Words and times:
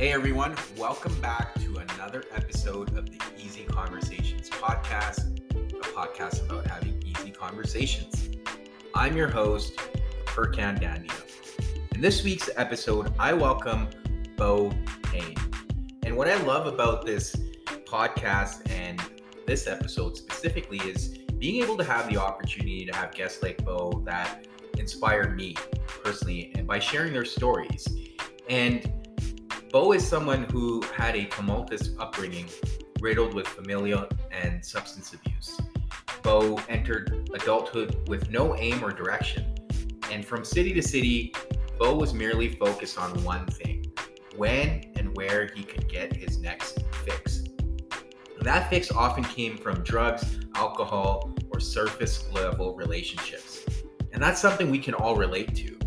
Hey 0.00 0.14
everyone, 0.14 0.56
welcome 0.78 1.14
back 1.20 1.54
to 1.56 1.76
another 1.76 2.24
episode 2.32 2.96
of 2.96 3.10
the 3.10 3.22
Easy 3.36 3.64
Conversations 3.64 4.48
podcast, 4.48 5.38
a 5.50 5.88
podcast 5.88 6.42
about 6.42 6.66
having 6.66 7.02
easy 7.04 7.30
conversations. 7.30 8.30
I'm 8.94 9.14
your 9.14 9.28
host, 9.28 9.76
Furkan 10.24 10.80
Dandia. 10.80 11.12
In 11.94 12.00
this 12.00 12.24
week's 12.24 12.48
episode, 12.56 13.12
I 13.18 13.34
welcome 13.34 13.88
Bo 14.38 14.72
Payne. 15.02 15.36
And 16.04 16.16
what 16.16 16.28
I 16.28 16.36
love 16.44 16.66
about 16.66 17.04
this 17.04 17.36
podcast 17.84 18.70
and 18.70 18.98
this 19.46 19.66
episode 19.66 20.16
specifically 20.16 20.78
is 20.78 21.18
being 21.38 21.62
able 21.62 21.76
to 21.76 21.84
have 21.84 22.08
the 22.08 22.16
opportunity 22.16 22.86
to 22.86 22.96
have 22.96 23.12
guests 23.12 23.42
like 23.42 23.62
Bo 23.66 24.02
that 24.06 24.46
inspire 24.78 25.28
me 25.28 25.56
personally 25.86 26.52
and 26.54 26.66
by 26.66 26.78
sharing 26.78 27.12
their 27.12 27.26
stories. 27.26 27.86
And 28.48 28.90
Bo 29.72 29.92
is 29.92 30.04
someone 30.04 30.42
who 30.50 30.82
had 30.96 31.14
a 31.14 31.26
tumultuous 31.26 31.90
upbringing 32.00 32.48
riddled 33.00 33.34
with 33.34 33.46
familial 33.46 34.08
and 34.32 34.64
substance 34.64 35.14
abuse. 35.14 35.60
Bo 36.22 36.60
entered 36.68 37.30
adulthood 37.32 38.08
with 38.08 38.30
no 38.30 38.56
aim 38.56 38.84
or 38.84 38.90
direction. 38.90 39.54
And 40.10 40.24
from 40.24 40.44
city 40.44 40.74
to 40.74 40.82
city, 40.82 41.32
Bo 41.78 41.94
was 41.94 42.12
merely 42.12 42.48
focused 42.48 42.98
on 42.98 43.22
one 43.22 43.46
thing 43.46 43.84
when 44.36 44.92
and 44.96 45.16
where 45.16 45.46
he 45.54 45.62
could 45.62 45.88
get 45.88 46.16
his 46.16 46.38
next 46.38 46.80
fix. 47.04 47.44
that 48.40 48.70
fix 48.70 48.90
often 48.90 49.22
came 49.22 49.56
from 49.56 49.84
drugs, 49.84 50.40
alcohol, 50.56 51.32
or 51.50 51.60
surface 51.60 52.28
level 52.32 52.74
relationships. 52.74 53.64
And 54.12 54.20
that's 54.20 54.40
something 54.40 54.68
we 54.68 54.80
can 54.80 54.94
all 54.94 55.14
relate 55.14 55.54
to. 55.54 55.78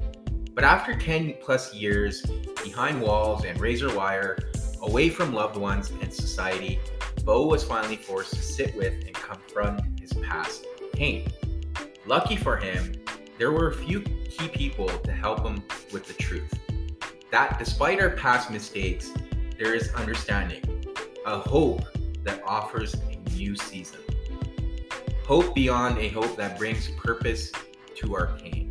But 0.54 0.64
after 0.64 0.94
10 0.94 1.36
plus 1.42 1.74
years 1.74 2.22
behind 2.64 3.02
walls 3.02 3.44
and 3.44 3.60
razor 3.60 3.96
wire, 3.96 4.38
away 4.84 5.10
from 5.10 5.34
loved 5.34 5.58
ones 5.58 5.92
and 6.02 6.14
society, 6.14 6.80
Bo 7.24 7.48
was 7.48 7.64
finally 7.64 7.96
forced 7.96 8.36
to 8.36 8.42
sit 8.42 8.76
with 8.76 8.94
and 9.06 9.14
confront 9.14 10.00
his 10.00 10.14
past 10.14 10.66
pain. 10.94 11.32
Lucky 12.06 12.36
for 12.36 12.58
him, 12.58 12.94
there 13.40 13.52
were 13.52 13.70
a 13.70 13.74
few 13.74 14.02
key 14.02 14.48
people 14.50 14.88
to 14.88 15.12
help 15.12 15.44
him 15.44 15.64
with 15.92 16.06
the 16.06 16.14
truth. 16.14 16.54
That 17.32 17.58
despite 17.58 18.00
our 18.00 18.12
past 18.12 18.52
mistakes, 18.52 19.12
there 19.58 19.74
is 19.74 19.92
understanding, 19.94 20.86
a 21.26 21.40
hope 21.40 21.82
that 22.24 22.44
offers 22.46 22.94
a 22.94 23.30
new 23.32 23.56
season. 23.56 24.02
Hope 25.26 25.56
beyond 25.56 25.98
a 25.98 26.10
hope 26.10 26.36
that 26.38 26.60
brings 26.60 26.90
purpose 26.92 27.52
to 27.96 28.16
our 28.16 28.38
pain. 28.38 28.63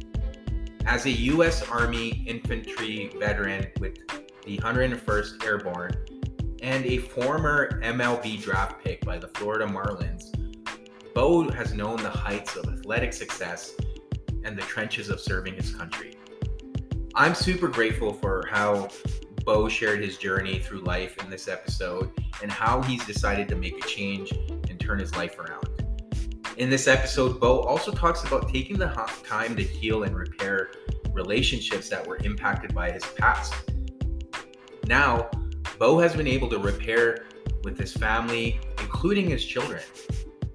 As 0.85 1.07
a 1.07 1.11
U.S. 1.11 1.63
Army 1.69 2.25
infantry 2.27 3.13
veteran 3.19 3.69
with 3.79 3.99
the 4.45 4.59
101st 4.59 5.45
Airborne 5.45 5.95
and 6.61 6.85
a 6.85 6.99
former 6.99 7.81
MLB 7.83 8.43
draft 8.43 8.83
pick 8.83 9.05
by 9.05 9.17
the 9.17 9.29
Florida 9.29 9.65
Marlins, 9.65 10.35
Bo 11.15 11.49
has 11.51 11.73
known 11.73 12.03
the 12.03 12.11
heights 12.11 12.57
of 12.57 12.67
athletic 12.67 13.13
success 13.13 13.75
and 14.45 14.59
the 14.59 14.63
trenches 14.63 15.09
of 15.09 15.21
serving 15.21 15.55
his 15.55 15.73
country. 15.73 16.17
I'm 17.15 17.35
super 17.35 17.69
grateful 17.69 18.13
for 18.13 18.45
how 18.51 18.89
Bo 19.45 19.69
shared 19.69 20.03
his 20.03 20.19
journey 20.19 20.59
through 20.59 20.81
life 20.81 21.23
in 21.23 21.31
this 21.31 21.47
episode 21.47 22.11
and 22.43 22.51
how 22.51 22.83
he's 22.83 23.05
decided 23.07 23.49
to 23.49 23.57
make 23.57 23.83
a 23.83 23.87
change 23.87 24.33
and 24.69 24.81
turn 24.81 24.99
his 24.99 25.15
life 25.15 25.39
around. 25.39 25.72
In 26.59 26.69
this 26.69 26.87
episode, 26.87 27.41
Bo 27.41 27.61
also 27.61 27.91
talks 27.91 28.25
about 28.25 28.51
taking 28.51 28.79
the 28.79 28.89
time 29.25 29.57
to 29.57 29.63
heal 29.63 30.03
and 30.03 30.15
repair 30.15 30.71
relationships 31.15 31.89
that 31.89 32.07
were 32.07 32.19
impacted 32.25 32.75
by 32.75 32.91
his 32.91 33.05
past. 33.17 33.55
Now, 34.87 35.31
Bo 35.79 35.99
has 35.99 36.15
been 36.15 36.27
able 36.27 36.51
to 36.51 36.59
repair 36.59 37.25
with 37.65 37.79
his 37.79 37.95
family, 37.95 38.61
including 38.81 39.31
his 39.31 39.43
children. 39.43 39.83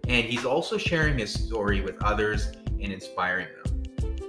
And 0.08 0.24
he's 0.24 0.46
also 0.46 0.78
sharing 0.78 1.18
his 1.18 1.34
story 1.34 1.82
with 1.82 1.96
others 2.04 2.52
and 2.68 2.94
inspiring 2.94 3.48
them. 3.64 3.84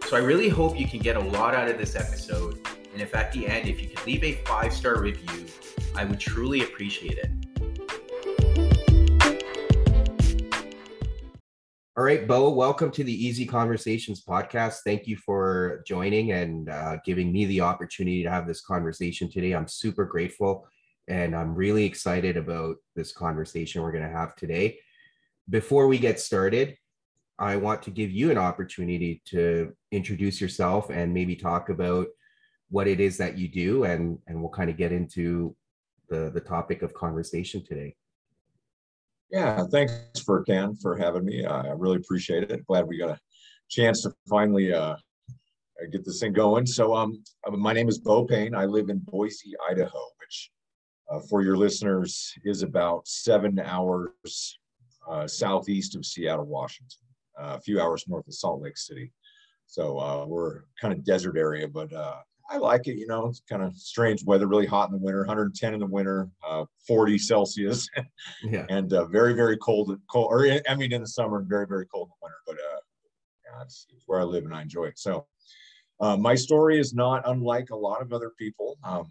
So 0.07 0.17
I 0.17 0.21
really 0.21 0.49
hope 0.49 0.81
you 0.81 0.89
can 0.89 1.01
get 1.01 1.17
a 1.17 1.21
lot 1.21 1.55
out 1.55 1.69
of 1.69 1.77
this 1.77 1.97
episode. 1.97 2.67
And 2.95 3.03
if 3.03 3.15
at 3.15 3.31
the 3.33 3.47
end, 3.47 3.69
if 3.69 3.83
you 3.83 3.91
could 3.91 4.07
leave 4.07 4.25
a 4.25 4.33
five 4.47 4.73
star 4.73 5.03
review, 5.03 5.45
I 5.95 6.05
would 6.05 6.19
truly 6.19 6.63
appreciate 6.63 7.19
it. 7.19 7.31
All 11.99 12.05
right, 12.05 12.29
Bo, 12.29 12.51
welcome 12.51 12.93
to 12.93 13.03
the 13.03 13.13
Easy 13.27 13.45
Conversations 13.45 14.23
podcast. 14.23 14.83
Thank 14.85 15.09
you 15.09 15.17
for 15.17 15.83
joining 15.85 16.31
and 16.31 16.69
uh, 16.69 16.99
giving 17.05 17.33
me 17.33 17.45
the 17.47 17.63
opportunity 17.63 18.23
to 18.23 18.31
have 18.31 18.47
this 18.47 18.61
conversation 18.61 19.29
today. 19.29 19.51
I'm 19.51 19.67
super 19.67 20.05
grateful 20.05 20.69
and 21.09 21.35
I'm 21.35 21.57
really 21.57 21.85
excited 21.85 22.37
about 22.37 22.77
this 22.95 23.11
conversation 23.11 23.83
we're 23.83 23.91
going 23.91 24.05
to 24.05 24.17
have 24.17 24.37
today. 24.37 24.79
Before 25.51 25.89
we 25.89 25.99
get 25.99 26.21
started, 26.21 26.77
I 27.37 27.57
want 27.57 27.83
to 27.83 27.91
give 27.91 28.13
you 28.13 28.31
an 28.31 28.39
opportunity 28.39 29.21
to 29.31 29.73
introduce 29.91 30.41
yourself 30.41 30.91
and 30.91 31.13
maybe 31.13 31.35
talk 31.35 31.69
about 31.69 32.07
what 32.71 32.87
it 32.87 33.01
is 33.01 33.17
that 33.17 33.37
you 33.37 33.49
do, 33.49 33.83
and, 33.83 34.21
and 34.29 34.41
we'll 34.41 34.53
kind 34.53 34.71
of 34.71 34.77
get 34.77 34.93
into 34.93 35.57
the, 36.09 36.31
the 36.33 36.41
topic 36.41 36.83
of 36.83 36.95
conversation 36.95 37.65
today. 37.65 37.97
Yeah, 39.31 39.65
thanks 39.71 39.93
Furkan 40.17 40.81
for 40.81 40.97
having 40.97 41.25
me. 41.25 41.45
Uh, 41.45 41.63
I 41.63 41.73
really 41.73 41.97
appreciate 41.97 42.51
it. 42.51 42.67
Glad 42.67 42.89
we 42.89 42.99
got 42.99 43.11
a 43.11 43.21
chance 43.69 44.03
to 44.03 44.13
finally 44.29 44.73
uh, 44.73 44.97
get 45.93 46.05
this 46.05 46.21
thing 46.21 46.33
going. 46.33 46.65
So, 46.65 46.95
um, 46.95 47.23
uh, 47.47 47.51
my 47.51 47.75
name 47.75 47.89
is 47.89 47.99
Bo 47.99 48.25
Payne. 48.25 48.55
I 48.55 48.65
live 48.65 48.89
in 48.89 48.99
Boise, 48.99 49.53
Idaho, 49.71 50.01
which, 50.19 50.51
uh, 51.11 51.21
for 51.29 51.43
your 51.43 51.59
listeners, 51.59 52.33
is 52.45 52.63
about 52.63 53.07
seven 53.07 53.59
hours 53.59 54.59
uh, 55.07 55.27
southeast 55.27 55.95
of 55.95 56.07
Seattle, 56.07 56.47
Washington, 56.47 56.99
uh, 57.39 57.57
a 57.59 57.61
few 57.61 57.83
hours 57.83 58.05
north 58.09 58.27
of 58.27 58.35
Salt 58.35 58.63
Lake 58.63 58.79
City. 58.79 59.13
So 59.67 60.27
we're 60.27 60.63
kind 60.81 60.95
of 60.95 61.05
desert 61.05 61.37
area, 61.37 61.69
but 61.69 61.93
I 62.51 62.57
like 62.57 62.87
it. 62.87 62.97
You 62.97 63.07
know, 63.07 63.27
it's 63.27 63.43
kind 63.49 63.63
of 63.63 63.77
strange 63.77 64.25
weather, 64.25 64.47
really 64.47 64.67
hot 64.67 64.89
in 64.89 64.97
the 64.97 65.05
winter, 65.05 65.21
110 65.21 65.75
in 65.75 65.81
the 65.81 65.87
winter, 65.87 66.31
uh, 66.47 66.65
40 66.87 67.19
Celsius, 67.19 67.89
yeah. 68.43 68.65
and 68.71 68.93
uh, 68.93 69.05
very, 69.07 69.35
very 69.35 69.59
cold. 69.59 69.99
Cold, 70.11 70.29
or 70.31 70.47
I 70.69 70.75
mean, 70.75 70.93
in 70.93 71.03
the 71.03 71.07
summer, 71.07 71.45
very, 71.47 71.67
very 71.67 71.87
cold 71.87 72.09
in 72.09 72.13
the 72.13 72.27
winter. 72.27 72.39
But 72.47 72.55
uh, 72.55 72.81
yeah, 73.45 73.63
it's, 73.63 73.87
it's, 73.95 74.05
where 74.07 74.21
I 74.21 74.25
live 74.25 74.45
and 74.45 74.55
I 74.55 74.63
enjoy 74.63 74.85
it. 74.85 74.99
So, 74.99 75.27
uh, 76.01 76.17
my 76.17 76.35
story 76.35 76.79
is 76.79 76.95
not 76.95 77.23
unlike 77.27 77.71
a 77.71 77.77
lot 77.77 78.01
of 78.01 78.13
other 78.13 78.33
people. 78.39 78.79
Um, 78.83 79.11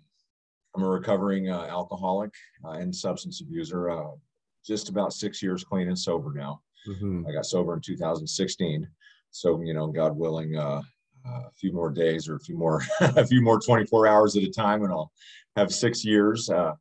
I'm 0.75 0.84
a 0.84 0.90
recovering 0.90 1.50
uh, 1.50 1.68
alcoholic 1.69 2.31
uh, 2.66 2.72
and 2.72 2.96
substance 2.96 3.42
abuser. 3.42 3.92
just 4.66 4.90
about 4.90 5.14
six 5.14 5.44
years 5.44 5.64
clean 5.64 5.88
and 5.88 6.00
sober 6.00 6.34
now. 6.34 6.62
Mm-hmm. 6.88 7.25
I 7.28 7.34
got 7.34 7.46
sober 7.46 7.74
in 7.74 7.81
2016. 7.81 8.88
So, 9.31 9.62
you 9.62 9.74
know, 9.74 9.88
God 9.88 10.18
willing, 10.18 10.56
a 11.27 11.51
few 11.55 11.71
more 11.71 11.89
days 11.89 12.27
or 12.27 12.35
a 12.35 12.39
few 12.39 12.57
more 12.57 12.81
a 13.01 13.25
few 13.25 13.41
more 13.41 13.59
24 13.59 14.07
hours 14.07 14.35
at 14.35 14.43
a 14.43 14.49
time 14.49 14.83
and 14.83 14.91
i'll 14.91 15.11
have 15.55 15.71
six 15.71 16.05
years 16.05 16.49
uh, 16.49 16.73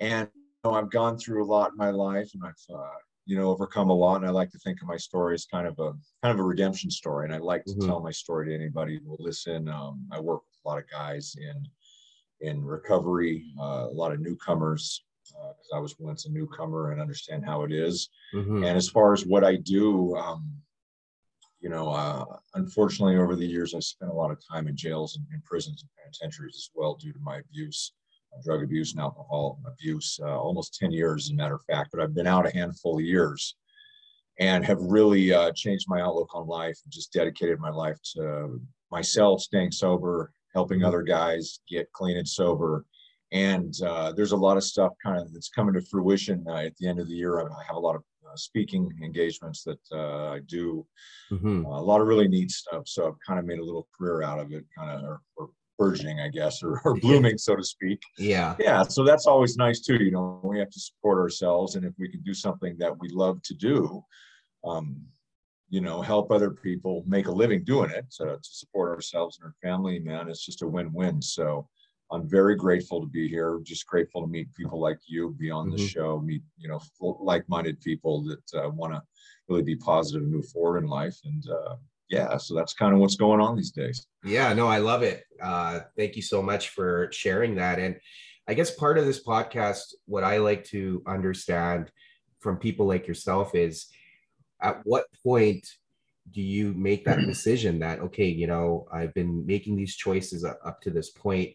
and 0.00 0.28
you 0.34 0.70
know, 0.70 0.76
i've 0.76 0.90
gone 0.90 1.18
through 1.18 1.44
a 1.44 1.46
lot 1.46 1.72
in 1.72 1.76
my 1.76 1.90
life 1.90 2.30
and 2.34 2.42
i've 2.44 2.74
uh, 2.76 2.98
you 3.26 3.36
know 3.36 3.48
overcome 3.48 3.90
a 3.90 3.94
lot 3.94 4.16
and 4.16 4.26
i 4.26 4.30
like 4.30 4.50
to 4.50 4.58
think 4.58 4.80
of 4.80 4.88
my 4.88 4.96
story 4.96 5.34
as 5.34 5.46
kind 5.46 5.66
of 5.66 5.78
a 5.78 5.92
kind 6.22 6.32
of 6.32 6.38
a 6.38 6.42
redemption 6.42 6.90
story 6.90 7.24
and 7.26 7.34
i 7.34 7.38
like 7.38 7.64
to 7.64 7.72
mm-hmm. 7.72 7.86
tell 7.86 8.00
my 8.00 8.10
story 8.10 8.48
to 8.48 8.54
anybody 8.54 8.98
who 8.98 9.08
will 9.08 9.16
listen 9.20 9.68
um, 9.68 10.04
i 10.12 10.18
work 10.18 10.42
with 10.42 10.58
a 10.64 10.68
lot 10.68 10.78
of 10.78 10.90
guys 10.90 11.36
in 11.38 12.48
in 12.48 12.64
recovery 12.64 13.44
uh, 13.60 13.86
a 13.88 13.92
lot 13.92 14.12
of 14.12 14.20
newcomers 14.20 15.04
because 15.24 15.68
uh, 15.72 15.76
i 15.76 15.78
was 15.78 15.94
once 15.98 16.26
a 16.26 16.30
newcomer 16.30 16.92
and 16.92 17.00
understand 17.00 17.44
how 17.44 17.62
it 17.62 17.72
is. 17.72 18.08
Mm-hmm. 18.34 18.64
and 18.64 18.76
as 18.76 18.88
far 18.88 19.12
as 19.12 19.26
what 19.26 19.44
i 19.44 19.56
do 19.56 20.16
um, 20.16 20.50
you 21.60 21.68
know, 21.68 21.88
uh, 21.90 22.24
unfortunately, 22.54 23.16
over 23.16 23.36
the 23.36 23.46
years, 23.46 23.74
I 23.74 23.80
spent 23.80 24.10
a 24.10 24.14
lot 24.14 24.30
of 24.30 24.38
time 24.50 24.66
in 24.66 24.76
jails 24.76 25.16
and 25.16 25.26
in 25.32 25.42
prisons 25.42 25.82
and 25.82 25.90
penitentiaries 26.02 26.56
as 26.56 26.70
well 26.74 26.94
due 26.94 27.12
to 27.12 27.18
my 27.20 27.38
abuse, 27.38 27.92
uh, 28.32 28.40
drug 28.42 28.62
abuse 28.62 28.92
and 28.92 29.00
alcohol 29.00 29.60
abuse, 29.66 30.18
uh, 30.22 30.40
almost 30.40 30.74
10 30.80 30.90
years, 30.90 31.26
as 31.26 31.30
a 31.32 31.34
matter 31.34 31.54
of 31.54 31.64
fact. 31.70 31.90
But 31.92 32.00
I've 32.00 32.14
been 32.14 32.26
out 32.26 32.48
a 32.48 32.54
handful 32.54 32.96
of 32.96 33.04
years 33.04 33.56
and 34.38 34.64
have 34.64 34.80
really 34.80 35.34
uh, 35.34 35.52
changed 35.54 35.84
my 35.86 36.00
outlook 36.00 36.34
on 36.34 36.46
life 36.46 36.78
and 36.82 36.92
just 36.92 37.12
dedicated 37.12 37.60
my 37.60 37.70
life 37.70 37.98
to 38.16 38.58
myself, 38.90 39.42
staying 39.42 39.70
sober, 39.70 40.32
helping 40.54 40.82
other 40.82 41.02
guys 41.02 41.60
get 41.68 41.92
clean 41.92 42.16
and 42.16 42.28
sober. 42.28 42.86
And 43.32 43.74
uh, 43.82 44.12
there's 44.12 44.32
a 44.32 44.36
lot 44.36 44.56
of 44.56 44.64
stuff 44.64 44.92
kind 45.04 45.20
of 45.20 45.32
that's 45.32 45.50
coming 45.50 45.74
to 45.74 45.82
fruition 45.82 46.44
uh, 46.48 46.56
at 46.56 46.76
the 46.78 46.88
end 46.88 46.98
of 46.98 47.06
the 47.06 47.14
year. 47.14 47.40
I 47.40 47.62
have 47.66 47.76
a 47.76 47.80
lot 47.80 47.94
of 47.96 48.02
speaking 48.36 48.90
engagements 49.02 49.64
that 49.64 49.80
uh, 49.92 50.30
I 50.30 50.40
do. 50.46 50.86
Mm-hmm. 51.30 51.66
Uh, 51.66 51.80
a 51.80 51.82
lot 51.82 52.00
of 52.00 52.06
really 52.06 52.28
neat 52.28 52.50
stuff. 52.50 52.86
So 52.86 53.06
I've 53.08 53.18
kind 53.26 53.38
of 53.38 53.46
made 53.46 53.58
a 53.58 53.64
little 53.64 53.88
career 53.96 54.22
out 54.22 54.38
of 54.38 54.52
it, 54.52 54.64
kind 54.76 54.90
of 54.90 55.02
or, 55.04 55.20
or 55.36 55.50
burgeoning, 55.78 56.20
I 56.20 56.28
guess, 56.28 56.62
or, 56.62 56.80
or 56.84 56.94
blooming, 56.94 57.38
so 57.38 57.56
to 57.56 57.64
speak. 57.64 58.02
Yeah. 58.18 58.54
Yeah. 58.58 58.82
So 58.82 59.02
that's 59.02 59.26
always 59.26 59.56
nice 59.56 59.80
too. 59.80 59.96
You 59.96 60.10
know, 60.10 60.40
we 60.44 60.58
have 60.58 60.70
to 60.70 60.80
support 60.80 61.18
ourselves, 61.18 61.76
and 61.76 61.84
if 61.86 61.94
we 61.98 62.08
can 62.08 62.22
do 62.22 62.34
something 62.34 62.76
that 62.78 62.98
we 63.00 63.08
love 63.08 63.40
to 63.44 63.54
do, 63.54 64.04
um, 64.64 65.00
you 65.70 65.80
know, 65.80 66.02
help 66.02 66.32
other 66.32 66.50
people 66.50 67.04
make 67.06 67.28
a 67.28 67.32
living 67.32 67.64
doing 67.64 67.90
it, 67.90 68.04
so 68.08 68.24
to 68.26 68.38
support 68.42 68.90
ourselves 68.90 69.38
and 69.38 69.46
our 69.46 69.54
family, 69.62 70.00
man, 70.00 70.28
it's 70.28 70.44
just 70.44 70.62
a 70.62 70.66
win-win. 70.66 71.22
So 71.22 71.68
I'm 72.12 72.28
very 72.28 72.56
grateful 72.56 73.00
to 73.00 73.06
be 73.06 73.28
here. 73.28 73.60
Just 73.62 73.86
grateful 73.86 74.22
to 74.22 74.26
meet 74.26 74.54
people 74.54 74.80
like 74.80 74.98
you, 75.06 75.34
be 75.38 75.50
on 75.50 75.70
the 75.70 75.76
mm-hmm. 75.76 75.86
show, 75.86 76.20
meet 76.20 76.42
you 76.58 76.68
know 76.68 76.80
like-minded 77.00 77.80
people 77.80 78.24
that 78.24 78.64
uh, 78.64 78.70
want 78.70 78.92
to 78.94 79.02
really 79.48 79.62
be 79.62 79.76
positive 79.76 80.22
and 80.22 80.32
move 80.32 80.48
forward 80.48 80.78
in 80.78 80.88
life. 80.88 81.16
And 81.24 81.44
uh, 81.48 81.76
yeah, 82.08 82.36
so 82.36 82.54
that's 82.54 82.72
kind 82.72 82.92
of 82.92 83.00
what's 83.00 83.16
going 83.16 83.40
on 83.40 83.56
these 83.56 83.70
days. 83.70 84.06
Yeah, 84.24 84.52
no, 84.52 84.66
I 84.66 84.78
love 84.78 85.02
it. 85.02 85.24
Uh, 85.40 85.80
thank 85.96 86.16
you 86.16 86.22
so 86.22 86.42
much 86.42 86.70
for 86.70 87.08
sharing 87.12 87.54
that. 87.56 87.78
And 87.78 87.96
I 88.48 88.54
guess 88.54 88.74
part 88.74 88.98
of 88.98 89.06
this 89.06 89.22
podcast, 89.22 89.94
what 90.06 90.24
I 90.24 90.38
like 90.38 90.64
to 90.66 91.02
understand 91.06 91.90
from 92.40 92.56
people 92.56 92.86
like 92.86 93.06
yourself 93.06 93.54
is 93.54 93.86
at 94.60 94.80
what 94.84 95.06
point 95.22 95.66
do 96.30 96.42
you 96.42 96.74
make 96.74 97.04
that 97.04 97.20
decision 97.26 97.78
that 97.78 98.00
okay 98.00 98.26
you 98.26 98.46
know 98.46 98.86
i've 98.92 99.12
been 99.14 99.44
making 99.46 99.76
these 99.76 99.96
choices 99.96 100.44
up 100.44 100.80
to 100.80 100.90
this 100.90 101.10
point 101.10 101.50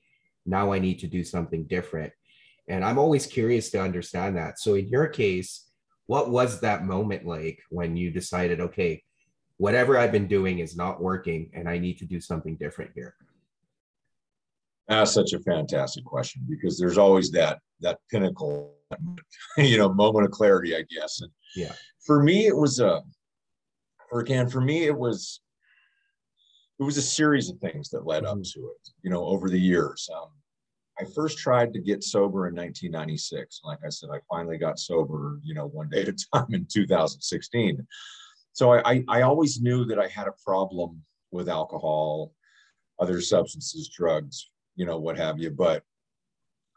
now 0.46 0.72
i 0.72 0.80
need 0.80 1.00
to 1.00 1.08
do 1.08 1.24
something 1.24 1.64
different. 1.66 2.14
And 2.68 2.84
i'm 2.84 2.98
always 2.98 3.26
curious 3.28 3.70
to 3.72 3.82
understand 3.82 4.38
that. 4.38 4.60
So 4.60 4.76
in 4.76 4.88
your 4.88 5.08
case 5.08 5.66
what 6.08 6.30
was 6.30 6.62
that 6.62 6.86
moment 6.86 7.26
like 7.26 7.60
when 7.70 7.98
you 7.98 8.12
decided 8.12 8.62
okay 8.62 9.04
whatever 9.58 9.98
i've 9.98 10.12
been 10.12 10.28
doing 10.28 10.60
is 10.60 10.76
not 10.76 11.02
working 11.02 11.50
and 11.54 11.68
i 11.68 11.78
need 11.80 11.98
to 11.98 12.06
do 12.06 12.20
something 12.20 12.56
different 12.56 12.92
here? 12.94 13.16
That's 14.88 15.12
such 15.12 15.34
a 15.34 15.40
fantastic 15.40 16.06
question 16.06 16.46
because 16.48 16.78
there's 16.78 16.98
always 16.98 17.32
that 17.32 17.60
that 17.82 18.00
pinnacle 18.12 18.76
you 19.58 19.78
know 19.78 19.92
moment 19.92 20.26
of 20.26 20.32
clarity 20.32 20.76
i 20.76 20.84
guess. 20.84 21.22
And 21.22 21.32
yeah. 21.56 21.74
for 22.06 22.22
me 22.22 22.46
it 22.48 22.56
was 22.56 22.80
a 22.80 23.02
for 24.10 24.20
again 24.20 24.48
for 24.48 24.62
me 24.62 24.84
it 24.84 24.98
was 24.98 25.42
it 26.80 26.84
was 26.84 26.98
a 26.98 27.02
series 27.02 27.50
of 27.50 27.58
things 27.60 27.90
that 27.90 28.06
led 28.06 28.26
up 28.26 28.38
mm-hmm. 28.38 28.62
to 28.62 28.68
it 28.68 28.90
you 29.02 29.10
know 29.10 29.26
over 29.26 29.50
the 29.50 29.60
years. 29.60 30.10
Um, 30.14 30.30
i 31.00 31.04
first 31.14 31.38
tried 31.38 31.74
to 31.74 31.80
get 31.80 32.04
sober 32.04 32.48
in 32.48 32.56
1996 32.56 33.62
like 33.64 33.80
i 33.86 33.90
said 33.90 34.10
i 34.14 34.20
finally 34.30 34.58
got 34.58 34.80
sober 34.80 35.40
you 35.44 35.54
know 35.54 35.68
one 35.68 35.90
day 35.90 36.02
at 36.02 36.08
a 36.08 36.14
time 36.34 36.54
in 36.54 36.66
2016 36.72 37.86
so 38.54 38.72
I, 38.72 38.92
I, 38.92 39.04
I 39.10 39.22
always 39.24 39.62
knew 39.62 39.86
that 39.86 40.00
i 40.00 40.08
had 40.08 40.28
a 40.28 40.36
problem 40.44 41.02
with 41.32 41.50
alcohol 41.50 42.34
other 43.00 43.20
substances 43.22 43.90
drugs 43.90 44.50
you 44.76 44.86
know 44.86 44.98
what 44.98 45.18
have 45.18 45.40
you 45.40 45.52
but 45.52 45.84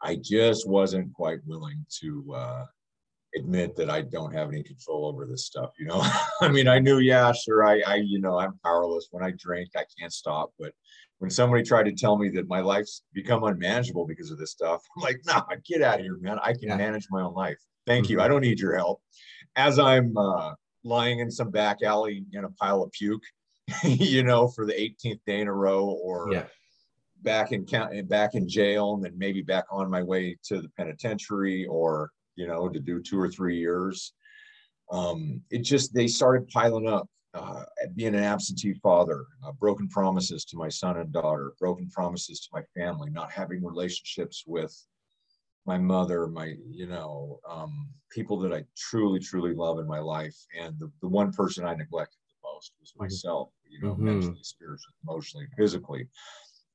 i 0.01 0.15
just 0.15 0.67
wasn't 0.67 1.13
quite 1.13 1.39
willing 1.45 1.85
to 2.01 2.33
uh, 2.35 2.65
admit 3.35 3.75
that 3.75 3.89
I 3.89 4.01
don't 4.01 4.33
have 4.33 4.49
any 4.49 4.63
control 4.63 5.05
over 5.05 5.25
this 5.25 5.45
stuff. 5.45 5.71
You 5.79 5.87
know, 5.87 6.01
I 6.41 6.47
mean, 6.49 6.67
I 6.67 6.79
knew, 6.79 6.99
yeah, 6.99 7.31
sure, 7.31 7.65
I, 7.65 7.81
I, 7.85 7.95
you 7.95 8.19
know, 8.19 8.39
I'm 8.39 8.59
powerless 8.63 9.07
when 9.11 9.23
I 9.23 9.31
drink, 9.37 9.69
I 9.75 9.85
can't 9.99 10.13
stop. 10.13 10.51
But 10.59 10.73
when 11.19 11.29
somebody 11.29 11.63
tried 11.63 11.83
to 11.83 11.93
tell 11.93 12.17
me 12.17 12.29
that 12.29 12.47
my 12.47 12.61
life's 12.61 13.03
become 13.13 13.43
unmanageable 13.43 14.05
because 14.07 14.31
of 14.31 14.37
this 14.37 14.51
stuff, 14.51 14.81
I'm 14.97 15.03
like, 15.03 15.21
nah, 15.25 15.43
get 15.65 15.81
out 15.81 15.99
of 15.99 16.05
here, 16.05 16.17
man. 16.19 16.39
I 16.41 16.53
can 16.53 16.69
yeah. 16.69 16.77
manage 16.77 17.07
my 17.11 17.21
own 17.21 17.33
life. 17.33 17.59
Thank 17.85 18.05
mm-hmm. 18.05 18.13
you. 18.13 18.21
I 18.21 18.27
don't 18.27 18.41
need 18.41 18.59
your 18.59 18.75
help. 18.75 19.01
As 19.55 19.79
I'm 19.79 20.17
uh, 20.17 20.53
lying 20.83 21.19
in 21.19 21.29
some 21.29 21.51
back 21.51 21.81
alley 21.83 22.23
in 22.33 22.45
a 22.45 22.49
pile 22.51 22.83
of 22.83 22.91
puke, 22.91 23.23
you 23.83 24.23
know, 24.23 24.47
for 24.47 24.65
the 24.65 24.73
18th 24.73 25.19
day 25.25 25.41
in 25.41 25.47
a 25.47 25.53
row, 25.53 25.85
or 25.85 26.29
yeah. 26.31 26.45
back 27.21 27.51
in 27.51 27.65
count, 27.65 28.07
back 28.07 28.35
in 28.35 28.47
jail, 28.47 28.93
and 28.93 29.03
then 29.03 29.13
maybe 29.17 29.41
back 29.41 29.65
on 29.71 29.89
my 29.89 30.01
way 30.01 30.37
to 30.45 30.61
the 30.61 30.69
penitentiary, 30.69 31.65
or 31.65 32.11
you 32.39 32.47
know, 32.47 32.69
to 32.69 32.79
do 32.79 32.95
two 33.01 33.19
or 33.19 33.29
three 33.29 33.57
years. 33.65 34.13
Um, 34.97 35.41
it 35.55 35.61
just, 35.71 35.93
they 35.93 36.07
started 36.07 36.47
piling 36.57 36.87
up. 36.87 37.07
Uh, 37.35 37.63
being 37.95 38.15
an 38.15 38.23
absentee 38.33 38.73
father, 38.81 39.19
uh, 39.45 39.51
broken 39.63 39.87
promises 39.87 40.43
to 40.45 40.57
my 40.57 40.69
son 40.81 40.97
and 40.97 41.13
daughter, 41.13 41.53
broken 41.59 41.87
promises 41.97 42.37
to 42.41 42.49
my 42.57 42.63
family, 42.75 43.09
not 43.11 43.31
having 43.31 43.63
relationships 43.63 44.37
with 44.47 44.73
my 45.67 45.77
mother, 45.77 46.19
my, 46.25 46.55
you 46.79 46.87
know, 46.87 47.39
um, 47.47 47.73
people 48.09 48.39
that 48.39 48.51
I 48.51 48.61
truly, 48.75 49.19
truly 49.19 49.53
love 49.53 49.77
in 49.77 49.87
my 49.95 49.99
life. 49.99 50.37
And 50.59 50.73
the, 50.79 50.89
the 51.03 51.07
one 51.07 51.31
person 51.31 51.65
I 51.65 51.75
neglected 51.75 52.17
the 52.29 52.49
most 52.51 52.71
was 52.79 52.93
myself, 52.97 53.49
you 53.69 53.79
know, 53.83 53.93
mm-hmm. 53.93 54.05
mentally, 54.05 54.43
spiritually, 54.55 54.97
emotionally, 55.03 55.47
physically. 55.55 56.03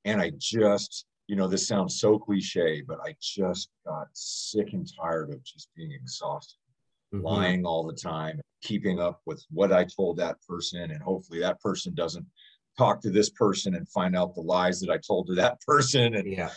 And 0.05 0.21
I 0.21 0.31
just, 0.39 1.07
you 1.27 1.37
know, 1.37 1.49
this 1.49 1.67
sounds 1.67 2.01
so 2.01 2.19
cliche, 2.19 2.83
but 2.87 2.99
I 3.01 3.17
just 3.21 3.71
got 3.87 4.09
sick 4.13 4.73
and 4.73 4.89
tired 5.01 5.31
of 5.31 5.43
just 5.43 5.69
being 5.75 5.93
exhausted, 5.93 6.59
mm-hmm. 7.15 7.25
lying 7.25 7.65
all 7.65 7.87
the 7.87 7.95
time, 7.95 8.41
keeping 8.63 9.01
up 9.01 9.21
with 9.25 9.45
what 9.51 9.73
I 9.73 9.85
told 9.85 10.19
that 10.19 10.37
person. 10.47 10.91
And 10.91 11.03
hopefully 11.03 11.41
that 11.41 11.61
person 11.61 11.95
doesn't 11.95 12.27
talk 12.77 13.01
to 13.03 13.11
this 13.11 13.31
person 13.31 13.75
and 13.75 13.89
find 13.89 14.17
out 14.17 14.35
the 14.35 14.43
lies 14.43 14.81
that 14.81 14.91
I 14.91 14.99
told 14.99 15.29
to 15.29 15.35
that 15.37 15.61
person. 15.67 16.15
And 16.15 16.31
yeah, 16.31 16.51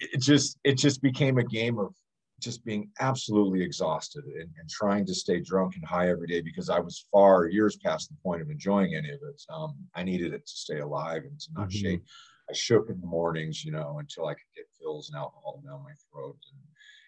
it 0.00 0.20
just, 0.20 0.58
it 0.64 0.76
just 0.76 1.00
became 1.00 1.38
a 1.38 1.44
game 1.44 1.78
of 1.78 1.94
just 2.40 2.64
being 2.64 2.90
absolutely 3.00 3.62
exhausted 3.62 4.24
and, 4.24 4.50
and, 4.58 4.68
trying 4.68 5.06
to 5.06 5.14
stay 5.14 5.40
drunk 5.40 5.76
and 5.76 5.84
high 5.84 6.10
every 6.10 6.26
day 6.26 6.42
because 6.42 6.68
I 6.68 6.80
was 6.80 7.06
far 7.10 7.46
years 7.46 7.76
past 7.76 8.10
the 8.10 8.16
point 8.22 8.42
of 8.42 8.50
enjoying 8.50 8.94
any 8.94 9.08
of 9.10 9.20
it. 9.22 9.40
Um, 9.48 9.76
I 9.94 10.02
needed 10.02 10.34
it 10.34 10.44
to 10.44 10.52
stay 10.52 10.80
alive 10.80 11.22
and 11.22 11.40
to 11.40 11.48
not 11.54 11.68
mm-hmm. 11.68 11.78
shake 11.78 12.02
I 12.48 12.52
shook 12.52 12.90
in 12.90 13.00
the 13.00 13.06
mornings, 13.06 13.64
you 13.64 13.72
know, 13.72 13.98
until 13.98 14.26
I 14.26 14.34
could 14.34 14.42
get 14.54 14.66
pills 14.80 15.10
and 15.10 15.18
alcohol 15.18 15.62
down 15.64 15.82
my 15.82 15.92
throat. 16.10 16.36
And, 16.52 16.60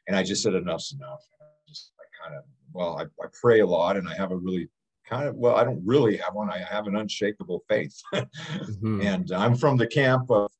and 0.08 0.16
I 0.16 0.22
just 0.22 0.42
said, 0.42 0.54
enough's 0.54 0.94
enough. 0.98 1.20
I 1.40 1.44
just, 1.68 1.92
I 1.98 2.28
kind 2.28 2.38
of, 2.38 2.44
well, 2.72 2.98
I, 2.98 3.02
I 3.22 3.28
pray 3.40 3.60
a 3.60 3.66
lot 3.66 3.96
and 3.96 4.08
I 4.08 4.14
have 4.14 4.32
a 4.32 4.36
really 4.36 4.68
kind 5.06 5.28
of, 5.28 5.36
well, 5.36 5.56
I 5.56 5.64
don't 5.64 5.82
really 5.84 6.16
have 6.16 6.34
one. 6.34 6.50
I 6.50 6.58
have 6.58 6.86
an 6.86 6.96
unshakable 6.96 7.62
faith. 7.68 8.00
mm-hmm. 8.14 9.00
And 9.02 9.30
I'm 9.32 9.54
from 9.54 9.76
the 9.76 9.86
camp 9.86 10.30
of, 10.30 10.50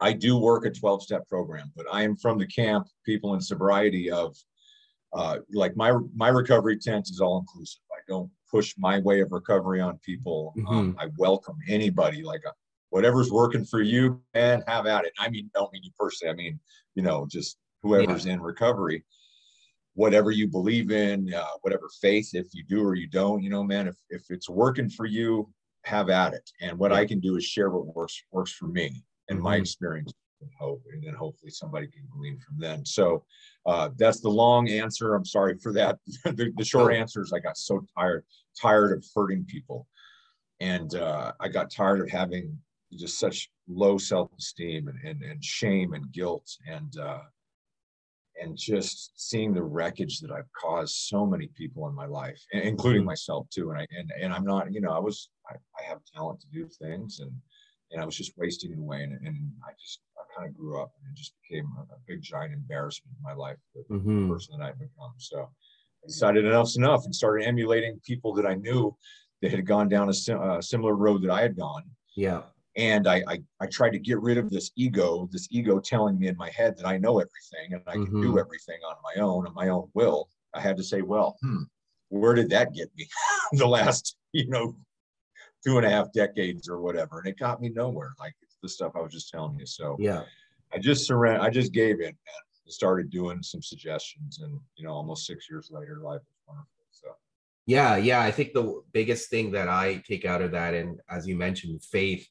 I 0.00 0.12
do 0.12 0.36
work 0.36 0.66
a 0.66 0.70
12 0.70 1.02
step 1.02 1.28
program, 1.28 1.72
but 1.76 1.86
I 1.90 2.02
am 2.02 2.16
from 2.16 2.38
the 2.38 2.46
camp, 2.46 2.86
people 3.04 3.34
in 3.34 3.40
sobriety 3.40 4.10
of, 4.10 4.36
uh, 5.12 5.38
like 5.52 5.74
my 5.76 5.92
my 6.14 6.28
recovery 6.28 6.76
tent 6.76 7.08
is 7.08 7.20
all 7.20 7.38
inclusive. 7.38 7.80
I 7.92 8.00
don't 8.06 8.30
push 8.50 8.74
my 8.76 8.98
way 8.98 9.20
of 9.20 9.32
recovery 9.32 9.80
on 9.80 9.98
people. 9.98 10.52
Mm-hmm. 10.58 10.68
Um, 10.68 10.96
I 10.98 11.06
welcome 11.16 11.56
anybody. 11.68 12.22
Like 12.22 12.42
a, 12.46 12.52
whatever's 12.90 13.30
working 13.30 13.64
for 13.64 13.80
you, 13.82 14.20
man, 14.34 14.62
have 14.66 14.86
at 14.86 15.04
it. 15.04 15.12
I 15.18 15.28
mean, 15.28 15.50
don't 15.54 15.72
mean 15.72 15.82
you 15.82 15.90
personally. 15.98 16.32
I 16.32 16.36
mean, 16.36 16.60
you 16.94 17.02
know, 17.02 17.26
just 17.30 17.58
whoever's 17.82 18.26
yeah. 18.26 18.34
in 18.34 18.40
recovery, 18.40 19.04
whatever 19.94 20.30
you 20.30 20.46
believe 20.46 20.90
in, 20.90 21.32
uh, 21.32 21.44
whatever 21.62 21.88
faith, 22.00 22.30
if 22.32 22.46
you 22.52 22.64
do 22.64 22.82
or 22.82 22.94
you 22.94 23.08
don't, 23.08 23.42
you 23.42 23.50
know, 23.50 23.62
man, 23.62 23.88
if 23.88 23.96
if 24.10 24.22
it's 24.30 24.48
working 24.48 24.88
for 24.88 25.06
you, 25.06 25.48
have 25.84 26.10
at 26.10 26.34
it. 26.34 26.50
And 26.60 26.78
what 26.78 26.90
yeah. 26.90 26.98
I 26.98 27.06
can 27.06 27.20
do 27.20 27.36
is 27.36 27.44
share 27.44 27.70
what 27.70 27.94
works 27.94 28.22
works 28.32 28.52
for 28.52 28.66
me 28.66 29.02
and 29.28 29.38
mm-hmm. 29.38 29.44
my 29.44 29.56
experience 29.56 30.12
and 30.40 30.50
hope, 30.58 30.82
and 30.92 31.02
then 31.02 31.14
hopefully 31.14 31.50
somebody 31.50 31.86
can 31.86 32.02
glean 32.10 32.38
from 32.38 32.56
then. 32.58 32.84
So 32.84 33.24
uh, 33.64 33.90
that's 33.96 34.20
the 34.20 34.28
long 34.28 34.68
answer. 34.68 35.14
I'm 35.14 35.24
sorry 35.24 35.56
for 35.62 35.72
that. 35.72 35.98
the, 36.24 36.52
the, 36.56 36.64
short 36.64 36.94
answer 36.94 37.22
is 37.22 37.32
I 37.32 37.38
got 37.38 37.56
so 37.56 37.86
tired, 37.96 38.24
tired 38.60 38.92
of 38.92 39.04
hurting 39.14 39.44
people, 39.46 39.86
and 40.60 40.94
uh, 40.94 41.32
I 41.40 41.48
got 41.48 41.70
tired 41.70 42.00
of 42.00 42.10
having 42.10 42.58
just 42.94 43.18
such 43.18 43.50
low 43.68 43.98
self-esteem 43.98 44.88
and, 44.88 44.98
and, 45.04 45.22
and 45.22 45.44
shame 45.44 45.94
and 45.94 46.12
guilt 46.12 46.48
and 46.68 46.96
uh, 46.98 47.20
and 48.40 48.56
just 48.56 49.12
seeing 49.16 49.54
the 49.54 49.62
wreckage 49.62 50.20
that 50.20 50.30
I've 50.30 50.50
caused 50.52 50.94
so 50.94 51.26
many 51.26 51.48
people 51.56 51.88
in 51.88 51.94
my 51.94 52.06
life, 52.06 52.38
including 52.52 53.02
mm-hmm. 53.02 53.06
myself 53.06 53.48
too. 53.50 53.70
And 53.70 53.78
I 53.78 53.86
and, 53.96 54.12
and 54.20 54.32
I'm 54.32 54.44
not, 54.44 54.72
you 54.72 54.80
know, 54.80 54.90
I 54.90 54.98
was 54.98 55.30
I, 55.48 55.54
I 55.54 55.88
have 55.88 55.98
talent 56.14 56.40
to 56.40 56.46
do 56.52 56.68
things 56.80 57.20
and 57.20 57.32
and 57.92 58.02
I 58.02 58.04
was 58.04 58.16
just 58.16 58.32
wasting 58.36 58.72
it 58.72 58.78
away. 58.78 59.02
And, 59.02 59.12
and 59.26 59.50
I 59.64 59.72
just 59.80 60.00
I 60.18 60.38
kind 60.38 60.48
of 60.48 60.56
grew 60.56 60.80
up 60.80 60.92
and 61.00 61.10
it 61.10 61.16
just 61.16 61.34
became 61.42 61.66
a, 61.78 61.82
a 61.82 61.98
big 62.06 62.22
giant 62.22 62.52
embarrassment 62.52 63.16
in 63.16 63.22
my 63.22 63.34
life, 63.34 63.58
the, 63.74 63.94
mm-hmm. 63.94 64.30
person 64.30 64.58
that 64.58 64.66
I've 64.66 64.78
become. 64.78 65.14
So 65.18 65.40
I 65.40 66.06
decided 66.06 66.44
enough's 66.44 66.76
enough 66.76 67.04
and 67.04 67.14
started 67.14 67.46
emulating 67.46 68.00
people 68.04 68.34
that 68.34 68.46
I 68.46 68.54
knew 68.54 68.94
that 69.42 69.50
had 69.50 69.66
gone 69.66 69.88
down 69.88 70.08
a, 70.08 70.14
sim- 70.14 70.40
a 70.40 70.62
similar 70.62 70.94
road 70.94 71.22
that 71.22 71.30
I 71.30 71.42
had 71.42 71.56
gone. 71.56 71.84
Yeah 72.16 72.42
and 72.76 73.08
I, 73.08 73.22
I 73.26 73.38
i 73.60 73.66
tried 73.66 73.90
to 73.90 73.98
get 73.98 74.20
rid 74.20 74.38
of 74.38 74.50
this 74.50 74.70
ego 74.76 75.28
this 75.32 75.48
ego 75.50 75.80
telling 75.80 76.18
me 76.18 76.28
in 76.28 76.36
my 76.36 76.50
head 76.50 76.76
that 76.76 76.86
i 76.86 76.98
know 76.98 77.18
everything 77.18 77.72
and 77.72 77.82
i 77.86 77.92
can 77.92 78.06
mm-hmm. 78.06 78.22
do 78.22 78.38
everything 78.38 78.78
on 78.86 78.96
my 79.02 79.22
own 79.22 79.46
and 79.46 79.54
my 79.54 79.68
own 79.68 79.88
will. 79.94 80.28
I 80.54 80.60
had 80.60 80.76
to 80.78 80.84
say 80.84 81.02
well 81.02 81.36
hmm, 81.42 81.62
where 82.08 82.34
did 82.34 82.50
that 82.50 82.72
get 82.72 82.90
me 82.96 83.08
the 83.52 83.66
last 83.66 84.16
you 84.32 84.48
know 84.48 84.76
two 85.64 85.76
and 85.76 85.86
a 85.86 85.90
half 85.90 86.12
decades 86.12 86.68
or 86.68 86.80
whatever? 86.80 87.18
And 87.18 87.28
it 87.28 87.38
got 87.38 87.60
me 87.60 87.70
nowhere 87.70 88.14
like 88.18 88.34
it's 88.42 88.56
the 88.62 88.68
stuff 88.68 88.92
i 88.94 89.00
was 89.00 89.12
just 89.12 89.30
telling 89.30 89.58
you. 89.58 89.66
So 89.66 89.96
yeah. 89.98 90.22
I 90.72 90.78
just 90.78 91.06
surrendered 91.06 91.42
i 91.42 91.50
just 91.50 91.72
gave 91.72 92.00
in 92.00 92.08
and 92.08 92.16
started 92.68 93.10
doing 93.10 93.42
some 93.42 93.62
suggestions 93.62 94.40
and 94.42 94.58
you 94.76 94.84
know 94.84 94.92
almost 94.92 95.26
six 95.26 95.48
years 95.48 95.70
later 95.70 96.00
life 96.02 96.20
is 96.20 96.38
wonderful 96.48 96.84
so. 96.90 97.08
Yeah 97.66 97.96
yeah 97.96 98.20
i 98.20 98.30
think 98.30 98.52
the 98.52 98.82
biggest 98.92 99.30
thing 99.30 99.52
that 99.52 99.68
i 99.68 100.02
take 100.06 100.24
out 100.24 100.42
of 100.42 100.50
that 100.52 100.74
and 100.74 100.98
as 101.08 101.26
you 101.26 101.36
mentioned 101.36 101.82
faith 101.84 102.28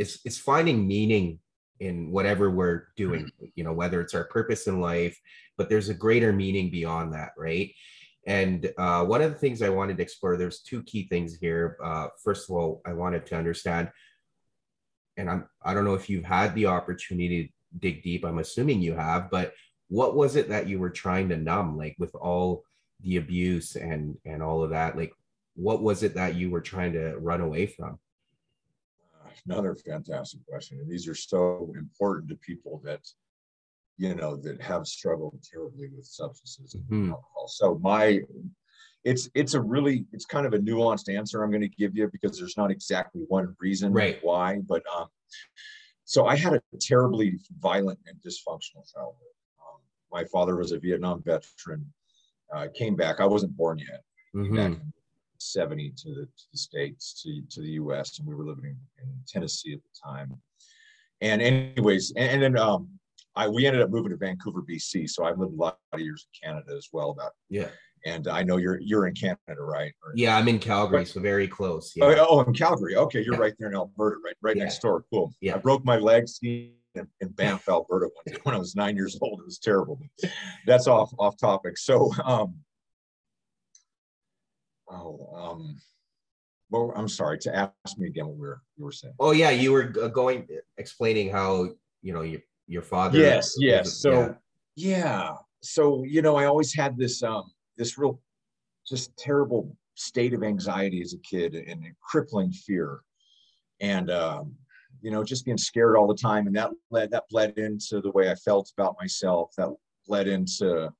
it's 0.00 0.18
it's 0.24 0.38
finding 0.38 0.86
meaning 0.86 1.38
in 1.78 2.10
whatever 2.10 2.50
we're 2.50 2.88
doing 2.96 3.30
you 3.54 3.64
know 3.64 3.72
whether 3.72 4.00
it's 4.00 4.14
our 4.14 4.24
purpose 4.24 4.66
in 4.66 4.80
life 4.80 5.18
but 5.56 5.68
there's 5.68 5.88
a 5.88 5.94
greater 5.94 6.32
meaning 6.32 6.70
beyond 6.70 7.12
that 7.14 7.30
right 7.38 7.72
and 8.26 8.70
uh, 8.76 9.04
one 9.04 9.22
of 9.22 9.30
the 9.30 9.38
things 9.38 9.62
i 9.62 9.68
wanted 9.68 9.96
to 9.96 10.02
explore 10.02 10.36
there's 10.36 10.60
two 10.60 10.82
key 10.82 11.06
things 11.08 11.36
here 11.36 11.76
uh, 11.84 12.08
first 12.22 12.50
of 12.50 12.56
all 12.56 12.82
i 12.84 12.92
wanted 12.92 13.24
to 13.24 13.36
understand 13.36 13.88
and 15.16 15.30
i'm 15.30 15.48
i 15.62 15.72
don't 15.72 15.84
know 15.84 15.94
if 15.94 16.10
you've 16.10 16.24
had 16.24 16.54
the 16.54 16.66
opportunity 16.66 17.44
to 17.44 17.52
dig 17.78 18.02
deep. 18.02 18.24
I'm 18.24 18.38
assuming 18.38 18.80
you 18.80 18.94
have, 18.94 19.30
but 19.30 19.54
what 19.88 20.14
was 20.14 20.36
it 20.36 20.48
that 20.48 20.68
you 20.68 20.78
were 20.78 20.90
trying 20.90 21.28
to 21.28 21.36
numb, 21.36 21.76
like 21.76 21.96
with 21.98 22.14
all 22.14 22.64
the 23.02 23.16
abuse 23.16 23.76
and 23.76 24.16
and 24.24 24.42
all 24.42 24.62
of 24.62 24.70
that? 24.70 24.96
Like, 24.96 25.12
what 25.54 25.82
was 25.82 26.02
it 26.02 26.14
that 26.14 26.34
you 26.34 26.50
were 26.50 26.60
trying 26.60 26.92
to 26.94 27.16
run 27.18 27.40
away 27.40 27.66
from? 27.66 27.98
Another 29.46 29.74
fantastic 29.74 30.40
question, 30.46 30.78
and 30.80 30.90
these 30.90 31.08
are 31.08 31.14
so 31.14 31.72
important 31.76 32.28
to 32.30 32.36
people 32.36 32.80
that 32.84 33.00
you 33.96 34.14
know 34.14 34.36
that 34.36 34.60
have 34.60 34.86
struggled 34.86 35.38
terribly 35.42 35.88
with 35.94 36.06
substances 36.06 36.74
and 36.74 36.84
mm-hmm. 36.84 37.10
alcohol. 37.10 37.48
So 37.48 37.78
my 37.82 38.20
it's 39.04 39.28
it's 39.34 39.54
a 39.54 39.60
really 39.60 40.04
it's 40.12 40.24
kind 40.24 40.46
of 40.46 40.54
a 40.54 40.58
nuanced 40.58 41.14
answer 41.14 41.42
I'm 41.42 41.50
going 41.50 41.62
to 41.62 41.68
give 41.68 41.96
you 41.96 42.08
because 42.10 42.38
there's 42.38 42.56
not 42.56 42.70
exactly 42.70 43.22
one 43.28 43.54
reason 43.60 43.92
right. 43.92 44.18
why, 44.22 44.60
but 44.66 44.82
um, 44.94 45.08
so 46.04 46.26
I 46.26 46.36
had 46.36 46.54
a 46.54 46.60
terribly 46.80 47.38
violent 47.60 47.98
and 48.06 48.16
dysfunctional 48.18 48.90
childhood. 48.92 49.34
Um, 49.60 49.80
my 50.10 50.24
father 50.24 50.56
was 50.56 50.72
a 50.72 50.78
Vietnam 50.78 51.22
veteran. 51.22 51.92
Uh, 52.52 52.66
came 52.74 52.96
back. 52.96 53.20
I 53.20 53.26
wasn't 53.26 53.56
born 53.56 53.78
yet. 53.78 54.02
Mm-hmm. 54.34 54.74
Back 55.40 55.56
in 55.56 55.60
70 55.62 55.92
to 55.96 56.08
the, 56.08 56.26
to 56.26 56.44
the 56.52 56.58
states 56.58 57.22
to, 57.22 57.42
to 57.50 57.60
the 57.60 57.72
U.S. 57.72 58.18
and 58.18 58.28
we 58.28 58.34
were 58.34 58.44
living 58.44 58.76
in 59.02 59.08
Tennessee 59.26 59.72
at 59.72 59.80
the 59.82 60.10
time. 60.10 60.34
And 61.20 61.42
anyways, 61.42 62.12
and, 62.16 62.30
and 62.30 62.42
then 62.42 62.58
um, 62.62 62.88
I 63.36 63.48
we 63.48 63.66
ended 63.66 63.82
up 63.82 63.90
moving 63.90 64.10
to 64.10 64.16
Vancouver, 64.16 64.62
BC. 64.62 65.08
So 65.08 65.24
I've 65.24 65.38
lived 65.38 65.54
a 65.54 65.56
lot 65.56 65.78
of 65.92 66.00
years 66.00 66.26
in 66.26 66.48
Canada 66.48 66.74
as 66.76 66.88
well. 66.92 67.10
About 67.10 67.32
yeah 67.48 67.68
and 68.06 68.28
I 68.28 68.42
know 68.42 68.56
you're 68.56 68.80
you're 68.80 69.06
in 69.06 69.14
Canada, 69.14 69.60
right? 69.60 69.92
Or, 70.02 70.12
yeah, 70.14 70.36
I'm 70.36 70.48
in 70.48 70.58
Calgary, 70.58 71.04
so 71.04 71.20
very 71.20 71.46
close. 71.46 71.92
Yeah. 71.94 72.04
Oh, 72.06 72.26
oh, 72.30 72.40
in 72.42 72.54
Calgary. 72.54 72.96
Okay, 72.96 73.22
you're 73.22 73.34
yeah. 73.34 73.40
right 73.40 73.54
there 73.58 73.68
in 73.68 73.74
Alberta, 73.74 74.16
right, 74.24 74.36
right 74.40 74.56
yeah. 74.56 74.64
next 74.64 74.80
door. 74.80 75.04
Cool. 75.12 75.32
Yeah. 75.40 75.56
I 75.56 75.58
broke 75.58 75.84
my 75.84 75.96
leg 75.96 76.28
skiing 76.28 76.72
in, 76.94 77.06
in 77.20 77.28
Banff, 77.28 77.68
Alberta, 77.68 78.08
when 78.42 78.54
I 78.54 78.58
was 78.58 78.74
nine 78.74 78.96
years 78.96 79.18
old. 79.20 79.40
It 79.40 79.44
was 79.44 79.58
terrible. 79.58 80.00
That's 80.66 80.86
off 80.86 81.12
off 81.18 81.36
topic. 81.36 81.76
So, 81.76 82.10
um, 82.24 82.54
oh, 84.90 85.28
um, 85.34 85.76
well, 86.70 86.92
I'm 86.96 87.08
sorry 87.08 87.38
to 87.38 87.56
ask 87.56 87.98
me 87.98 88.06
again 88.06 88.26
what 88.26 88.36
we 88.36 88.46
were 88.46 88.62
you 88.76 88.84
were 88.84 88.92
saying. 88.92 89.14
Oh 89.18 89.32
yeah, 89.32 89.50
you 89.50 89.72
were 89.72 89.84
going 89.84 90.46
explaining 90.78 91.30
how 91.30 91.68
you 92.02 92.12
know 92.12 92.22
your 92.22 92.40
your 92.66 92.82
father. 92.82 93.18
Yes, 93.18 93.54
yes. 93.58 94.00
So 94.00 94.36
yeah. 94.76 94.98
yeah. 94.98 95.34
So 95.62 96.04
you 96.04 96.22
know, 96.22 96.36
I 96.36 96.44
always 96.44 96.74
had 96.74 96.96
this 96.96 97.22
um 97.22 97.50
this 97.76 97.98
real 97.98 98.20
just 98.86 99.16
terrible 99.16 99.76
state 99.94 100.32
of 100.32 100.42
anxiety 100.42 101.02
as 101.02 101.12
a 101.12 101.18
kid 101.18 101.54
and 101.54 101.84
crippling 102.02 102.50
fear 102.50 103.00
and 103.80 104.10
um, 104.10 104.54
you 105.02 105.10
know 105.10 105.22
just 105.22 105.44
being 105.44 105.58
scared 105.58 105.96
all 105.96 106.06
the 106.06 106.14
time 106.14 106.46
and 106.46 106.56
that 106.56 106.70
led 106.90 107.10
that 107.10 107.24
bled 107.30 107.56
into 107.58 108.00
the 108.00 108.10
way 108.10 108.30
i 108.30 108.34
felt 108.34 108.72
about 108.76 108.96
myself 109.00 109.50
that 109.56 109.68
led 110.08 110.26
into 110.26 110.90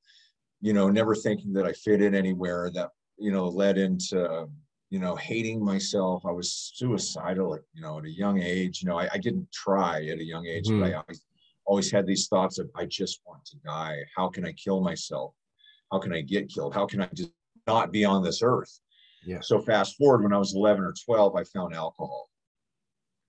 you 0.61 0.73
know 0.73 0.89
never 0.89 1.15
thinking 1.15 1.53
that 1.53 1.67
i 1.67 1.73
fit 1.73 2.03
in 2.03 2.15
anywhere 2.15 2.71
that 2.73 2.91
you 3.21 3.31
know 3.31 3.49
led 3.49 3.79
into 3.79 4.49
you 4.89 4.99
know 4.99 5.15
hating 5.17 5.65
myself 5.65 6.25
i 6.27 6.31
was 6.31 6.73
suicidal 6.75 7.55
at 7.55 7.61
you 7.73 7.83
know 7.83 7.99
at 7.99 8.05
a 8.05 8.11
young 8.11 8.43
age 8.43 8.83
you 8.83 8.89
know 8.89 8.99
i, 8.99 9.09
I 9.13 9.19
didn't 9.19 9.51
try 9.53 10.07
at 10.07 10.19
a 10.19 10.25
young 10.25 10.47
age 10.47 10.67
mm-hmm. 10.67 10.81
but 10.81 10.93
i 10.93 10.95
always, 10.95 11.25
always 11.67 11.91
had 11.91 12.07
these 12.07 12.27
thoughts 12.29 12.59
of 12.59 12.69
i 12.75 12.87
just 12.87 13.21
want 13.27 13.45
to 13.47 13.57
die 13.59 13.99
how 14.17 14.29
can 14.29 14.45
i 14.45 14.53
kill 14.53 14.81
myself 14.81 15.35
how 15.93 15.99
can 15.99 16.13
I 16.13 16.21
get 16.21 16.49
killed? 16.49 16.75
How 16.75 16.87
can 16.87 17.01
I 17.01 17.09
just 17.15 17.33
not 17.67 17.93
be 17.93 18.05
on 18.05 18.23
this 18.23 18.43
earth? 18.43 18.81
Yeah. 19.25 19.41
So 19.41 19.61
fast 19.61 19.97
forward 19.97 20.23
when 20.23 20.33
I 20.33 20.39
was 20.39 20.55
11 20.55 20.83
or 20.83 20.95
12, 21.05 21.37
I 21.37 21.45
found 21.45 21.75
alcohol. 21.75 22.29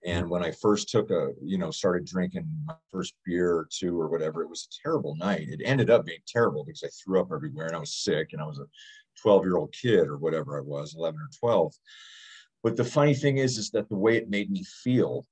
And 0.04 0.30
when 0.30 0.44
I 0.44 0.52
first 0.52 0.90
took 0.90 1.12
a, 1.12 1.30
you 1.44 1.60
know, 1.60 1.70
started 1.70 2.06
drinking 2.06 2.48
my 2.66 2.74
first 2.92 3.14
beer 3.24 3.52
or 3.52 3.68
two 3.72 4.00
or 4.00 4.08
whatever, 4.08 4.42
it 4.42 4.50
was 4.50 4.68
a 4.68 4.82
terrible 4.82 5.16
night. 5.16 5.48
It 5.48 5.62
ended 5.64 5.92
up 5.92 6.06
being 6.06 6.22
terrible 6.26 6.64
because 6.64 6.84
I 6.84 6.88
threw 6.88 7.20
up 7.20 7.32
everywhere 7.32 7.68
and 7.68 7.76
I 7.76 7.80
was 7.80 7.94
sick 7.94 8.30
and 8.32 8.42
I 8.42 8.46
was 8.46 8.58
a 8.58 8.66
12 9.22 9.44
year 9.44 9.58
old 9.58 9.74
kid 9.74 10.08
or 10.08 10.18
whatever 10.18 10.58
I 10.58 10.62
was, 10.62 10.96
11 10.98 11.20
or 11.20 11.30
12. 11.40 11.74
But 12.64 12.78
the 12.78 12.86
funny 12.86 13.14
thing 13.14 13.38
is, 13.38 13.58
is 13.58 13.72
that 13.72 13.90
the 13.90 13.98
way 13.98 14.18
it 14.18 14.30
made 14.30 14.52
me 14.52 14.64
feel 14.64 15.26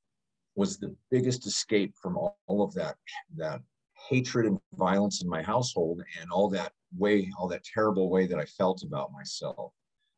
was 0.56 0.78
the 0.78 0.96
biggest 1.12 1.46
escape 1.46 1.94
from 2.02 2.18
all, 2.18 2.38
all 2.48 2.64
of 2.64 2.74
that, 2.74 2.96
that 3.38 3.62
hatred 4.10 4.46
and 4.46 4.60
violence 4.74 5.22
in 5.22 5.30
my 5.30 5.42
household 5.42 6.02
and 6.20 6.32
all 6.32 6.50
that 6.50 6.74
way, 6.98 7.30
all 7.38 7.48
that 7.48 7.64
terrible 7.64 8.10
way 8.10 8.26
that 8.26 8.40
I 8.40 8.46
felt 8.46 8.84
about 8.84 9.12
myself. 9.12 9.72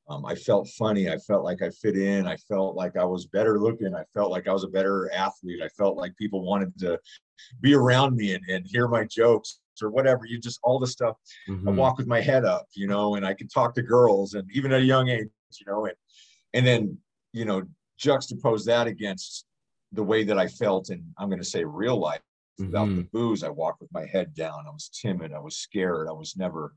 Um, 0.10 0.26
I 0.26 0.36
felt 0.36 0.68
funny. 0.70 1.10
I 1.10 1.18
felt 1.18 1.44
like 1.44 1.62
I 1.62 1.70
fit 1.70 1.96
in. 1.96 2.28
I 2.28 2.36
felt 2.36 2.76
like 2.76 2.98
I 2.98 3.06
was 3.06 3.28
better 3.28 3.60
looking. 3.60 3.94
I 3.94 4.04
felt 4.14 4.32
like 4.32 4.48
I 4.48 4.54
was 4.54 4.64
a 4.64 4.70
better 4.70 5.12
athlete. 5.14 5.62
I 5.64 5.70
felt 5.70 5.96
like 5.96 6.16
people 6.18 6.44
wanted 6.44 6.78
to 6.80 7.00
be 7.62 7.74
around 7.74 8.16
me 8.16 8.34
and, 8.34 8.44
and 8.50 8.66
hear 8.66 8.88
my 8.88 9.06
jokes 9.06 9.60
or 9.82 9.90
whatever. 9.90 10.26
You 10.26 10.40
just 10.40 10.60
all 10.64 10.80
the 10.80 10.88
stuff. 10.88 11.18
Mm-hmm. 11.50 11.70
I 11.70 11.72
walk 11.72 11.98
with 11.98 12.08
my 12.08 12.22
head 12.22 12.46
up, 12.46 12.68
you 12.74 12.88
know, 12.88 13.16
and 13.16 13.26
I 13.26 13.34
can 13.34 13.48
talk 13.48 13.74
to 13.76 13.82
girls 13.82 14.34
and 14.34 14.50
even 14.54 14.72
at 14.72 14.82
a 14.82 14.86
young 14.86 15.10
age, 15.10 15.28
you 15.60 15.66
know, 15.68 15.86
and 15.86 15.96
and 16.54 16.66
then 16.66 16.98
you 17.34 17.46
know 17.46 17.64
juxtapose 18.00 18.66
that 18.66 18.88
against 18.88 19.46
the 19.92 20.04
way 20.04 20.24
that 20.24 20.40
I 20.40 20.48
felt 20.48 20.90
and 20.90 21.04
I'm 21.18 21.30
going 21.30 21.42
to 21.42 21.46
say 21.46 21.64
real 21.64 21.98
life 21.98 22.22
Without 22.62 22.88
mm-hmm. 22.88 22.98
the 22.98 23.04
booze, 23.12 23.44
I 23.44 23.50
walked 23.50 23.82
with 23.82 23.92
my 23.94 24.06
head 24.06 24.34
down. 24.34 24.66
I 24.68 24.72
was 24.72 24.90
timid. 24.90 25.34
I 25.34 25.40
was 25.40 25.58
scared. 25.58 26.08
I 26.08 26.14
was 26.14 26.36
never 26.38 26.74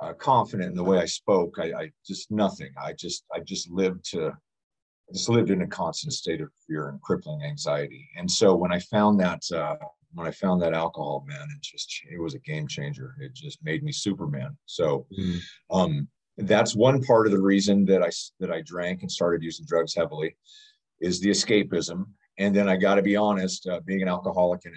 uh, 0.00 0.12
confident 0.14 0.70
in 0.70 0.76
the 0.76 0.84
way 0.84 0.98
I 0.98 1.06
spoke. 1.06 1.58
I, 1.58 1.72
I, 1.72 1.90
just 2.06 2.30
nothing. 2.30 2.72
I 2.80 2.92
just 2.92 3.24
I 3.34 3.40
just 3.40 3.70
lived 3.70 4.04
to 4.10 4.28
I 4.28 5.12
just 5.12 5.28
lived 5.28 5.50
in 5.50 5.62
a 5.62 5.66
constant 5.66 6.12
state 6.12 6.40
of 6.40 6.50
fear 6.66 6.88
and 6.88 7.00
crippling 7.02 7.42
anxiety. 7.42 8.08
And 8.16 8.30
so 8.30 8.54
when 8.54 8.72
I 8.72 8.78
found 8.78 9.18
that 9.20 9.42
uh, 9.52 9.76
when 10.14 10.26
I 10.26 10.30
found 10.30 10.60
that 10.62 10.74
alcohol, 10.74 11.24
man, 11.26 11.48
it 11.54 11.62
just 11.62 11.92
it 12.10 12.20
was 12.20 12.34
a 12.34 12.38
game 12.40 12.66
changer. 12.66 13.14
It 13.20 13.34
just 13.34 13.62
made 13.62 13.82
me 13.82 13.92
Superman. 13.92 14.56
So 14.66 15.06
mm. 15.18 15.38
um, 15.70 16.08
that's 16.38 16.74
one 16.74 17.02
part 17.02 17.26
of 17.26 17.32
the 17.32 17.40
reason 17.40 17.84
that 17.86 18.02
I 18.02 18.10
that 18.40 18.50
I 18.50 18.62
drank 18.62 19.02
and 19.02 19.10
started 19.10 19.42
using 19.42 19.66
drugs 19.66 19.94
heavily 19.94 20.36
is 21.00 21.20
the 21.20 21.30
escapism. 21.30 22.06
And 22.38 22.54
then 22.54 22.68
I 22.68 22.76
got 22.76 22.94
to 22.94 23.02
be 23.02 23.16
honest, 23.16 23.66
uh, 23.66 23.80
being 23.84 24.02
an 24.02 24.08
alcoholic 24.08 24.62
and, 24.64 24.74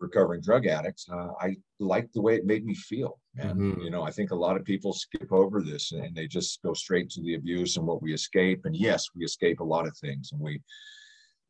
recovering 0.00 0.40
drug 0.40 0.66
addicts, 0.66 1.06
uh, 1.12 1.28
I 1.40 1.54
liked 1.78 2.14
the 2.14 2.22
way 2.22 2.34
it 2.34 2.46
made 2.46 2.64
me 2.64 2.74
feel. 2.74 3.20
And 3.36 3.60
mm-hmm. 3.60 3.80
you 3.82 3.90
know, 3.90 4.02
I 4.02 4.10
think 4.10 4.30
a 4.30 4.34
lot 4.36 4.56
of 4.56 4.64
people 4.64 4.94
skip 4.94 5.30
over 5.30 5.60
this 5.62 5.92
and 5.92 6.16
they 6.16 6.26
just 6.26 6.62
go 6.62 6.72
straight 6.72 7.10
to 7.10 7.20
the 7.20 7.34
abuse 7.34 7.76
and 7.76 7.86
what 7.86 8.02
we 8.02 8.14
escape. 8.14 8.62
And 8.64 8.74
yes, 8.74 9.08
we 9.14 9.26
escape 9.26 9.60
a 9.60 9.64
lot 9.64 9.86
of 9.86 9.94
things, 9.98 10.32
and 10.32 10.40
we 10.40 10.62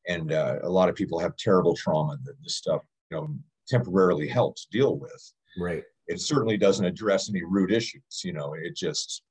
and 0.09 0.33
uh, 0.33 0.57
a 0.63 0.69
lot 0.69 0.89
of 0.89 0.97
people 0.97 1.19
have 1.19 1.37
terrible 1.37 1.77
trauma 1.77 2.19
that 2.25 2.43
this 2.43 2.57
stuff 2.57 2.83
you 3.11 3.17
know 3.17 3.29
temporarily 3.69 4.29
helps 4.29 4.67
deal 4.71 4.99
with. 4.99 5.33
Right. 5.59 5.85
It 6.09 6.21
certainly 6.21 6.57
doesn't 6.57 6.85
address 6.85 7.31
any 7.31 7.43
root 7.45 7.73
issues. 7.73 8.23
You 8.25 8.33
know, 8.33 8.55
it 8.55 8.77
just 8.77 9.23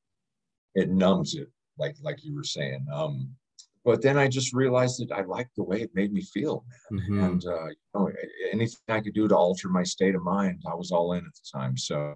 it 0.76 0.90
numbs 0.90 1.36
it, 1.36 1.50
like 1.78 1.96
like 2.02 2.24
you 2.24 2.36
were 2.36 2.44
saying. 2.44 2.86
Um, 2.94 3.36
but 3.86 4.02
then 4.02 4.18
I 4.18 4.28
just 4.28 4.54
realized 4.54 5.00
that 5.00 5.14
I 5.14 5.22
liked 5.22 5.56
the 5.56 5.64
way 5.64 5.82
it 5.82 5.96
made 5.96 6.12
me 6.12 6.22
feel, 6.22 6.66
mm-hmm. 6.92 7.24
and 7.24 7.46
uh, 7.46 7.68
you 7.68 7.76
know, 7.94 8.12
anything 8.52 8.78
I 8.88 9.00
could 9.00 9.14
do 9.14 9.28
to 9.28 9.36
alter 9.36 9.70
my 9.70 9.84
state 9.84 10.16
of 10.16 10.24
mind, 10.24 10.62
I 10.70 10.76
was 10.76 10.92
all 10.92 11.14
in 11.14 11.26
at 11.26 11.34
the 11.34 11.60
time. 11.60 11.78
So 11.78 12.16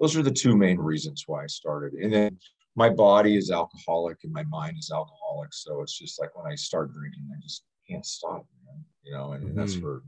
those 0.00 0.16
are 0.16 0.22
the 0.22 0.30
two 0.30 0.56
main 0.56 0.78
reasons 0.78 1.24
why 1.26 1.44
I 1.44 1.46
started. 1.46 1.94
And 1.94 2.12
then 2.12 2.38
my 2.76 2.88
body 2.88 3.36
is 3.36 3.50
alcoholic 3.50 4.18
and 4.22 4.32
my 4.32 4.44
mind 4.44 4.76
is 4.78 4.90
alcoholic, 4.94 5.52
so 5.52 5.80
it's 5.82 5.98
just 5.98 6.20
like 6.20 6.36
when 6.36 6.50
I 6.50 6.54
start 6.54 6.92
drinking, 6.92 7.28
I 7.34 7.40
just 7.42 7.64
can't 7.88 8.06
stop, 8.06 8.46
man. 8.66 8.84
You 9.02 9.12
know, 9.12 9.32
and, 9.32 9.44
mm-hmm. 9.44 9.58
that's 9.58 9.74
for 9.74 10.02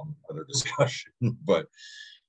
long 0.00 0.14
other 0.30 0.44
discussion. 0.48 1.12
but 1.44 1.66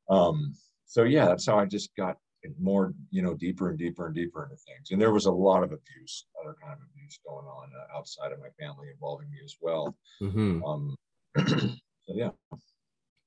um, 0.09 0.53
so 0.85 1.03
yeah, 1.03 1.25
that's 1.25 1.45
how 1.45 1.57
I 1.57 1.65
just 1.65 1.95
got 1.95 2.17
more, 2.59 2.93
you 3.11 3.21
know, 3.21 3.33
deeper 3.33 3.69
and 3.69 3.77
deeper 3.77 4.07
and 4.07 4.15
deeper 4.15 4.43
into 4.43 4.55
things. 4.55 4.91
And 4.91 5.01
there 5.01 5.13
was 5.13 5.25
a 5.25 5.31
lot 5.31 5.63
of 5.63 5.71
abuse, 5.71 6.25
other 6.41 6.55
kind 6.61 6.73
of 6.73 6.79
abuse 6.93 7.19
going 7.25 7.45
on 7.45 7.69
uh, 7.75 7.97
outside 7.97 8.31
of 8.31 8.39
my 8.39 8.49
family 8.59 8.87
involving 8.91 9.29
me 9.29 9.37
as 9.43 9.55
well. 9.61 9.95
Mm-hmm. 10.21 10.63
Um, 10.63 10.95
so 11.37 12.13
yeah. 12.13 12.29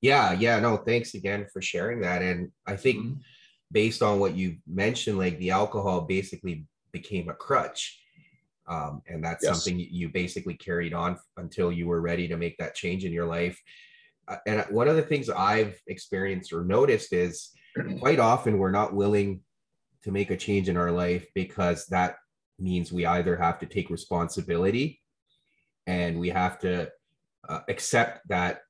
Yeah, 0.01 0.33
yeah, 0.33 0.59
no, 0.59 0.77
thanks 0.77 1.15
again 1.15 1.47
for 1.51 1.61
sharing 1.61 2.01
that. 2.01 2.21
And 2.21 2.51
I 2.67 2.75
think 2.75 2.99
mm-hmm. 2.99 3.19
based 3.71 4.03
on 4.03 4.19
what 4.19 4.35
you 4.35 4.57
mentioned, 4.67 5.17
like 5.17 5.39
the 5.39 5.51
alcohol 5.51 6.01
basically 6.01 6.65
became 6.91 7.29
a 7.29 7.33
crutch. 7.33 7.99
Um, 8.67 9.01
and 9.07 9.23
that's 9.23 9.43
yes. 9.43 9.53
something 9.53 9.79
you 9.79 10.09
basically 10.09 10.55
carried 10.55 10.93
on 10.93 11.17
until 11.37 11.71
you 11.71 11.87
were 11.87 12.01
ready 12.01 12.27
to 12.27 12.37
make 12.37 12.57
that 12.57 12.75
change 12.75 13.05
in 13.05 13.11
your 13.11 13.25
life. 13.25 13.59
And 14.45 14.65
one 14.69 14.87
of 14.87 14.95
the 14.95 15.01
things 15.01 15.29
I've 15.29 15.79
experienced 15.87 16.53
or 16.53 16.63
noticed 16.63 17.13
is 17.13 17.51
quite 17.99 18.19
often 18.19 18.57
we're 18.57 18.71
not 18.71 18.93
willing 18.93 19.41
to 20.03 20.11
make 20.11 20.31
a 20.31 20.37
change 20.37 20.69
in 20.69 20.77
our 20.77 20.91
life 20.91 21.27
because 21.33 21.85
that 21.87 22.17
means 22.59 22.91
we 22.91 23.05
either 23.05 23.35
have 23.35 23.59
to 23.59 23.65
take 23.65 23.89
responsibility 23.89 25.01
and 25.87 26.19
we 26.19 26.29
have 26.29 26.59
to 26.59 26.89
uh, 27.47 27.59
accept 27.67 28.27
that 28.27 28.61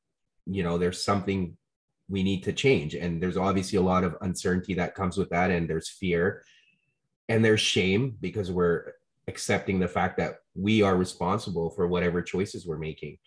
you 0.45 0.63
know 0.63 0.77
there's 0.77 1.03
something 1.03 1.55
we 2.07 2.23
need 2.23 2.43
to 2.43 2.53
change. 2.53 2.95
And 2.95 3.21
there's 3.21 3.37
obviously 3.37 3.77
a 3.77 3.81
lot 3.81 4.03
of 4.03 4.15
uncertainty 4.21 4.73
that 4.75 4.95
comes 4.95 5.17
with 5.17 5.29
that 5.29 5.51
and 5.51 5.69
there's 5.69 5.89
fear 5.89 6.43
and 7.29 7.43
there's 7.43 7.61
shame 7.61 8.15
because 8.21 8.51
we're 8.51 8.93
accepting 9.27 9.79
the 9.79 9.87
fact 9.87 10.17
that 10.17 10.35
we 10.53 10.83
are 10.83 10.95
responsible 10.95 11.71
for 11.71 11.87
whatever 11.87 12.21
choices 12.21 12.67
we're 12.67 12.77
making 12.77 13.17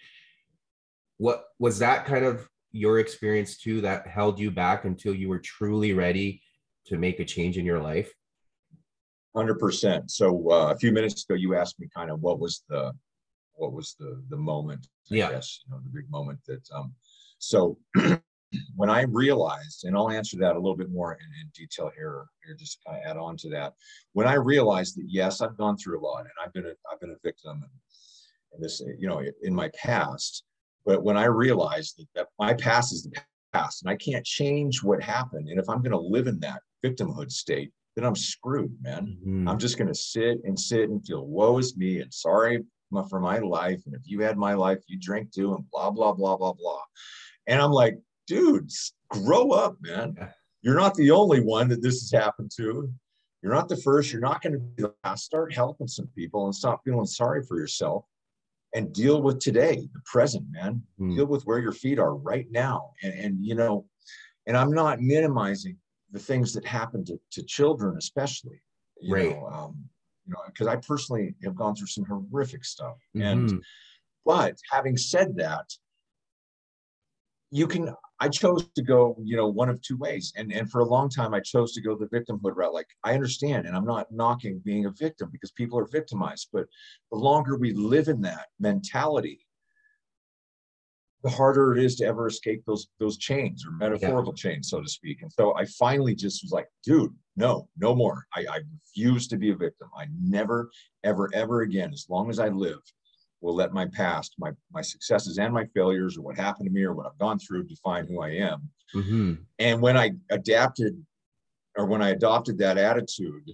what 1.19 1.45
was 1.59 1.79
that 1.81 2.05
kind 2.07 2.25
of 2.25 2.49
your 2.73 2.99
experience 2.99 3.57
too 3.59 3.81
that 3.83 4.07
held 4.07 4.39
you 4.39 4.51
back 4.51 4.85
until 4.85 5.15
you 5.15 5.29
were 5.29 5.39
truly 5.39 5.93
ready 5.93 6.43
to 6.87 6.97
make 6.97 7.21
a 7.21 7.25
change 7.25 7.59
in 7.59 7.65
your 7.65 7.81
life? 7.81 8.13
100%. 9.37 10.11
So 10.11 10.51
uh, 10.51 10.73
a 10.73 10.79
few 10.79 10.93
minutes 10.93 11.25
ago, 11.25 11.35
you 11.35 11.55
asked 11.55 11.79
me 11.79 11.89
kind 11.95 12.11
of 12.11 12.21
what 12.21 12.41
was 12.41 12.65
the 12.69 12.93
what 13.55 13.73
was 13.73 13.97
the 13.99 14.23
the 14.31 14.37
moment? 14.37 14.87
I 15.11 15.17
yeah. 15.17 15.31
guess 15.31 15.61
you 15.67 15.73
know 15.73 15.81
the 15.83 15.91
big 15.91 16.11
moment 16.11 16.39
that. 16.47 16.63
Um, 16.75 16.95
so 17.39 17.79
when 18.77 18.91
I 18.91 19.03
realized, 19.03 19.85
and 19.85 19.97
I'll 19.97 20.11
answer 20.11 20.37
that 20.39 20.57
a 20.57 20.59
little 20.59 20.77
bit 20.77 20.91
more 20.91 21.13
in, 21.13 21.27
in 21.41 21.51
detail 21.55 21.91
here, 21.95 22.27
here, 22.45 22.57
just 22.57 22.79
kind 22.87 22.99
of 22.99 23.11
add 23.11 23.17
on 23.17 23.37
to 23.39 23.51
that. 23.51 23.75
When 24.13 24.27
I 24.27 24.35
realized 24.35 24.97
that 24.97 25.07
yes, 25.09 25.41
I've 25.41 25.57
gone 25.57 25.77
through 25.77 26.01
a 26.01 26.05
lot, 26.05 26.21
and 26.21 26.31
I've 26.43 26.53
been 26.53 26.67
a, 26.67 26.75
I've 26.91 27.01
been 27.01 27.11
a 27.11 27.19
victim, 27.23 27.63
and, 27.63 27.71
and 28.55 28.65
this, 28.65 28.81
you 28.99 29.09
know, 29.09 29.23
in 29.43 29.55
my 29.55 29.71
past. 29.71 30.45
But 30.89 31.03
when 31.03 31.19
I 31.19 31.27
realized 31.27 31.99
that, 31.99 32.07
that 32.15 32.29
my 32.39 32.55
past 32.55 32.95
is 32.95 33.03
the 33.03 33.21
past, 33.53 33.83
and 33.83 33.91
I 33.91 33.97
can't 33.97 34.25
change 34.25 34.83
what 34.83 35.03
happened, 35.03 35.51
and 35.51 35.61
if 35.61 35.69
I'm 35.69 35.83
going 35.83 35.93
to 35.93 35.99
live 35.99 36.29
in 36.29 36.41
that 36.41 36.63
victimhood 36.83 37.31
state, 37.31 37.73
then 37.95 38.07
I'm 38.07 38.17
screwed, 38.17 38.75
man. 38.81 39.19
Mm-hmm. 39.21 39.49
I'm 39.51 39.59
just 39.59 39.77
going 39.77 39.89
to 39.89 39.95
sit 39.95 40.39
and 40.45 40.59
sit 40.59 40.89
and 40.89 41.07
feel 41.07 41.27
woe 41.27 41.59
is 41.59 41.77
me 41.77 42.01
and 42.01 42.13
sorry 42.13 42.65
for 43.11 43.21
my 43.21 43.37
life. 43.37 43.83
And 43.85 43.95
if 43.95 44.01
you 44.07 44.23
had 44.23 44.39
my 44.39 44.55
life, 44.55 44.79
you 44.87 44.99
drink 44.99 45.31
too, 45.31 45.55
and 45.57 45.71
blah 45.71 45.91
blah 45.91 46.15
blah 46.15 46.39
blah 46.39 46.55
blah. 46.55 46.81
And 47.47 47.61
I'm 47.61 47.73
like, 47.73 47.99
dudes, 48.27 48.95
grow 49.11 49.51
up, 49.51 49.77
man. 49.83 50.17
You're 50.63 50.81
not 50.81 50.95
the 50.95 51.11
only 51.11 51.41
one 51.41 51.69
that 51.69 51.83
this 51.83 52.01
has 52.01 52.19
happened 52.19 52.51
to. 52.57 52.91
You're 53.43 53.53
not 53.53 53.69
the 53.69 53.77
first. 53.77 54.11
You're 54.11 54.23
not 54.23 54.41
going 54.41 54.55
to 54.55 54.59
be 54.59 54.85
the 54.85 54.95
last. 55.05 55.27
Start 55.27 55.53
helping 55.53 55.87
some 55.87 56.09
people 56.17 56.47
and 56.47 56.55
stop 56.55 56.81
feeling 56.83 57.05
sorry 57.05 57.43
for 57.43 57.59
yourself 57.59 58.07
and 58.75 58.93
deal 58.93 59.23
with 59.23 59.39
today, 59.41 59.89
the 59.93 60.01
present, 60.05 60.45
man. 60.51 60.83
Mm. 61.01 61.17
Deal 61.17 61.27
with 61.27 61.45
where 61.45 61.59
your 61.59 61.73
feet 61.73 61.99
are 61.99 62.15
right 62.15 62.47
now. 62.51 62.91
And, 63.03 63.15
and, 63.15 63.47
you 63.47 63.55
know, 63.55 63.87
and 64.47 64.57
I'm 64.57 64.73
not 64.73 65.01
minimizing 65.01 65.77
the 66.11 66.19
things 66.19 66.53
that 66.55 66.65
happen 66.65 67.05
to, 67.07 67.19
to 67.33 67.43
children, 67.43 67.97
especially. 67.97 68.61
You 69.01 69.15
right. 69.15 69.31
Know, 69.31 69.47
um, 69.47 69.85
you 70.27 70.33
know, 70.35 70.41
because 70.47 70.67
I 70.67 70.77
personally 70.77 71.35
have 71.45 71.55
gone 71.55 71.75
through 71.75 71.87
some 71.87 72.05
horrific 72.05 72.65
stuff. 72.65 72.97
Mm-hmm. 73.17 73.23
And, 73.23 73.65
but 74.27 74.57
having 74.71 74.97
said 74.97 75.37
that, 75.37 75.67
you 77.51 77.67
can 77.67 77.95
I 78.21 78.29
chose 78.29 78.69
to 78.75 78.83
go, 78.83 79.17
you 79.23 79.37
know, 79.37 79.49
one 79.49 79.69
of 79.69 79.81
two 79.81 79.97
ways. 79.97 80.33
And 80.37 80.53
and 80.53 80.71
for 80.71 80.81
a 80.81 80.89
long 80.89 81.09
time 81.09 81.35
I 81.35 81.41
chose 81.41 81.73
to 81.75 81.81
go 81.81 81.97
the 81.97 82.07
victimhood 82.07 82.57
route. 82.57 82.75
Like 82.75 82.89
I 83.05 83.15
understand, 83.15 83.67
and 83.67 83.77
I'm 83.77 83.85
not 83.85 84.11
knocking 84.11 84.61
being 84.65 84.87
a 84.87 84.91
victim 84.91 85.29
because 85.31 85.53
people 85.53 85.79
are 85.79 85.87
victimized, 85.87 86.49
but 86.53 86.67
the 87.13 87.19
longer 87.19 87.57
we 87.57 87.73
live 87.73 88.09
in 88.09 88.21
that 88.23 88.47
mentality, 88.59 89.47
the 91.23 91.31
harder 91.31 91.77
it 91.77 91.85
is 91.85 91.97
to 91.97 92.07
ever 92.07 92.27
escape 92.27 92.63
those 92.67 92.89
those 92.99 93.19
chains 93.19 93.65
or 93.67 93.73
metaphorical 93.73 94.35
yeah. 94.37 94.51
chains, 94.51 94.71
so 94.71 94.81
to 94.81 94.89
speak. 94.89 95.23
And 95.23 95.33
so 95.33 95.55
I 95.57 95.65
finally 95.65 96.15
just 96.15 96.43
was 96.43 96.53
like, 96.53 96.69
dude, 96.85 97.15
no, 97.37 97.69
no 97.77 97.95
more. 97.95 98.27
I, 98.35 98.41
I 98.51 98.61
refuse 98.83 99.29
to 99.29 99.37
be 99.37 99.51
a 99.51 99.57
victim. 99.57 99.89
I 99.97 100.07
never, 100.21 100.71
ever, 101.05 101.31
ever 101.35 101.63
again, 101.63 101.93
as 101.93 102.07
long 102.09 102.31
as 102.31 102.39
I 102.39 102.49
live, 102.49 102.81
will 103.41 103.55
let 103.55 103.73
my 103.73 103.87
past, 103.87 104.35
my 104.39 104.51
my 104.73 104.83
successes 104.83 105.39
and 105.39 105.53
my 105.53 105.65
failures, 105.75 106.17
or 106.17 106.23
what 106.23 106.37
happened 106.37 106.67
to 106.67 106.73
me, 106.73 106.83
or 106.83 106.95
what 106.95 107.07
I've 107.07 107.19
gone 107.19 107.39
through, 107.39 107.65
define 107.65 108.07
who 108.07 108.21
I 108.21 108.31
am. 108.31 108.69
Mm-hmm. 108.95 109.35
And 109.59 109.81
when 109.81 109.97
I 109.97 110.13
adapted, 110.31 111.03
or 111.77 111.87
when 111.87 112.03
I 112.03 112.11
adopted 112.11 112.59
that 112.59 112.79
attitude, 112.79 113.51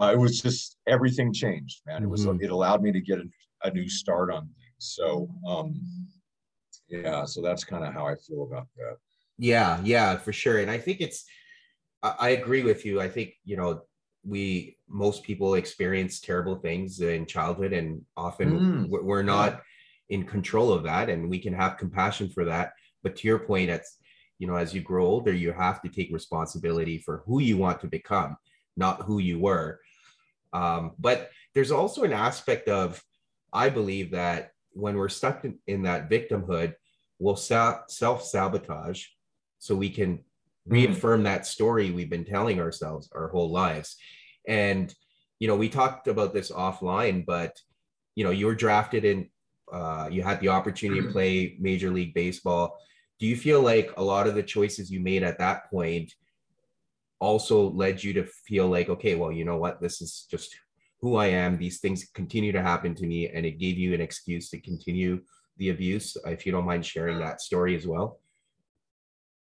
uh, 0.00 0.10
it 0.12 0.18
was 0.18 0.40
just 0.40 0.76
everything 0.86 1.32
changed, 1.32 1.82
man. 1.86 2.02
It 2.02 2.08
was 2.08 2.26
mm-hmm. 2.26 2.42
it 2.42 2.50
allowed 2.50 2.82
me 2.82 2.92
to 2.92 3.00
get 3.00 3.18
a, 3.18 3.24
a 3.64 3.70
new 3.70 3.88
start 3.88 4.32
on 4.32 4.42
things. 4.42 4.56
So, 4.78 5.28
um, 5.46 5.80
yeah, 6.88 7.24
so 7.24 7.40
that's 7.42 7.64
kind 7.64 7.84
of 7.84 7.92
how 7.92 8.06
I 8.06 8.16
feel 8.16 8.42
about 8.44 8.66
that. 8.76 8.96
Yeah, 9.38 9.80
yeah, 9.84 10.16
for 10.16 10.32
sure. 10.32 10.58
And 10.58 10.70
I 10.70 10.78
think 10.78 11.00
it's, 11.00 11.24
I, 12.02 12.14
I 12.18 12.28
agree 12.30 12.62
with 12.62 12.84
you. 12.84 13.00
I 13.00 13.08
think 13.08 13.34
you 13.44 13.56
know 13.56 13.82
we 14.24 14.76
most 14.88 15.22
people 15.22 15.54
experience 15.54 16.20
terrible 16.20 16.56
things 16.56 17.00
in 17.00 17.26
childhood 17.26 17.72
and 17.72 18.02
often 18.16 18.86
mm. 18.88 18.88
we're 18.88 19.22
not 19.22 19.62
in 20.10 20.24
control 20.24 20.72
of 20.72 20.84
that 20.84 21.08
and 21.08 21.28
we 21.28 21.38
can 21.38 21.52
have 21.52 21.76
compassion 21.76 22.28
for 22.28 22.44
that. 22.44 22.72
But 23.02 23.16
to 23.16 23.28
your 23.28 23.40
point 23.40 23.70
it's 23.70 23.98
you 24.38 24.46
know 24.46 24.56
as 24.56 24.74
you 24.74 24.80
grow 24.80 25.06
older 25.06 25.32
you 25.32 25.52
have 25.52 25.82
to 25.82 25.88
take 25.88 26.12
responsibility 26.12 26.98
for 26.98 27.22
who 27.26 27.40
you 27.40 27.56
want 27.56 27.80
to 27.80 27.86
become 27.86 28.36
not 28.76 29.02
who 29.02 29.18
you 29.18 29.38
were. 29.38 29.80
Um, 30.52 30.92
but 30.98 31.30
there's 31.54 31.72
also 31.72 32.04
an 32.04 32.12
aspect 32.12 32.68
of 32.68 33.02
i 33.52 33.68
believe 33.68 34.10
that 34.10 34.52
when 34.72 34.96
we're 34.96 35.08
stuck 35.08 35.44
in, 35.44 35.58
in 35.66 35.82
that 35.82 36.10
victimhood 36.10 36.74
we'll 37.18 37.36
sa- 37.36 37.82
self-sabotage 37.88 39.04
so 39.58 39.74
we 39.74 39.90
can 39.90 40.20
Mm-hmm. 40.68 40.74
reaffirm 40.74 41.24
that 41.24 41.44
story 41.44 41.90
we've 41.90 42.08
been 42.08 42.24
telling 42.24 42.60
ourselves 42.60 43.10
our 43.12 43.26
whole 43.30 43.50
lives. 43.50 43.96
And, 44.46 44.94
you 45.40 45.48
know, 45.48 45.56
we 45.56 45.68
talked 45.68 46.06
about 46.06 46.32
this 46.32 46.52
offline, 46.52 47.26
but, 47.26 47.60
you 48.14 48.22
know, 48.22 48.30
you 48.30 48.46
were 48.46 48.54
drafted 48.54 49.04
in, 49.04 49.28
uh, 49.72 50.08
you 50.08 50.22
had 50.22 50.38
the 50.38 50.50
opportunity 50.50 51.00
to 51.00 51.06
mm-hmm. 51.06 51.14
play 51.14 51.56
Major 51.58 51.90
League 51.90 52.14
Baseball. 52.14 52.78
Do 53.18 53.26
you 53.26 53.36
feel 53.36 53.60
like 53.60 53.92
a 53.96 54.04
lot 54.04 54.28
of 54.28 54.36
the 54.36 54.42
choices 54.44 54.88
you 54.88 55.00
made 55.00 55.24
at 55.24 55.38
that 55.38 55.68
point 55.68 56.12
also 57.18 57.70
led 57.70 58.04
you 58.04 58.12
to 58.12 58.24
feel 58.46 58.68
like, 58.68 58.88
okay, 58.88 59.16
well, 59.16 59.32
you 59.32 59.44
know 59.44 59.58
what, 59.58 59.80
this 59.80 60.00
is 60.00 60.28
just 60.30 60.56
who 61.00 61.16
I 61.16 61.26
am. 61.26 61.58
These 61.58 61.80
things 61.80 62.06
continue 62.14 62.52
to 62.52 62.62
happen 62.62 62.94
to 62.94 63.06
me, 63.06 63.28
and 63.28 63.44
it 63.44 63.58
gave 63.58 63.78
you 63.78 63.94
an 63.94 64.00
excuse 64.00 64.48
to 64.50 64.60
continue 64.60 65.22
the 65.56 65.70
abuse. 65.70 66.16
If 66.24 66.46
you 66.46 66.52
don't 66.52 66.66
mind 66.66 66.86
sharing 66.86 67.18
that 67.18 67.40
story 67.40 67.74
as 67.74 67.84
well. 67.84 68.20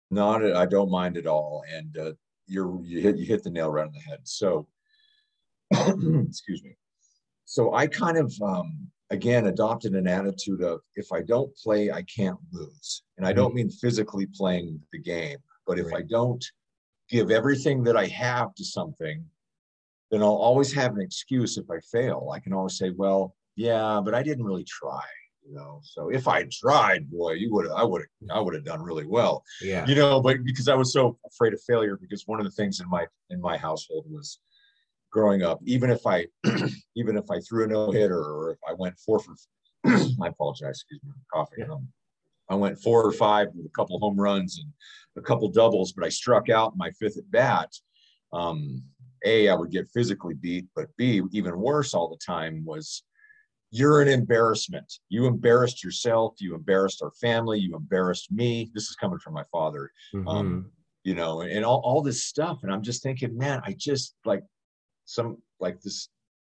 Not, 0.10 0.46
I 0.56 0.66
don't 0.66 0.92
mind 0.92 1.18
at 1.18 1.28
all. 1.28 1.64
And 1.74 1.98
uh, 1.98 2.12
you're 2.48 2.82
you 2.84 3.02
hit 3.02 3.18
you 3.18 3.26
hit 3.26 3.44
the 3.44 3.50
nail 3.50 3.70
right 3.70 3.86
on 3.86 3.94
the 3.94 4.00
head. 4.00 4.20
So, 4.24 4.68
excuse 5.72 6.64
me. 6.64 6.76
So 7.46 7.74
I 7.74 7.88
kind 7.88 8.18
of 8.18 8.34
um, 8.42 8.88
again 9.10 9.48
adopted 9.48 9.94
an 9.94 10.08
attitude 10.08 10.62
of 10.62 10.82
if 10.96 11.12
I 11.12 11.22
don't 11.22 11.56
play, 11.56 11.92
I 11.92 12.04
can't 12.04 12.40
lose, 12.52 13.04
and 13.18 13.26
I 13.26 13.34
don't 13.34 13.50
mm-hmm. 13.50 13.58
mean 13.58 13.70
physically 13.70 14.28
playing 14.28 14.80
the 14.92 15.00
game, 15.00 15.38
but 15.66 15.80
if 15.80 15.88
right. 15.88 15.98
I 15.98 16.02
don't 16.04 16.44
give 17.10 17.32
everything 17.32 17.84
that 17.84 17.96
I 17.96 18.06
have 18.08 18.54
to 18.56 18.66
something, 18.66 19.24
then 20.12 20.22
I'll 20.22 20.30
always 20.30 20.74
have 20.74 20.94
an 20.96 21.02
excuse 21.02 21.58
if 21.58 21.70
I 21.70 21.80
fail. 21.92 22.32
I 22.34 22.40
can 22.40 22.54
always 22.54 22.78
say, 22.78 22.92
well, 22.92 23.36
yeah, 23.56 24.02
but 24.04 24.14
I 24.14 24.24
didn't 24.24 24.44
really 24.44 24.66
try 24.66 25.04
you 25.48 25.56
know? 25.56 25.80
So 25.84 26.10
if 26.10 26.28
i 26.28 26.44
tried 26.52 27.10
boy 27.10 27.34
you 27.34 27.54
would 27.54 27.66
have 27.66 27.76
i 27.76 27.84
would 27.84 28.02
have 28.02 28.38
i 28.38 28.40
would 28.40 28.54
have 28.54 28.66
done 28.66 28.82
really 28.82 29.06
well. 29.06 29.44
Yeah. 29.62 29.86
You 29.88 29.96
know 29.96 30.22
but 30.22 30.44
because 30.44 30.68
i 30.68 30.76
was 30.76 30.92
so 30.94 31.18
afraid 31.26 31.54
of 31.54 31.62
failure 31.62 31.98
because 32.00 32.28
one 32.28 32.40
of 32.40 32.46
the 32.46 32.52
things 32.52 32.80
in 32.80 32.90
my 32.90 33.06
in 33.30 33.42
my 33.42 33.58
household 33.58 34.06
was 34.10 34.40
growing 35.12 35.42
up 35.44 35.60
even 35.66 35.90
if 35.90 36.06
i 36.06 36.26
even 36.96 37.18
if 37.18 37.30
i 37.32 37.40
threw 37.40 37.64
a 37.64 37.68
no-hitter 37.68 38.20
or 38.20 38.52
if 38.52 38.60
i 38.68 38.74
went 38.74 38.98
four 39.00 39.20
for 39.20 39.34
i 39.86 40.28
apologize 40.28 40.82
excuse 40.82 41.02
me 41.04 41.12
coughing 41.34 41.66
yeah. 41.66 41.74
um, 41.74 41.88
i 42.50 42.56
went 42.56 42.78
four 42.80 43.06
or 43.06 43.12
five 43.12 43.48
with 43.56 43.66
a 43.66 43.70
couple 43.70 43.98
home 44.00 44.20
runs 44.20 44.60
and 44.60 44.72
a 45.18 45.26
couple 45.26 45.48
doubles 45.50 45.94
but 45.94 46.06
i 46.06 46.10
struck 46.10 46.50
out 46.50 46.78
my 46.78 46.92
fifth 46.92 47.18
at 47.18 47.30
bat. 47.32 47.70
Um, 48.34 48.84
a 49.26 49.48
i 49.50 49.56
would 49.56 49.72
get 49.72 49.90
physically 49.94 50.36
beat 50.36 50.66
but 50.76 50.88
b 50.98 51.22
even 51.32 51.58
worse 51.58 51.94
all 51.94 52.10
the 52.10 52.24
time 52.24 52.64
was 52.66 53.04
you're 53.72 54.02
an 54.02 54.08
embarrassment. 54.08 54.92
You 55.10 55.26
embarrassed 55.26 55.84
yourself. 55.84 56.36
You 56.40 56.56
embarrassed 56.56 57.02
our 57.04 57.12
family. 57.12 57.60
You 57.60 57.76
embarrassed 57.76 58.32
me. 58.32 58.72
This 58.74 58.86
is 58.90 58.96
coming 58.96 59.20
from 59.20 59.34
my 59.34 59.44
father. 59.52 59.92
Mm-hmm. 60.14 60.28
Um, 60.28 60.72
you 61.04 61.16
know, 61.16 61.42
and, 61.42 61.52
and 61.52 61.66
all, 61.66 61.82
all 61.84 62.02
this 62.02 62.24
stuff. 62.24 62.60
And 62.64 62.72
I'm 62.72 62.82
just 62.82 63.04
thinking, 63.04 63.38
man, 63.38 63.62
I 63.66 63.76
just 63.78 64.16
like 64.26 64.44
some 65.06 65.38
like 65.60 65.82
this 65.82 66.10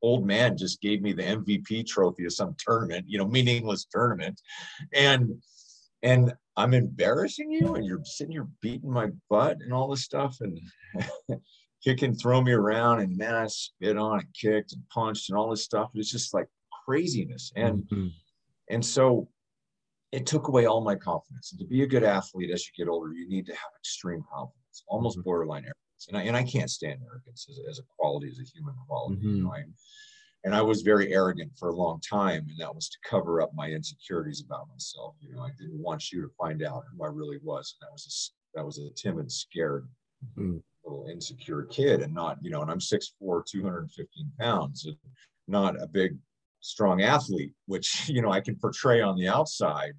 old 0.02 0.26
man 0.26 0.58
just 0.58 0.82
gave 0.82 1.02
me 1.02 1.14
the 1.14 1.24
MVP 1.24 1.86
trophy 1.88 2.26
of 2.26 2.34
some 2.34 2.56
tournament, 2.58 3.06
you 3.08 3.18
know, 3.18 3.28
meaningless 3.28 3.86
tournament. 3.92 4.40
And 4.94 5.42
and 6.02 6.34
I'm 6.56 6.74
embarrassing 6.74 7.52
you 7.52 7.76
and 7.76 7.86
you're 7.86 8.04
sitting 8.04 8.34
here 8.34 8.48
beating 8.62 8.92
my 8.92 9.10
butt 9.30 9.58
and 9.62 9.74
all 9.74 9.90
this 9.90 10.04
stuff 10.04 10.38
and 10.42 10.60
kicking, 11.84 12.16
throw 12.16 12.42
me 12.42 12.52
around 12.52 13.02
and 13.02 13.18
man, 13.18 13.36
I 13.36 13.48
spit 13.48 13.98
on 13.98 14.20
and 14.20 14.28
kicked 14.34 14.74
and 14.74 14.84
punched 14.90 15.30
and 15.30 15.38
all 15.38 15.50
this 15.50 15.64
stuff. 15.64 15.92
It's 15.94 16.12
just 16.12 16.34
like, 16.34 16.48
craziness. 16.90 17.52
And 17.56 17.84
mm-hmm. 17.84 18.08
and 18.70 18.84
so 18.84 19.28
it 20.12 20.26
took 20.26 20.48
away 20.48 20.66
all 20.66 20.82
my 20.82 20.96
confidence. 20.96 21.52
And 21.52 21.60
to 21.60 21.68
be 21.68 21.84
a 21.84 21.88
good 21.88 22.04
athlete 22.04 22.50
as 22.52 22.66
you 22.66 22.84
get 22.84 22.90
older, 22.90 23.14
you 23.14 23.30
need 23.30 23.46
to 23.46 23.54
have 23.54 23.72
extreme 23.80 24.24
confidence, 24.32 24.84
almost 24.88 25.18
mm-hmm. 25.18 25.26
borderline 25.26 25.64
arrogance. 25.64 26.08
And 26.08 26.18
I, 26.18 26.24
and 26.24 26.36
I 26.36 26.44
can't 26.44 26.72
stand 26.72 27.02
arrogance 27.06 27.46
as, 27.50 27.60
as 27.70 27.80
a 27.80 27.84
quality, 27.98 28.30
as 28.30 28.40
a 28.40 28.58
human 28.58 28.74
quality. 28.88 29.18
Mm-hmm. 29.18 29.36
You 29.36 29.44
know, 29.44 29.54
I, 29.54 29.64
and 30.46 30.56
I 30.56 30.62
was 30.62 30.82
very 30.82 31.14
arrogant 31.14 31.52
for 31.60 31.70
a 31.70 31.76
long 31.76 32.00
time, 32.02 32.48
and 32.50 32.58
that 32.60 32.74
was 32.74 32.90
to 32.90 32.98
cover 33.08 33.42
up 33.42 33.52
my 33.54 33.68
insecurities 33.70 34.42
about 34.44 34.70
myself. 34.70 35.16
You 35.20 35.36
know, 35.36 35.42
I 35.42 35.50
didn't 35.60 35.80
want 35.80 36.12
you 36.12 36.22
to 36.22 36.30
find 36.40 36.64
out 36.64 36.86
who 36.92 37.04
I 37.04 37.10
really 37.10 37.40
was. 37.44 37.76
And 37.80 37.88
that 37.88 37.92
was 37.92 38.34
a, 38.56 38.58
that 38.58 38.66
was 38.66 38.80
a 38.80 38.90
timid, 38.96 39.32
scared, 39.32 39.88
mm-hmm. 40.26 40.58
little 40.86 41.08
insecure 41.08 41.64
kid, 41.64 42.02
and 42.02 42.14
not 42.14 42.38
you 42.42 42.50
know. 42.50 42.62
And 42.62 42.72
I'm 42.72 42.80
6'4", 42.80 43.46
215 43.46 44.32
pounds, 44.40 44.86
and 44.86 44.96
not 45.50 45.80
a 45.80 45.86
big 45.86 46.18
strong 46.62 47.02
athlete, 47.02 47.54
which 47.66 48.10
you 48.10 48.22
know 48.22 48.32
I 48.32 48.42
can 48.42 48.56
portray 48.56 49.02
on 49.02 49.18
the 49.18 49.28
outside. 49.28 49.94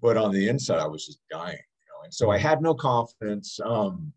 but 0.00 0.16
on 0.16 0.32
the 0.32 0.48
inside, 0.48 0.78
I 0.78 0.86
was 0.86 1.06
just 1.06 1.20
dying. 1.30 1.56
You 1.56 1.88
know, 1.88 2.04
and 2.04 2.14
so 2.14 2.30
I 2.30 2.38
had 2.38 2.62
no 2.62 2.74
confidence. 2.74 3.58
Um, 3.64 4.12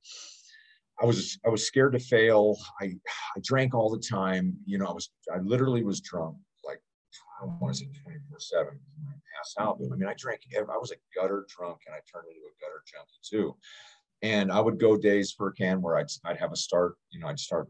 I 1.01 1.05
was 1.05 1.39
I 1.45 1.49
was 1.49 1.65
scared 1.65 1.93
to 1.93 1.99
fail. 1.99 2.57
I 2.81 2.85
I 3.35 3.39
drank 3.41 3.73
all 3.73 3.89
the 3.89 3.99
time. 3.99 4.55
You 4.65 4.77
know, 4.77 4.85
I 4.85 4.93
was 4.93 5.09
I 5.33 5.39
literally 5.39 5.83
was 5.83 6.01
drunk 6.01 6.37
like 6.65 6.79
I 7.41 7.45
don't 7.45 7.59
want 7.59 7.75
to 7.75 7.79
say 7.81 7.89
24 8.03 8.39
seven. 8.39 8.79
I 9.07 9.13
passed 9.35 9.59
out, 9.59 9.77
but 9.79 9.91
I 9.91 9.95
mean 9.95 10.07
I 10.07 10.13
drank. 10.17 10.41
I 10.55 10.77
was 10.77 10.91
a 10.91 11.19
gutter 11.19 11.45
drunk, 11.49 11.79
and 11.87 11.95
I 11.95 11.99
turned 12.11 12.27
into 12.29 12.41
a 12.41 12.53
gutter 12.61 12.83
junkie 12.85 13.19
too. 13.23 13.55
And 14.21 14.51
I 14.51 14.61
would 14.61 14.79
go 14.79 14.95
days 14.95 15.33
for 15.33 15.49
a 15.49 15.53
can 15.53 15.81
where 15.81 15.97
I'd 15.97 16.07
I'd 16.25 16.37
have 16.37 16.53
a 16.53 16.57
start. 16.57 16.95
You 17.11 17.19
know, 17.19 17.27
I'd 17.27 17.39
start 17.39 17.67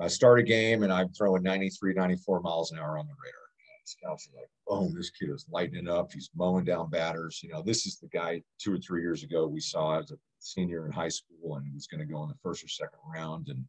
I 0.00 0.06
start 0.06 0.38
a 0.38 0.44
game 0.44 0.84
and 0.84 0.92
I'm 0.92 1.08
throwing 1.08 1.42
93, 1.42 1.94
94 1.94 2.40
miles 2.40 2.72
an 2.72 2.78
hour 2.78 2.98
on 2.98 3.06
the 3.06 3.14
radar. 3.14 3.40
Scouts 3.84 4.28
are 4.28 4.40
like, 4.40 4.50
boom, 4.66 4.94
this 4.94 5.10
kid 5.10 5.30
is 5.30 5.46
lighting 5.50 5.88
up. 5.88 6.12
He's 6.12 6.30
mowing 6.36 6.64
down 6.64 6.90
batters. 6.90 7.40
You 7.42 7.50
know, 7.50 7.62
this 7.62 7.86
is 7.86 7.98
the 7.98 8.08
guy 8.08 8.42
two 8.58 8.74
or 8.74 8.78
three 8.78 9.00
years 9.00 9.22
ago 9.22 9.46
we 9.46 9.60
saw 9.60 9.98
as 9.98 10.10
a 10.10 10.16
senior 10.40 10.84
in 10.84 10.92
high 10.92 11.08
school 11.08 11.56
and 11.56 11.72
was 11.72 11.86
going 11.86 12.06
to 12.06 12.12
go 12.12 12.22
in 12.22 12.28
the 12.28 12.34
first 12.42 12.62
or 12.62 12.68
second 12.68 12.98
round. 13.12 13.48
And 13.48 13.64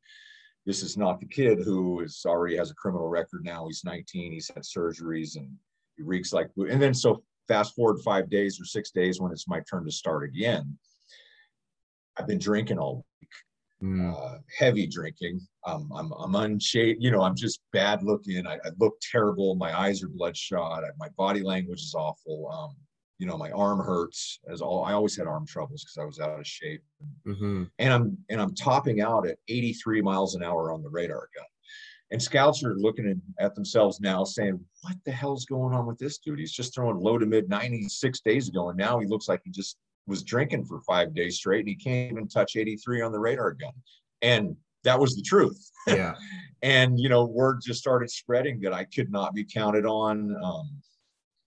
this 0.66 0.84
is 0.84 0.98
not 0.98 1.22
the 1.22 1.26
kid 1.26 1.60
who 1.60 2.02
is 2.02 2.26
already 2.28 2.58
has 2.58 2.70
a 2.70 2.76
criminal 2.76 3.08
record 3.08 3.46
now. 3.46 3.66
He's 3.68 3.86
19. 3.86 4.34
He's 4.34 4.52
had 4.54 4.64
surgeries 4.64 5.38
and 5.38 5.50
he 5.96 6.04
reeks 6.04 6.34
like. 6.34 6.50
And 6.58 6.82
then 6.82 6.94
so 6.94 7.24
fast 7.48 7.74
forward 7.74 8.02
five 8.04 8.30
days 8.30 8.60
or 8.60 8.66
six 8.66 8.92
days 8.92 9.22
when 9.22 9.32
it's 9.32 9.48
my 9.48 9.62
turn 9.70 9.86
to 9.86 9.92
start 9.92 10.26
again. 10.26 10.78
I've 12.18 12.28
been 12.28 12.40
drinking 12.40 12.78
all 12.78 13.06
week 13.22 13.30
mm. 13.84 14.14
uh, 14.14 14.40
heavy 14.58 14.88
drinking. 14.88 15.42
Um, 15.66 15.92
I'm 15.94 16.12
I'm 16.14 16.36
unshaved. 16.36 16.98
You 17.00 17.12
know, 17.12 17.22
I'm 17.22 17.36
just 17.36 17.62
bad 17.74 18.04
looking. 18.04 18.46
I, 18.48 18.56
I 18.56 18.70
look 18.80 19.00
terrible. 19.12 19.56
My 19.56 19.78
eyes 19.78 20.04
are 20.04 20.10
bloodshot. 20.10 20.84
I, 20.84 20.90
my 20.98 21.10
body 21.18 21.42
language 21.42 21.82
is 21.82 21.96
awful. 21.96 22.50
Um, 22.52 22.76
you 23.18 23.28
know, 23.28 23.38
my 23.38 23.52
arm 23.52 23.80
hurts. 23.80 24.40
As 24.50 24.62
all, 24.62 24.86
I 24.86 24.94
always 24.94 25.16
had 25.16 25.28
arm 25.28 25.46
troubles 25.46 25.84
because 25.84 26.02
I 26.02 26.06
was 26.06 26.20
out 26.20 26.40
of 26.40 26.48
shape. 26.48 26.82
Mm-hmm. 27.28 27.64
And 27.78 27.94
I'm 27.94 28.18
and 28.30 28.42
I'm 28.42 28.56
topping 28.56 29.02
out 29.02 29.28
at 29.28 29.38
83 29.48 30.02
miles 30.02 30.36
an 30.36 30.44
hour 30.44 30.72
on 30.72 30.82
the 30.82 30.90
radar 30.90 31.30
gun. 31.36 31.46
And 32.12 32.22
scouts 32.22 32.64
are 32.64 32.76
looking 32.76 33.22
at 33.40 33.54
themselves 33.54 34.00
now 34.02 34.24
saying, 34.24 34.60
what 34.82 34.96
the 35.06 35.12
hell's 35.12 35.46
going 35.46 35.76
on 35.76 35.86
with 35.86 36.00
this 36.00 36.18
dude? 36.18 36.40
He's 36.40 36.52
just 36.52 36.74
throwing 36.74 36.98
low 36.98 37.20
to 37.20 37.26
mid 37.26 37.50
96 37.50 38.22
days 38.22 38.50
ago. 38.50 38.70
And 38.70 38.78
now 38.78 39.00
he 39.00 39.06
looks 39.06 39.28
like 39.28 39.42
he 39.44 39.52
just 39.52 39.78
was 40.10 40.24
drinking 40.24 40.66
for 40.66 40.82
five 40.82 41.14
days 41.14 41.38
straight 41.38 41.60
and 41.60 41.70
he 41.70 41.76
can't 41.76 42.12
even 42.12 42.28
touch 42.28 42.56
83 42.56 43.02
on 43.02 43.12
the 43.12 43.20
radar 43.20 43.52
gun. 43.54 43.72
And 44.22 44.56
that 44.84 45.00
was 45.00 45.16
the 45.16 45.22
truth. 45.22 45.72
Yeah. 45.88 46.16
and, 46.62 47.00
you 47.00 47.08
know, 47.08 47.26
word 47.26 47.62
just 47.64 47.80
started 47.80 48.10
spreading 48.10 48.60
that 48.62 48.74
I 48.74 48.84
could 48.86 49.12
not 49.12 49.34
be 49.34 49.46
counted 49.46 49.86
on. 49.86 50.36
Um, 50.44 50.82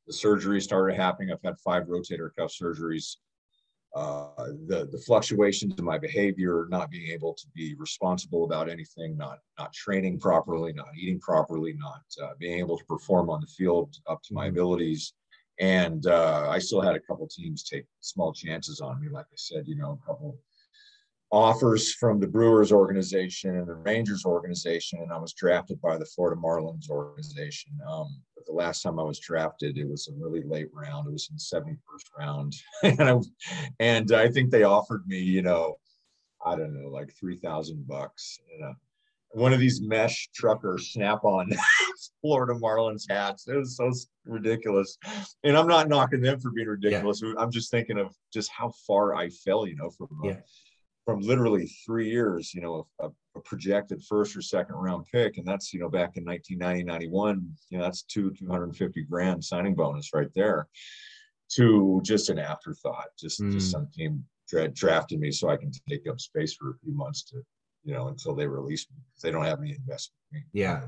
the 0.07 0.13
surgery 0.13 0.61
started 0.61 0.97
happening. 0.97 1.33
I've 1.33 1.43
had 1.45 1.59
five 1.59 1.85
rotator 1.85 2.31
cuff 2.37 2.53
surgeries. 2.53 3.17
Uh, 3.95 4.47
the 4.69 4.89
the 4.91 5.03
fluctuations 5.07 5.75
in 5.79 5.85
my 5.85 5.99
behavior, 5.99 6.67
not 6.71 6.91
being 6.91 7.11
able 7.11 7.35
to 7.35 7.47
be 7.55 7.75
responsible 7.75 8.45
about 8.45 8.71
anything, 8.71 9.15
not 9.19 9.39
not 9.59 9.71
training 9.75 10.19
properly, 10.19 10.73
not 10.73 10.89
eating 10.99 11.21
properly, 11.21 11.75
not 11.75 12.01
uh, 12.23 12.31
being 12.39 12.59
able 12.59 12.79
to 12.79 12.85
perform 12.87 13.29
on 13.29 13.43
the 13.43 13.47
field 13.47 13.95
up 14.09 14.23
to 14.23 14.33
my 14.33 14.47
abilities, 14.47 15.13
and 15.61 16.07
uh, 16.07 16.49
I 16.49 16.59
still 16.59 16.81
had 16.81 16.97
a 16.97 17.01
couple 17.01 17.27
teams 17.29 17.63
take 17.63 17.85
small 18.01 18.33
chances 18.33 18.81
on 18.81 19.01
me. 19.01 19.09
Like 19.09 19.27
I 19.27 19.37
said, 19.37 19.67
you 19.67 19.77
know, 19.77 19.99
a 20.03 20.07
couple 20.07 20.39
offers 21.31 21.95
from 21.95 22.21
the 22.21 22.27
Brewers 22.27 22.73
organization 22.73 23.57
and 23.57 23.67
the 23.67 23.75
Rangers 23.75 24.25
organization, 24.25 25.01
and 25.01 25.13
I 25.13 25.19
was 25.19 25.33
drafted 25.33 25.81
by 25.81 25.97
the 25.97 26.05
Florida 26.05 26.41
Marlins 26.41 26.91
organization. 26.91 27.73
Um, 27.91 28.21
but 28.37 28.45
the 28.47 28.53
last 28.53 28.83
time 28.83 29.01
I 29.01 29.03
was 29.03 29.19
drafted, 29.19 29.79
it 29.79 29.89
was 29.89 30.09
a 30.09 30.13
really 30.13 30.43
late 30.43 30.69
round. 30.73 31.09
It 31.09 31.13
was 31.13 31.31
in 31.31 31.37
the 31.37 31.77
71st 31.77 32.19
round, 32.19 32.55
and 32.83 33.03
I 33.03 33.19
and 33.81 34.13
I 34.13 34.29
think 34.29 34.51
they 34.51 34.65
offered 34.65 35.07
me, 35.07 35.19
you 35.19 35.43
know, 35.43 35.77
I 36.45 36.55
don't 36.57 36.75
know, 36.75 36.89
like 36.89 37.13
three 37.19 37.39
thousand 37.39 37.87
bucks. 37.87 38.39
You 38.53 38.61
know, 38.61 38.75
one 39.31 39.53
of 39.53 39.61
these 39.61 39.81
mesh 39.81 40.29
trucker 40.35 40.79
snap-on 40.79 41.51
Florida 42.23 42.55
Marlins 42.55 43.05
hats. 43.11 43.47
It 43.49 43.57
was 43.57 43.77
so 43.77 43.93
ridiculous, 44.25 44.97
and 45.45 45.57
I'm 45.57 45.67
not 45.67 45.89
knocking 45.89 46.23
them 46.23 46.41
for 46.41 46.51
being 46.51 46.69
ridiculous. 46.69 47.21
Yeah. 47.23 47.35
I'm 47.37 47.51
just 47.51 47.71
thinking 47.71 47.99
of 47.99 48.15
just 48.33 48.51
how 48.51 48.73
far 48.87 49.15
I 49.15 49.29
fell, 49.29 49.67
you 49.67 49.77
know, 49.77 49.91
from 49.91 50.09
uh, 50.25 50.29
yeah. 50.29 50.37
from 51.05 51.21
literally 51.21 51.67
three 51.85 52.09
years, 52.09 52.55
you 52.55 52.63
know, 52.63 52.87
a, 53.01 53.09
a, 53.35 53.41
projected 53.45 54.03
first 54.09 54.37
or 54.37 54.41
second 54.41 54.77
round 54.77 55.05
pick, 55.13 55.37
and 55.37 55.47
that's 55.47 55.75
you 55.75 55.81
know 55.81 55.89
back 55.89 56.17
in 56.17 56.25
1990, 56.25 56.85
91. 56.85 57.47
You 57.71 57.79
know, 57.79 57.85
that's 57.85 58.03
two 58.03 58.33
250 58.39 59.03
grand 59.03 59.45
signing 59.45 59.75
bonus 59.75 60.11
right 60.15 60.31
there. 60.35 60.69
To 61.57 62.01
just 62.03 62.31
an 62.31 62.39
afterthought, 62.39 63.09
just, 63.19 63.39
mm. 63.43 63.53
just 63.53 63.71
some 63.71 63.87
team 63.93 64.25
dra- 64.49 64.69
drafted 64.69 65.21
me 65.21 65.31
so 65.31 65.51
I 65.51 65.59
can 65.59 65.71
take 65.87 66.09
up 66.09 66.19
space 66.19 66.55
for 66.55 66.71
a 66.71 66.79
few 66.83 66.95
months 66.95 67.25
to 67.25 67.43
you 67.85 67.95
know, 67.95 68.09
until 68.09 68.35
they 68.35 68.47
release 68.47 68.87
me 68.91 68.97
because 69.09 69.23
they 69.23 69.31
don't 69.31 69.45
have 69.45 69.61
any 69.61 69.71
investment. 69.73 70.45
Yeah. 70.53 70.83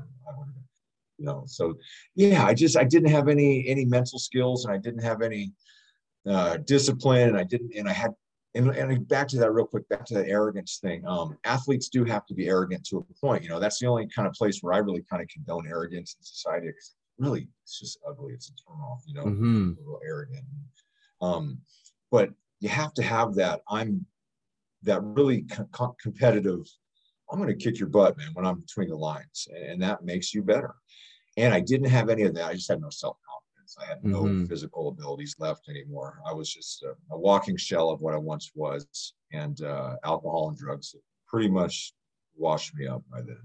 You 1.17 1.25
know, 1.25 1.43
so 1.47 1.75
yeah, 2.15 2.45
I 2.45 2.53
just 2.53 2.77
I 2.77 2.83
didn't 2.83 3.11
have 3.11 3.27
any 3.27 3.67
any 3.67 3.85
mental 3.85 4.19
skills 4.19 4.65
and 4.65 4.73
I 4.73 4.77
didn't 4.77 5.03
have 5.03 5.21
any 5.21 5.53
uh, 6.29 6.57
discipline 6.57 7.29
and 7.29 7.37
I 7.37 7.43
didn't 7.43 7.73
and 7.75 7.87
I 7.87 7.93
had 7.93 8.11
and, 8.55 8.69
and 8.69 9.07
back 9.07 9.27
to 9.27 9.37
that 9.37 9.51
real 9.51 9.65
quick, 9.65 9.87
back 9.89 10.05
to 10.05 10.13
that 10.13 10.29
arrogance 10.29 10.79
thing. 10.81 11.05
Um, 11.05 11.37
athletes 11.43 11.89
do 11.89 12.05
have 12.05 12.25
to 12.27 12.33
be 12.33 12.47
arrogant 12.47 12.85
to 12.87 12.97
a 12.97 13.19
point. 13.19 13.43
You 13.43 13.49
know, 13.49 13.59
that's 13.59 13.79
the 13.79 13.87
only 13.87 14.07
kind 14.07 14.27
of 14.27 14.33
place 14.33 14.59
where 14.61 14.73
I 14.73 14.77
really 14.77 15.03
kind 15.09 15.21
of 15.21 15.27
condone 15.27 15.67
arrogance 15.67 16.15
in 16.17 16.23
society 16.23 16.67
because 16.67 16.95
really 17.17 17.49
it's 17.63 17.79
just 17.79 17.99
ugly. 18.07 18.33
It's 18.33 18.49
a 18.49 18.53
turn 18.53 18.79
off, 18.79 19.03
you 19.05 19.13
know, 19.13 19.25
mm-hmm. 19.25 19.71
a 19.77 19.81
little 19.81 19.99
arrogant. 20.07 20.45
Um, 21.21 21.59
but 22.11 22.29
you 22.61 22.69
have 22.69 22.93
to 22.93 23.03
have 23.03 23.35
that. 23.35 23.61
I'm 23.69 24.05
that 24.83 25.01
really 25.03 25.41
co- 25.41 25.95
competitive 26.01 26.65
I'm 27.31 27.39
going 27.39 27.55
to 27.55 27.63
kick 27.63 27.79
your 27.79 27.89
butt, 27.89 28.17
man, 28.17 28.29
when 28.33 28.45
I'm 28.45 28.59
between 28.59 28.89
the 28.89 28.95
lines. 28.95 29.47
And 29.53 29.81
that 29.81 30.03
makes 30.03 30.33
you 30.33 30.43
better. 30.43 30.75
And 31.37 31.53
I 31.53 31.59
didn't 31.59 31.89
have 31.89 32.09
any 32.09 32.23
of 32.23 32.33
that. 32.35 32.45
I 32.45 32.53
just 32.53 32.69
had 32.69 32.81
no 32.81 32.89
self 32.89 33.17
confidence. 33.27 33.75
I 33.81 33.85
had 33.85 34.03
no 34.03 34.23
mm-hmm. 34.23 34.45
physical 34.45 34.89
abilities 34.89 35.35
left 35.39 35.67
anymore. 35.69 36.19
I 36.25 36.33
was 36.33 36.51
just 36.51 36.83
a, 36.83 36.93
a, 37.11 37.17
walking 37.17 37.57
shell 37.57 37.89
of 37.89 37.99
what 37.99 38.13
I 38.13 38.17
once 38.17 38.51
was. 38.55 39.13
And 39.33 39.61
uh, 39.61 39.95
alcohol 40.03 40.49
and 40.49 40.57
drugs 40.57 40.95
pretty 41.27 41.49
much 41.49 41.93
washed 42.37 42.75
me 42.75 42.87
up 42.87 43.03
by 43.11 43.21
then. 43.21 43.41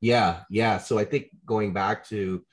Yeah. 0.00 0.40
Yeah. 0.50 0.78
So 0.78 0.98
I 0.98 1.04
think 1.04 1.30
going 1.46 1.72
back 1.72 2.06
to 2.08 2.44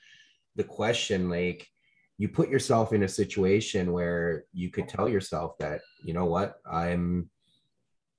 the 0.56 0.64
question, 0.64 1.28
like, 1.28 1.68
you 2.16 2.28
put 2.28 2.48
yourself 2.48 2.92
in 2.92 3.02
a 3.02 3.08
situation 3.08 3.92
where 3.92 4.44
you 4.52 4.70
could 4.70 4.88
tell 4.88 5.08
yourself 5.08 5.58
that, 5.58 5.80
you 6.04 6.14
know 6.14 6.26
what, 6.26 6.56
I'm 6.64 7.28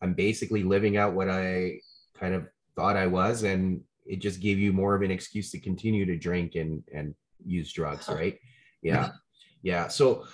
I'm 0.02 0.14
basically 0.14 0.64
living 0.64 0.98
out 0.98 1.14
what 1.14 1.30
I 1.30 1.80
kind 2.20 2.34
of 2.34 2.48
thought 2.76 2.98
I 2.98 3.08
was, 3.08 3.44
and 3.44 3.82
it 4.06 4.18
just 4.18 4.40
gave 4.40 4.60
you 4.60 4.74
more 4.74 4.96
of 4.96 5.02
an 5.02 5.12
excuse 5.12 5.52
to 5.52 5.60
continue 5.60 6.06
to 6.06 6.18
drink 6.18 6.56
and 6.56 6.84
and 6.94 7.16
use 7.46 7.72
drugs, 7.72 8.08
right? 8.10 8.38
Yeah, 8.82 9.12
yeah. 9.62 9.88
So 9.88 10.26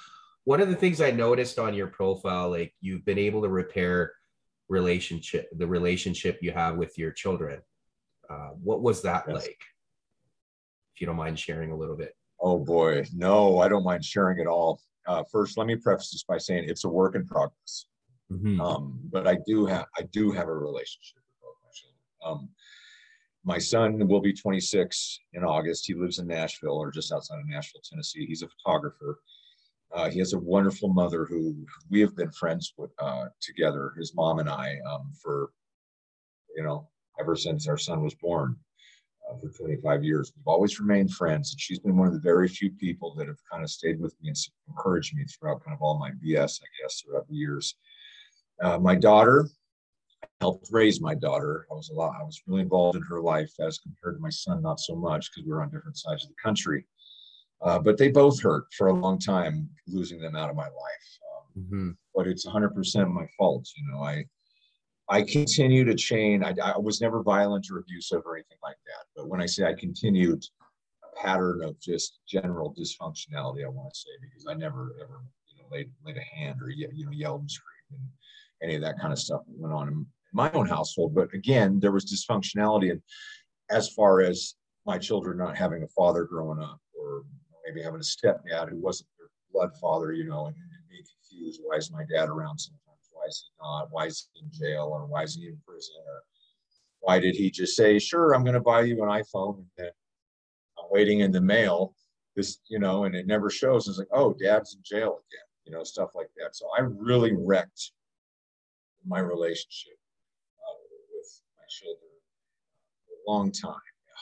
one 0.43 0.61
of 0.61 0.69
the 0.69 0.75
things 0.75 1.01
I 1.01 1.11
noticed 1.11 1.59
on 1.59 1.73
your 1.73 1.87
profile, 1.87 2.49
like 2.49 2.73
you've 2.81 3.05
been 3.05 3.17
able 3.17 3.41
to 3.43 3.49
repair 3.49 4.13
relationship, 4.69 5.49
the 5.57 5.67
relationship 5.67 6.39
you 6.41 6.51
have 6.51 6.77
with 6.77 6.97
your 6.97 7.11
children. 7.11 7.61
Uh, 8.29 8.51
what 8.63 8.81
was 8.81 9.01
that 9.01 9.25
yes. 9.27 9.35
like? 9.35 9.59
If 10.95 11.01
you 11.01 11.07
don't 11.07 11.17
mind 11.17 11.37
sharing 11.37 11.71
a 11.71 11.75
little 11.75 11.97
bit. 11.97 12.15
Oh 12.39 12.57
boy, 12.57 13.05
no, 13.13 13.59
I 13.59 13.67
don't 13.67 13.83
mind 13.83 14.03
sharing 14.03 14.39
at 14.39 14.47
all. 14.47 14.81
Uh, 15.07 15.23
first, 15.31 15.57
let 15.57 15.67
me 15.67 15.75
preface 15.75 16.11
this 16.11 16.23
by 16.23 16.37
saying 16.37 16.65
it's 16.67 16.85
a 16.85 16.89
work 16.89 17.15
in 17.15 17.25
progress. 17.25 17.85
Mm-hmm. 18.31 18.61
Um, 18.61 18.99
but 19.11 19.27
I 19.27 19.37
do 19.45 19.65
have 19.65 19.85
I 19.97 20.03
do 20.13 20.31
have 20.31 20.47
a 20.47 20.53
relationship 20.53 21.20
um, 22.23 22.49
my 23.43 23.57
son 23.57 24.07
will 24.07 24.21
be 24.21 24.33
26 24.33 25.19
in 25.33 25.43
August. 25.43 25.87
He 25.87 25.93
lives 25.93 26.19
in 26.19 26.27
Nashville 26.27 26.77
or 26.77 26.91
just 26.91 27.11
outside 27.11 27.39
of 27.39 27.47
Nashville, 27.47 27.81
Tennessee. 27.83 28.25
He's 28.25 28.43
a 28.43 28.47
photographer. 28.47 29.19
Uh, 29.93 30.09
he 30.09 30.19
has 30.19 30.33
a 30.33 30.39
wonderful 30.39 30.89
mother 30.89 31.25
who 31.25 31.55
we 31.89 31.99
have 31.99 32.15
been 32.15 32.31
friends 32.31 32.73
with 32.77 32.91
uh, 32.99 33.25
together, 33.41 33.93
his 33.97 34.15
mom 34.15 34.39
and 34.39 34.49
I, 34.49 34.77
um, 34.89 35.11
for, 35.21 35.51
you 36.55 36.63
know, 36.63 36.87
ever 37.19 37.35
since 37.35 37.67
our 37.67 37.77
son 37.77 38.03
was 38.03 38.15
born 38.15 38.55
uh, 39.29 39.35
for 39.37 39.49
25 39.49 40.03
years. 40.03 40.31
We've 40.35 40.47
always 40.47 40.79
remained 40.79 41.11
friends. 41.11 41.51
And 41.51 41.59
she's 41.59 41.79
been 41.79 41.97
one 41.97 42.07
of 42.07 42.13
the 42.13 42.19
very 42.19 42.47
few 42.47 42.71
people 42.71 43.13
that 43.15 43.27
have 43.27 43.39
kind 43.51 43.63
of 43.63 43.69
stayed 43.69 43.99
with 43.99 44.15
me 44.21 44.29
and 44.29 44.37
encouraged 44.69 45.15
me 45.15 45.25
throughout 45.25 45.63
kind 45.63 45.75
of 45.75 45.81
all 45.81 45.99
my 45.99 46.11
BS, 46.11 46.61
I 46.61 46.69
guess, 46.81 47.01
throughout 47.01 47.27
the 47.27 47.35
years. 47.35 47.75
Uh, 48.61 48.77
my 48.77 48.95
daughter, 48.95 49.49
helped 50.39 50.67
raise 50.71 51.01
my 51.01 51.15
daughter. 51.15 51.67
I 51.71 51.73
was 51.73 51.89
a 51.89 51.93
lot, 51.93 52.15
I 52.19 52.23
was 52.23 52.41
really 52.47 52.61
involved 52.61 52.97
in 52.97 53.03
her 53.03 53.21
life 53.21 53.51
as 53.59 53.77
compared 53.79 54.15
to 54.15 54.21
my 54.21 54.29
son, 54.29 54.61
not 54.61 54.79
so 54.79 54.95
much 54.95 55.29
because 55.31 55.45
we 55.45 55.53
were 55.53 55.61
on 55.61 55.69
different 55.69 55.97
sides 55.97 56.23
of 56.23 56.29
the 56.29 56.41
country. 56.43 56.85
Uh, 57.61 57.77
but 57.77 57.97
they 57.97 58.09
both 58.09 58.41
hurt 58.41 58.65
for 58.75 58.87
a 58.87 58.93
long 58.93 59.19
time, 59.19 59.69
losing 59.87 60.19
them 60.19 60.35
out 60.35 60.49
of 60.49 60.55
my 60.55 60.63
life. 60.63 61.19
Um, 61.31 61.63
mm-hmm. 61.63 61.89
But 62.15 62.27
it's 62.27 62.45
100% 62.45 63.11
my 63.11 63.27
fault. 63.37 63.69
You 63.75 63.91
know, 63.91 64.03
I 64.03 64.25
I 65.09 65.23
continue 65.23 65.83
to 65.83 65.93
chain. 65.93 66.41
I, 66.43 66.55
I 66.63 66.77
was 66.77 67.01
never 67.01 67.21
violent 67.21 67.67
or 67.69 67.79
abusive 67.79 68.21
or 68.25 68.37
anything 68.37 68.57
like 68.63 68.77
that. 68.85 69.05
But 69.15 69.27
when 69.27 69.41
I 69.41 69.45
say 69.45 69.65
I 69.65 69.73
continued 69.73 70.43
a 71.03 71.21
pattern 71.21 71.61
of 71.63 71.79
just 71.81 72.19
general 72.27 72.73
dysfunctionality, 72.73 73.65
I 73.65 73.69
want 73.69 73.93
to 73.93 73.99
say 73.99 74.09
because 74.21 74.47
I 74.49 74.53
never 74.53 74.95
ever 75.03 75.21
you 75.49 75.61
know, 75.61 75.67
laid, 75.69 75.91
laid 76.05 76.17
a 76.17 76.35
hand 76.35 76.61
or 76.61 76.69
you 76.69 76.87
know 77.05 77.11
yelled 77.11 77.41
and 77.41 77.51
screamed 77.51 78.01
and 78.01 78.09
any 78.63 78.75
of 78.75 78.81
that 78.81 78.99
kind 78.99 79.13
of 79.13 79.19
stuff 79.19 79.41
that 79.47 79.57
went 79.57 79.73
on 79.73 79.87
in 79.87 80.05
my 80.33 80.51
own 80.51 80.67
household. 80.67 81.13
But 81.15 81.33
again, 81.33 81.79
there 81.79 81.91
was 81.91 82.05
dysfunctionality, 82.05 82.91
and 82.91 83.01
as 83.69 83.89
far 83.89 84.21
as 84.21 84.55
my 84.85 84.97
children 84.97 85.37
not 85.37 85.57
having 85.57 85.83
a 85.83 85.87
father 85.87 86.23
growing 86.23 86.61
up, 86.61 86.79
or 86.97 87.23
maybe 87.65 87.83
having 87.83 87.99
a 87.99 88.03
stepdad 88.03 88.69
who 88.69 88.77
wasn't 88.77 89.09
their 89.17 89.29
blood 89.51 89.71
father, 89.79 90.13
you 90.13 90.25
know, 90.25 90.47
and, 90.47 90.55
and 90.55 90.89
being 90.89 91.03
confused. 91.03 91.61
Why 91.63 91.77
is 91.77 91.91
my 91.91 92.03
dad 92.11 92.29
around 92.29 92.57
sometimes? 92.57 93.09
Why 93.11 93.25
is 93.27 93.43
he 93.45 93.63
not? 93.63 93.87
Why 93.91 94.05
is 94.05 94.27
he 94.33 94.41
in 94.41 94.51
jail? 94.51 94.89
Or 94.91 95.05
why 95.05 95.23
is 95.23 95.35
he 95.35 95.47
in 95.47 95.57
prison? 95.65 95.95
Or 96.07 96.21
why 96.99 97.19
did 97.19 97.35
he 97.35 97.51
just 97.51 97.75
say, 97.75 97.99
"Sure, 97.99 98.33
I'm 98.33 98.43
going 98.43 98.55
to 98.55 98.61
buy 98.61 98.81
you 98.81 99.03
an 99.03 99.09
iPhone," 99.09 99.57
and 99.57 99.67
then 99.77 99.91
I'm 100.79 100.85
waiting 100.89 101.19
in 101.19 101.31
the 101.31 101.41
mail 101.41 101.93
this, 102.35 102.59
you 102.69 102.79
know, 102.79 103.03
and 103.05 103.15
it 103.15 103.27
never 103.27 103.49
shows. 103.49 103.87
It's 103.87 103.97
like, 103.97 104.07
oh, 104.11 104.33
dad's 104.33 104.75
in 104.75 104.81
jail 104.83 105.19
again, 105.29 105.45
you 105.65 105.71
know, 105.71 105.83
stuff 105.83 106.11
like 106.15 106.29
that. 106.37 106.55
So 106.55 106.67
I 106.77 106.81
really 106.81 107.33
wrecked 107.37 107.91
my 109.05 109.19
relationship 109.19 109.97
uh, 110.59 110.77
with 111.13 111.41
my 111.57 111.63
children 111.69 112.11
for 113.05 113.13
a 113.13 113.31
long 113.31 113.51
time. 113.51 113.75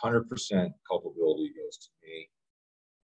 100% 0.03 0.71
culpability 0.89 1.51
goes 1.55 1.77
to 1.77 1.89
me. 2.03 2.29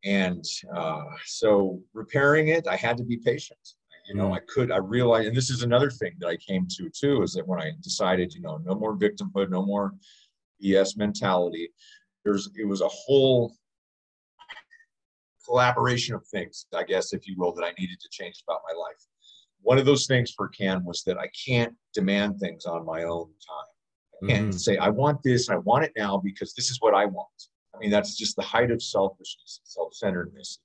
And 0.04 0.44
uh, 0.74 1.04
so 1.24 1.80
repairing 1.92 2.48
it, 2.48 2.68
I 2.68 2.76
had 2.76 2.96
to 2.98 3.04
be 3.04 3.16
patient. 3.16 3.58
You 4.08 4.14
know, 4.14 4.32
I 4.32 4.38
could, 4.46 4.70
I 4.70 4.76
realized, 4.76 5.26
and 5.26 5.36
this 5.36 5.50
is 5.50 5.62
another 5.62 5.90
thing 5.90 6.12
that 6.20 6.28
I 6.28 6.36
came 6.36 6.68
to 6.76 6.88
too, 6.90 7.22
is 7.22 7.32
that 7.32 7.46
when 7.46 7.60
I 7.60 7.72
decided, 7.80 8.32
you 8.32 8.40
know, 8.40 8.58
no 8.64 8.76
more 8.76 8.96
victimhood, 8.96 9.50
no 9.50 9.66
more 9.66 9.94
BS 10.62 10.96
mentality, 10.96 11.70
there's, 12.24 12.48
it 12.56 12.68
was 12.68 12.82
a 12.82 12.88
whole 12.88 13.52
collaboration 15.44 16.14
of 16.14 16.24
things, 16.26 16.66
I 16.74 16.84
guess, 16.84 17.12
if 17.12 17.26
you 17.26 17.34
will, 17.36 17.52
that 17.54 17.64
I 17.64 17.72
needed 17.78 17.98
to 18.00 18.08
change 18.10 18.42
about 18.46 18.60
my 18.68 18.78
life. 18.78 19.02
One 19.66 19.78
of 19.78 19.84
those 19.84 20.06
things 20.06 20.32
Furkan 20.32 20.84
was 20.84 21.02
that 21.06 21.18
I 21.18 21.28
can't 21.44 21.74
demand 21.92 22.38
things 22.38 22.66
on 22.66 22.86
my 22.86 23.02
own 23.02 23.26
time. 23.26 24.22
I 24.22 24.26
can't 24.28 24.48
mm-hmm. 24.50 24.56
say, 24.58 24.76
I 24.76 24.90
want 24.90 25.24
this, 25.24 25.48
and 25.48 25.56
I 25.56 25.58
want 25.58 25.84
it 25.84 25.92
now 25.96 26.18
because 26.18 26.54
this 26.54 26.70
is 26.70 26.80
what 26.80 26.94
I 26.94 27.04
want. 27.04 27.48
I 27.74 27.78
mean, 27.78 27.90
that's 27.90 28.16
just 28.16 28.36
the 28.36 28.42
height 28.42 28.70
of 28.70 28.80
selfishness, 28.80 29.62
self 29.64 29.92
centeredness, 29.92 30.60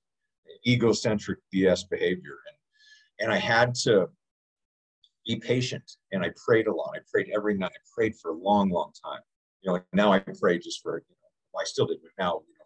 egocentric 0.68 1.40
BS 1.52 1.90
behavior. 1.90 2.38
And, 2.48 3.26
and 3.26 3.34
I 3.34 3.40
had 3.40 3.74
to 3.86 4.08
be 5.26 5.38
patient 5.38 5.94
and 6.12 6.24
I 6.24 6.30
prayed 6.46 6.68
a 6.68 6.72
lot. 6.72 6.92
I 6.94 7.00
prayed 7.12 7.32
every 7.36 7.58
night. 7.58 7.72
I 7.74 7.82
prayed 7.96 8.14
for 8.22 8.30
a 8.30 8.38
long, 8.38 8.70
long 8.70 8.92
time. 9.04 9.22
You 9.62 9.72
know, 9.72 9.82
now 9.94 10.14
I 10.14 10.20
pray 10.20 10.60
just 10.60 10.84
for, 10.84 11.00
you 11.00 11.16
know, 11.16 11.60
I 11.60 11.64
still 11.64 11.88
did, 11.88 11.98
but 12.04 12.12
now, 12.20 12.42
you 12.48 12.54
know, 12.54 12.61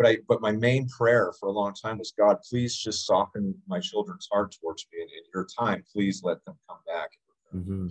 but 0.00 0.08
I 0.08 0.16
but 0.28 0.40
my 0.40 0.52
main 0.52 0.88
prayer 0.88 1.30
for 1.38 1.50
a 1.50 1.52
long 1.52 1.74
time 1.74 1.98
was 1.98 2.14
God, 2.16 2.38
please 2.48 2.74
just 2.74 3.06
soften 3.06 3.54
my 3.68 3.80
children's 3.80 4.26
heart 4.32 4.56
towards 4.58 4.86
me, 4.90 5.02
and 5.02 5.10
in 5.10 5.24
your 5.34 5.46
time, 5.58 5.84
please 5.92 6.22
let 6.24 6.42
them 6.46 6.54
come 6.66 6.78
back. 6.86 7.10
Mm-hmm. 7.54 7.88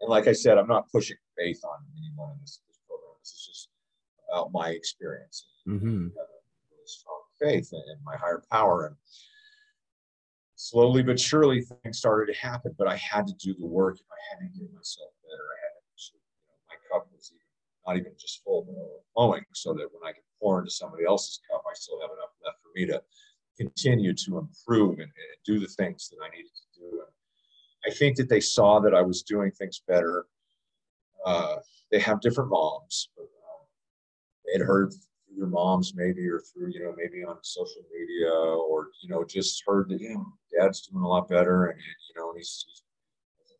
And 0.00 0.08
like 0.08 0.26
I 0.26 0.32
said, 0.32 0.56
I'm 0.56 0.68
not 0.68 0.90
pushing 0.90 1.18
faith 1.36 1.60
on 1.64 1.84
anyone 1.98 2.32
in 2.32 2.38
this, 2.40 2.60
this 2.66 2.78
program. 2.88 3.14
This 3.20 3.32
is 3.32 3.46
just 3.46 3.68
about 4.30 4.52
my 4.52 4.70
experience. 4.70 5.44
Mm-hmm. 5.68 6.06
Really 6.06 6.86
strong 6.86 7.20
faith 7.38 7.70
in 7.74 8.04
my 8.06 8.16
higher 8.16 8.42
power, 8.50 8.86
and 8.86 8.96
slowly 10.56 11.02
but 11.02 11.20
surely 11.20 11.60
things 11.60 11.98
started 11.98 12.32
to 12.32 12.40
happen. 12.40 12.74
But 12.78 12.88
I 12.88 12.96
had 12.96 13.26
to 13.26 13.34
do 13.34 13.52
the 13.52 13.66
work. 13.66 13.98
I 14.00 14.20
had 14.30 14.40
to 14.40 14.58
get 14.58 14.72
myself 14.72 15.10
better. 15.22 15.44
I 15.44 15.58
had 15.60 15.72
to, 15.76 16.12
you 16.14 16.20
know, 16.48 16.56
my 16.70 16.76
cup 16.90 17.06
was 17.14 17.30
even, 17.34 17.44
not 17.86 17.96
even 18.00 18.18
just 18.18 18.42
full, 18.42 18.64
but 18.64 18.80
overflowing, 18.80 19.44
so 19.52 19.74
that 19.74 19.88
when 19.92 20.08
I 20.08 20.12
could 20.12 20.24
pour 20.42 20.58
into 20.58 20.70
somebody 20.70 21.04
else's 21.04 21.40
cup, 21.50 21.62
I 21.64 21.74
still 21.74 22.00
have 22.00 22.10
enough 22.10 22.34
left 22.44 22.58
for 22.62 22.70
me 22.74 22.86
to 22.86 23.00
continue 23.56 24.12
to 24.12 24.38
improve 24.38 24.98
and, 24.98 25.02
and 25.02 25.38
do 25.46 25.60
the 25.60 25.68
things 25.68 26.08
that 26.08 26.18
I 26.22 26.28
needed 26.34 26.50
to 26.50 26.80
do. 26.80 26.90
And 26.90 27.92
I 27.92 27.94
think 27.94 28.16
that 28.16 28.28
they 28.28 28.40
saw 28.40 28.80
that 28.80 28.94
I 28.94 29.02
was 29.02 29.22
doing 29.22 29.52
things 29.52 29.82
better. 29.86 30.26
Uh, 31.24 31.56
they 31.90 32.00
have 32.00 32.20
different 32.20 32.50
moms, 32.50 33.10
but 33.16 33.22
um, 33.22 33.66
they 34.44 34.58
had 34.58 34.66
heard 34.66 34.92
through 34.92 35.36
their 35.36 35.46
moms 35.46 35.92
maybe, 35.94 36.26
or 36.28 36.40
through 36.40 36.70
you 36.72 36.82
know 36.82 36.94
maybe 36.96 37.24
on 37.24 37.36
social 37.42 37.82
media, 37.92 38.32
or 38.32 38.88
you 39.02 39.08
know 39.08 39.24
just 39.24 39.62
heard 39.66 39.88
that 39.90 40.00
you 40.00 40.14
know 40.14 40.26
dad's 40.58 40.86
doing 40.86 41.04
a 41.04 41.08
lot 41.08 41.28
better, 41.28 41.66
and 41.66 41.78
you 41.80 42.20
know 42.20 42.32
he's, 42.36 42.64
he's 42.68 42.82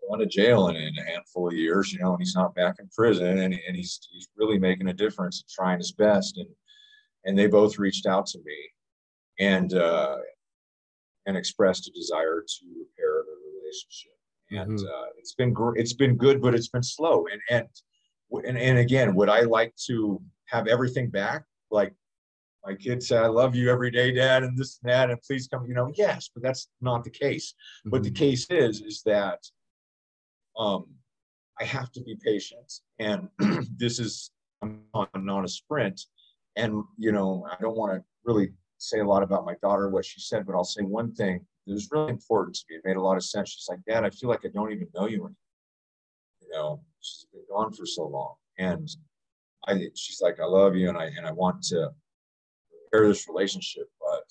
going 0.08 0.18
to 0.18 0.26
jail 0.26 0.68
in, 0.68 0.76
in, 0.76 0.98
a 0.98 1.04
handful 1.04 1.46
of 1.46 1.54
years, 1.54 1.92
you 1.92 2.00
know, 2.00 2.12
and 2.12 2.20
he's 2.20 2.34
not 2.34 2.54
back 2.54 2.76
in 2.80 2.88
prison, 2.88 3.38
and, 3.38 3.54
and 3.54 3.76
he's 3.76 4.00
he's 4.10 4.28
really 4.36 4.58
making 4.58 4.88
a 4.88 4.92
difference 4.92 5.40
and 5.40 5.48
trying 5.48 5.78
his 5.78 5.92
best, 5.92 6.38
and 6.38 6.48
and 7.24 7.38
they 7.38 7.46
both 7.46 7.78
reached 7.78 8.06
out 8.06 8.26
to 8.26 8.38
me 8.44 8.56
and 9.38 9.74
uh, 9.74 10.16
and 11.26 11.36
expressed 11.36 11.88
a 11.88 11.92
desire 11.92 12.44
to 12.46 12.66
repair 12.66 13.24
the 13.24 13.36
relationship. 13.60 14.12
And 14.50 14.78
mm-hmm. 14.78 14.86
uh, 14.86 15.06
it's 15.18 15.34
been 15.34 15.52
gr- 15.52 15.76
it's 15.76 15.94
been 15.94 16.16
good, 16.16 16.42
but 16.42 16.54
it's 16.54 16.68
been 16.68 16.82
slow. 16.82 17.26
And 17.30 17.40
and 17.50 17.68
and 18.46 18.58
and 18.58 18.78
again, 18.78 19.14
would 19.14 19.28
I 19.28 19.40
like 19.40 19.74
to 19.86 20.20
have 20.46 20.66
everything 20.66 21.10
back? 21.10 21.44
Like 21.70 21.94
my 22.64 22.74
kids 22.74 23.08
say, 23.08 23.16
"I 23.16 23.26
love 23.26 23.54
you 23.54 23.70
every 23.70 23.90
day, 23.90 24.12
Dad," 24.12 24.42
and 24.42 24.56
this 24.58 24.78
and 24.82 24.92
that, 24.92 25.10
and 25.10 25.20
please 25.22 25.48
come. 25.48 25.66
You 25.66 25.74
know, 25.74 25.92
yes, 25.94 26.30
but 26.32 26.42
that's 26.42 26.68
not 26.80 27.04
the 27.04 27.10
case. 27.10 27.52
Mm-hmm. 27.52 27.90
But 27.90 28.02
the 28.02 28.10
mm-hmm. 28.10 28.24
case 28.24 28.46
is 28.50 28.80
is 28.82 29.02
that 29.06 29.38
um, 30.58 30.86
I 31.60 31.64
have 31.64 31.90
to 31.92 32.02
be 32.02 32.16
patient, 32.22 32.72
and 32.98 33.28
this 33.76 33.98
is 33.98 34.30
I'm 34.62 34.82
not 35.14 35.44
a 35.44 35.48
sprint 35.48 36.00
and 36.56 36.82
you 36.98 37.12
know 37.12 37.46
i 37.50 37.56
don't 37.60 37.76
want 37.76 37.92
to 37.92 38.02
really 38.24 38.52
say 38.78 38.98
a 39.00 39.04
lot 39.04 39.22
about 39.22 39.44
my 39.44 39.54
daughter 39.62 39.88
what 39.88 40.04
she 40.04 40.20
said 40.20 40.46
but 40.46 40.54
i'll 40.54 40.64
say 40.64 40.82
one 40.82 41.12
thing. 41.14 41.44
That 41.66 41.74
was 41.74 41.88
really 41.92 42.10
important 42.10 42.56
to 42.56 42.64
me. 42.68 42.76
It 42.76 42.82
made 42.84 42.96
a 42.96 43.00
lot 43.00 43.16
of 43.16 43.24
sense. 43.24 43.50
She's 43.50 43.68
like 43.68 43.78
dad 43.88 44.04
i 44.04 44.10
feel 44.10 44.28
like 44.28 44.44
i 44.44 44.48
don't 44.52 44.72
even 44.72 44.88
know 44.94 45.06
you 45.06 45.14
anymore. 45.14 45.32
You 46.40 46.48
know 46.52 46.80
she's 47.00 47.26
been 47.32 47.42
gone 47.48 47.72
for 47.72 47.86
so 47.86 48.06
long. 48.06 48.34
And 48.58 48.88
i 49.68 49.88
she's 49.94 50.20
like 50.20 50.40
i 50.40 50.44
love 50.44 50.74
you 50.74 50.88
and 50.88 50.98
i 50.98 51.04
and 51.04 51.26
i 51.26 51.32
want 51.32 51.62
to 51.62 51.90
repair 52.84 53.08
this 53.08 53.28
relationship 53.28 53.88
but 54.00 54.24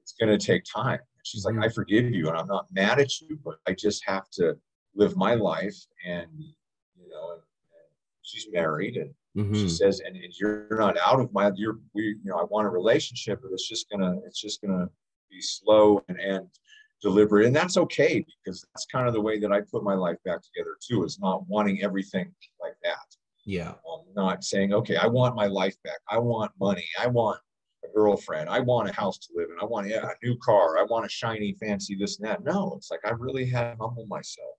it's 0.00 0.14
going 0.18 0.36
to 0.36 0.44
take 0.44 0.64
time. 0.64 0.92
And 0.94 1.24
she's 1.24 1.44
like 1.44 1.54
mm-hmm. 1.54 1.64
i 1.64 1.68
forgive 1.68 2.10
you 2.10 2.28
and 2.28 2.36
i'm 2.36 2.46
not 2.46 2.66
mad 2.72 2.98
at 2.98 3.20
you 3.20 3.38
but 3.44 3.56
i 3.68 3.72
just 3.72 4.02
have 4.06 4.28
to 4.32 4.56
live 4.94 5.16
my 5.16 5.34
life 5.34 5.76
and 6.06 6.28
you 6.38 7.08
know 7.08 7.32
and, 7.32 7.40
and 7.40 7.90
she's 8.22 8.46
married 8.52 8.96
and 8.96 9.12
Mm-hmm. 9.36 9.54
She 9.54 9.68
says, 9.68 10.00
and, 10.00 10.16
and, 10.16 10.32
you're 10.38 10.68
not 10.70 10.96
out 11.04 11.18
of 11.18 11.32
my, 11.32 11.50
you're, 11.56 11.78
we, 11.92 12.16
you 12.22 12.30
know, 12.30 12.36
I 12.36 12.44
want 12.44 12.66
a 12.66 12.70
relationship, 12.70 13.40
but 13.42 13.50
it's 13.52 13.68
just 13.68 13.90
gonna, 13.90 14.18
it's 14.24 14.40
just 14.40 14.62
gonna 14.62 14.88
be 15.28 15.40
slow 15.40 16.04
and, 16.08 16.20
and 16.20 16.46
deliberate. 17.02 17.46
And 17.46 17.54
that's 17.54 17.76
okay 17.76 18.24
because 18.44 18.64
that's 18.72 18.86
kind 18.86 19.08
of 19.08 19.12
the 19.12 19.20
way 19.20 19.40
that 19.40 19.50
I 19.50 19.60
put 19.60 19.82
my 19.82 19.94
life 19.94 20.18
back 20.24 20.40
together 20.42 20.76
too, 20.80 21.04
is 21.04 21.18
not 21.18 21.46
wanting 21.48 21.82
everything 21.82 22.32
like 22.60 22.76
that. 22.84 23.16
Yeah. 23.44 23.70
Um, 23.90 24.04
not 24.14 24.44
saying, 24.44 24.72
okay, 24.72 24.96
I 24.96 25.06
want 25.06 25.34
my 25.34 25.46
life 25.46 25.76
back. 25.82 25.98
I 26.08 26.18
want 26.18 26.52
money. 26.60 26.86
I 27.00 27.08
want 27.08 27.40
a 27.84 27.88
girlfriend. 27.94 28.48
I 28.48 28.60
want 28.60 28.88
a 28.88 28.92
house 28.92 29.18
to 29.18 29.28
live 29.34 29.48
in. 29.50 29.56
I 29.60 29.64
want 29.64 29.88
yeah, 29.88 30.06
a 30.06 30.26
new 30.26 30.36
car. 30.38 30.78
I 30.78 30.84
want 30.84 31.06
a 31.06 31.08
shiny, 31.08 31.54
fancy 31.60 31.94
this 31.94 32.18
and 32.18 32.28
that. 32.28 32.44
No, 32.44 32.74
it's 32.76 32.90
like 32.90 33.00
I 33.04 33.10
really 33.10 33.46
had 33.46 33.72
to 33.72 33.76
humble 33.80 34.06
myself. 34.06 34.56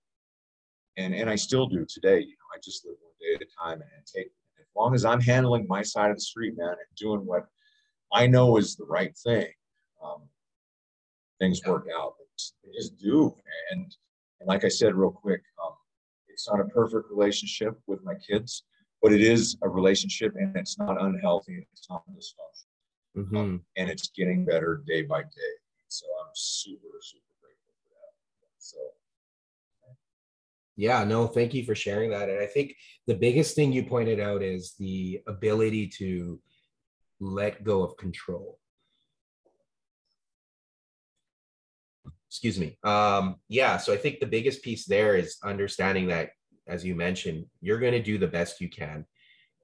And 0.96 1.14
and 1.14 1.28
I 1.28 1.36
still 1.36 1.66
do 1.66 1.84
today. 1.84 2.20
You 2.20 2.28
know, 2.28 2.54
I 2.54 2.58
just 2.62 2.84
live 2.86 2.94
one 3.00 3.12
day 3.20 3.34
at 3.34 3.42
a 3.42 3.46
time 3.62 3.82
and 3.82 4.06
take 4.06 4.30
long 4.76 4.94
as 4.94 5.04
I'm 5.04 5.20
handling 5.20 5.66
my 5.68 5.82
side 5.82 6.10
of 6.10 6.16
the 6.16 6.22
street, 6.22 6.54
man, 6.56 6.68
and 6.68 6.96
doing 6.96 7.20
what 7.24 7.46
I 8.12 8.26
know 8.26 8.56
is 8.56 8.76
the 8.76 8.84
right 8.84 9.16
thing, 9.16 9.48
um, 10.04 10.22
things 11.38 11.60
work 11.66 11.86
out. 11.96 12.14
They 12.64 12.70
just 12.72 12.98
do. 12.98 13.34
And, 13.72 13.94
and 14.40 14.46
like 14.46 14.64
I 14.64 14.68
said, 14.68 14.94
real 14.94 15.10
quick, 15.10 15.42
um, 15.64 15.72
it's 16.28 16.48
not 16.48 16.60
a 16.60 16.64
perfect 16.64 17.06
relationship 17.10 17.78
with 17.86 18.04
my 18.04 18.14
kids, 18.14 18.64
but 19.02 19.12
it 19.12 19.20
is 19.20 19.56
a 19.62 19.68
relationship 19.68 20.34
and 20.36 20.54
it's 20.56 20.78
not 20.78 21.00
unhealthy. 21.00 21.66
It's 21.72 21.88
not 21.88 22.02
dysfunctional. 22.08 23.22
Mm-hmm. 23.22 23.36
Um, 23.36 23.60
and 23.76 23.88
it's 23.88 24.10
getting 24.10 24.44
better 24.44 24.82
day 24.86 25.02
by 25.02 25.22
day. 25.22 25.54
So 25.88 26.04
I'm 26.20 26.30
super, 26.34 27.00
super 27.00 27.32
grateful 27.40 27.74
for 27.82 27.90
that. 27.94 28.12
So 28.58 28.76
yeah, 30.76 31.04
no, 31.04 31.26
thank 31.26 31.54
you 31.54 31.64
for 31.64 31.74
sharing 31.74 32.10
that. 32.10 32.28
And 32.28 32.38
I 32.38 32.46
think 32.46 32.76
the 33.06 33.14
biggest 33.14 33.56
thing 33.56 33.72
you 33.72 33.84
pointed 33.84 34.20
out 34.20 34.42
is 34.42 34.74
the 34.78 35.20
ability 35.26 35.88
to 35.98 36.40
let 37.18 37.64
go 37.64 37.82
of 37.82 37.96
control. 37.96 38.58
Excuse 42.28 42.58
me. 42.58 42.76
Um, 42.84 43.36
yeah, 43.48 43.78
so 43.78 43.94
I 43.94 43.96
think 43.96 44.20
the 44.20 44.26
biggest 44.26 44.62
piece 44.62 44.84
there 44.84 45.16
is 45.16 45.38
understanding 45.42 46.08
that, 46.08 46.30
as 46.66 46.84
you 46.84 46.94
mentioned, 46.94 47.46
you're 47.62 47.78
going 47.78 47.94
to 47.94 48.02
do 48.02 48.18
the 48.18 48.26
best 48.26 48.60
you 48.60 48.68
can, 48.68 49.06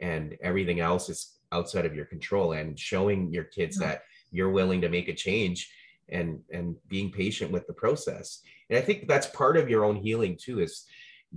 and 0.01 0.37
everything 0.43 0.81
else 0.81 1.11
is 1.11 1.37
outside 1.53 1.85
of 1.85 1.95
your 1.95 2.07
control. 2.07 2.53
And 2.53 2.79
showing 2.79 3.31
your 3.31 3.45
kids 3.45 3.77
that 3.79 4.03
you're 4.31 4.51
willing 4.51 4.81
to 4.81 4.89
make 4.89 5.09
a 5.09 5.15
change 5.15 5.71
and 6.13 6.41
and 6.53 6.77
being 6.89 7.11
patient 7.11 7.51
with 7.51 7.67
the 7.67 7.73
process 7.73 8.41
and 8.71 8.79
i 8.79 8.83
think 8.83 9.09
that's 9.09 9.27
part 9.29 9.57
of 9.57 9.69
your 9.69 9.85
own 9.85 9.97
healing 9.97 10.37
too 10.41 10.61
is 10.61 10.85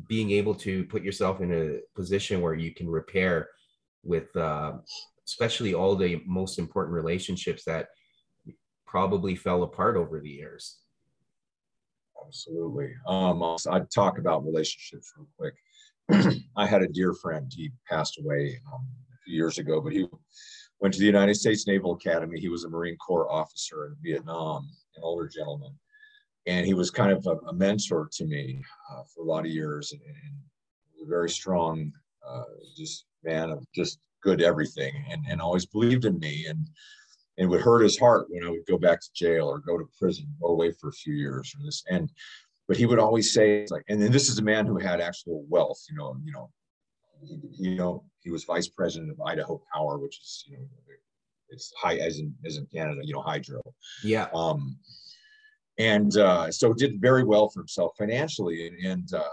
being 0.07 0.31
able 0.31 0.53
to 0.53 0.83
put 0.85 1.03
yourself 1.03 1.41
in 1.41 1.53
a 1.53 1.79
position 1.95 2.41
where 2.41 2.53
you 2.53 2.73
can 2.73 2.89
repair 2.89 3.49
with 4.03 4.35
uh, 4.35 4.73
especially 5.25 5.73
all 5.73 5.95
the 5.95 6.21
most 6.25 6.59
important 6.59 6.93
relationships 6.93 7.63
that 7.65 7.88
probably 8.85 9.35
fell 9.35 9.63
apart 9.63 9.97
over 9.97 10.19
the 10.19 10.29
years. 10.29 10.77
Absolutely. 12.25 12.93
Um, 13.07 13.43
I'd 13.69 13.91
talk 13.91 14.19
about 14.19 14.45
relationships 14.45 15.11
real 15.17 15.27
quick. 15.38 15.55
I 16.57 16.65
had 16.65 16.81
a 16.81 16.88
dear 16.88 17.13
friend. 17.13 17.51
He 17.53 17.71
passed 17.89 18.19
away 18.19 18.59
um, 18.73 18.88
a 19.13 19.17
few 19.25 19.35
years 19.35 19.57
ago, 19.57 19.81
but 19.81 19.93
he 19.93 20.07
went 20.79 20.93
to 20.93 20.99
the 20.99 21.05
United 21.05 21.35
States 21.35 21.67
Naval 21.67 21.93
Academy. 21.93 22.39
He 22.39 22.49
was 22.49 22.63
a 22.63 22.69
Marine 22.69 22.97
Corps 22.97 23.31
officer 23.31 23.88
in 23.88 23.95
Vietnam, 24.03 24.69
an 24.95 25.03
older 25.03 25.27
gentleman. 25.27 25.73
And 26.47 26.65
he 26.65 26.73
was 26.73 26.91
kind 26.91 27.11
of 27.11 27.25
a, 27.25 27.38
a 27.47 27.53
mentor 27.53 28.09
to 28.13 28.25
me 28.25 28.61
uh, 28.91 29.03
for 29.13 29.23
a 29.23 29.27
lot 29.27 29.45
of 29.45 29.51
years 29.51 29.91
and, 29.91 30.01
and 30.01 31.03
a 31.03 31.09
very 31.09 31.29
strong, 31.29 31.91
uh, 32.27 32.43
just 32.77 33.05
man 33.23 33.49
of 33.49 33.65
just 33.73 33.99
good 34.21 34.41
everything 34.41 34.93
and, 35.09 35.23
and 35.29 35.41
always 35.41 35.65
believed 35.65 36.05
in 36.05 36.19
me. 36.19 36.45
And 36.47 36.67
and 37.38 37.49
would 37.49 37.61
hurt 37.61 37.83
his 37.83 37.97
heart 37.97 38.27
when 38.29 38.45
I 38.45 38.49
would 38.49 38.65
go 38.67 38.77
back 38.77 39.01
to 39.01 39.13
jail 39.13 39.47
or 39.47 39.59
go 39.59 39.77
to 39.77 39.85
prison, 39.99 40.27
go 40.41 40.49
away 40.49 40.71
for 40.71 40.89
a 40.89 40.93
few 40.93 41.13
years 41.13 41.53
or 41.53 41.65
this. 41.65 41.83
And 41.89 42.09
but 42.67 42.77
he 42.77 42.85
would 42.85 42.99
always 42.99 43.33
say 43.33 43.67
like, 43.69 43.83
and 43.89 44.01
then 44.01 44.11
this 44.11 44.29
is 44.29 44.39
a 44.39 44.43
man 44.43 44.65
who 44.65 44.77
had 44.77 45.01
actual 45.01 45.45
wealth, 45.49 45.83
you 45.89 45.95
know, 45.95 46.15
you 46.23 46.31
know, 46.31 46.49
you 47.21 47.75
know, 47.75 48.04
he 48.21 48.32
was 48.32 48.43
vice 48.43 48.67
president 48.67 49.12
of 49.12 49.21
Idaho 49.21 49.62
Power, 49.73 49.97
which 49.97 50.19
is 50.19 50.45
you 50.47 50.58
know, 50.58 50.65
it's 51.49 51.71
high 51.78 51.97
as 51.97 52.19
in 52.19 52.34
as 52.45 52.58
in 52.58 52.67
Canada, 52.73 53.01
you 53.04 53.13
know, 53.13 53.21
hydro. 53.21 53.62
Yeah. 54.04 54.28
Um, 54.34 54.78
and 55.78 56.15
uh, 56.17 56.51
so 56.51 56.73
did 56.73 57.01
very 57.01 57.23
well 57.23 57.49
for 57.49 57.60
himself 57.60 57.93
financially, 57.97 58.67
and, 58.67 58.86
and 58.86 59.13
uh, 59.13 59.23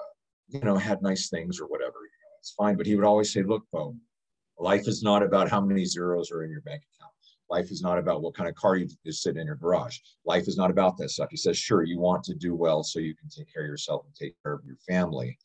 you 0.48 0.60
know, 0.60 0.76
had 0.76 1.02
nice 1.02 1.28
things 1.28 1.60
or 1.60 1.66
whatever. 1.66 1.94
You 1.94 2.18
know, 2.22 2.36
it's 2.40 2.52
fine. 2.52 2.76
But 2.76 2.86
he 2.86 2.96
would 2.96 3.04
always 3.04 3.32
say, 3.32 3.42
"Look, 3.42 3.64
Beau, 3.72 3.94
life 4.58 4.88
is 4.88 5.02
not 5.02 5.22
about 5.22 5.50
how 5.50 5.60
many 5.60 5.84
zeros 5.84 6.30
are 6.30 6.44
in 6.44 6.50
your 6.50 6.62
bank 6.62 6.82
account." 6.94 7.12
Life 7.52 7.70
is 7.70 7.82
not 7.82 7.98
about 7.98 8.22
what 8.22 8.34
kind 8.34 8.48
of 8.48 8.54
car 8.54 8.76
you 8.76 8.88
is 9.04 9.22
sitting 9.22 9.42
in 9.42 9.46
your 9.46 9.56
garage. 9.56 9.98
Life 10.24 10.48
is 10.48 10.56
not 10.56 10.70
about 10.70 10.96
that 10.96 11.10
stuff. 11.10 11.28
He 11.30 11.36
says, 11.36 11.58
sure, 11.58 11.82
you 11.82 12.00
want 12.00 12.24
to 12.24 12.34
do 12.34 12.54
well 12.54 12.82
so 12.82 12.98
you 12.98 13.14
can 13.14 13.28
take 13.28 13.52
care 13.52 13.64
of 13.64 13.68
yourself 13.68 14.06
and 14.06 14.14
take 14.14 14.34
care 14.42 14.54
of 14.54 14.64
your 14.64 14.78
family. 14.88 15.36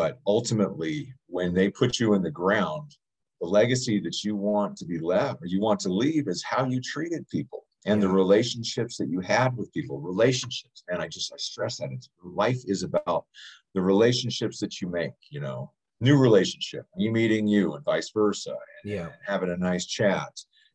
But 0.00 0.18
ultimately, 0.26 1.12
when 1.26 1.52
they 1.52 1.68
put 1.68 2.00
you 2.00 2.14
in 2.14 2.22
the 2.22 2.30
ground, 2.30 2.96
the 3.38 3.46
legacy 3.46 4.00
that 4.00 4.24
you 4.24 4.34
want 4.34 4.78
to 4.78 4.86
be 4.86 4.98
left 4.98 5.42
or 5.42 5.46
you 5.46 5.60
want 5.60 5.78
to 5.80 5.92
leave 5.92 6.26
is 6.26 6.42
how 6.42 6.64
you 6.64 6.80
treated 6.80 7.28
people 7.28 7.66
and 7.84 8.02
the 8.02 8.08
relationships 8.08 8.96
that 8.96 9.10
you 9.10 9.20
had 9.20 9.54
with 9.58 9.70
people. 9.74 10.00
Relationships, 10.00 10.84
and 10.88 11.02
I 11.02 11.06
just 11.06 11.34
I 11.34 11.36
stress 11.36 11.76
that 11.78 11.90
it's 11.92 12.08
life 12.24 12.62
is 12.64 12.82
about 12.82 13.26
the 13.74 13.82
relationships 13.82 14.58
that 14.60 14.80
you 14.80 14.88
make. 14.88 15.12
You 15.28 15.40
know, 15.40 15.70
new 16.00 16.16
relationship, 16.16 16.86
me 16.96 17.10
meeting 17.10 17.46
you, 17.46 17.74
and 17.74 17.84
vice 17.84 18.10
versa, 18.10 18.56
and, 18.82 18.92
yeah, 18.92 19.02
and 19.02 19.12
having 19.26 19.50
a 19.50 19.56
nice 19.58 19.84
chat 19.84 20.32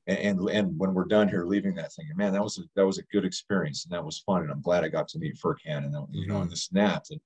and, 0.08 0.20
and, 0.20 0.50
and 0.50 0.80
when 0.80 0.94
we're 0.94 1.06
done 1.06 1.28
here, 1.28 1.46
leaving 1.46 1.74
that 1.76 1.92
thing, 1.94 2.08
man, 2.16 2.34
that 2.34 2.44
was 2.44 2.60
a, 2.60 2.62
that 2.76 2.86
was 2.86 3.00
a 3.00 3.04
good 3.12 3.26
experience 3.26 3.86
and 3.86 3.94
that 3.94 4.06
was 4.06 4.20
fun. 4.20 4.44
And 4.44 4.52
I'm 4.52 4.62
glad 4.62 4.84
I 4.84 4.88
got 4.88 5.08
to 5.10 5.20
meet 5.20 5.36
Furkan 5.36 5.86
and 5.86 5.94
you 6.12 6.28
know, 6.28 6.36
and 6.36 6.44
mm-hmm. 6.44 6.50
this 6.50 6.70
and 6.72 6.80
that. 6.80 7.06
And, 7.10 7.20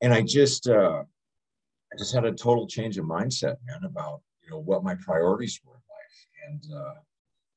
and 0.00 0.12
I 0.12 0.22
just, 0.22 0.68
uh, 0.68 1.02
I 1.92 1.96
just 1.96 2.14
had 2.14 2.24
a 2.24 2.32
total 2.32 2.66
change 2.66 2.98
of 2.98 3.04
mindset, 3.04 3.56
man, 3.66 3.84
about, 3.84 4.20
you 4.42 4.50
know, 4.50 4.58
what 4.58 4.82
my 4.82 4.94
priorities 4.96 5.60
were 5.64 5.74
in 5.74 5.80
life. 5.90 6.62
And, 6.72 6.76
uh, 6.76 6.94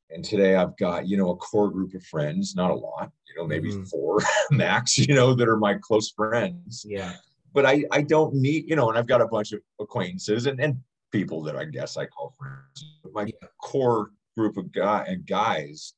and 0.09 0.23
today 0.23 0.55
I've 0.55 0.77
got, 0.77 1.07
you 1.07 1.17
know, 1.17 1.31
a 1.31 1.35
core 1.35 1.69
group 1.69 1.93
of 1.93 2.03
friends, 2.03 2.55
not 2.55 2.71
a 2.71 2.75
lot, 2.75 3.11
you 3.27 3.35
know, 3.41 3.47
maybe 3.47 3.71
mm-hmm. 3.71 3.83
four 3.83 4.19
max, 4.51 4.97
you 4.97 5.13
know, 5.13 5.33
that 5.33 5.47
are 5.47 5.57
my 5.57 5.75
close 5.75 6.11
friends. 6.11 6.85
Yeah. 6.87 7.13
But 7.53 7.65
I, 7.65 7.83
I 7.91 8.01
don't 8.03 8.35
need, 8.35 8.69
you 8.69 8.75
know, 8.75 8.89
and 8.89 8.97
I've 8.97 9.07
got 9.07 9.21
a 9.21 9.27
bunch 9.27 9.51
of 9.51 9.61
acquaintances 9.79 10.45
and, 10.45 10.59
and 10.59 10.77
people 11.11 11.41
that 11.43 11.55
I 11.55 11.65
guess 11.65 11.97
I 11.97 12.05
call 12.05 12.33
friends. 12.37 12.99
But 13.03 13.13
my 13.13 13.23
yeah. 13.23 13.47
core 13.61 14.11
group 14.37 14.57
of 14.57 14.71
guy 14.71 15.05
and 15.07 15.25
guys, 15.25 15.93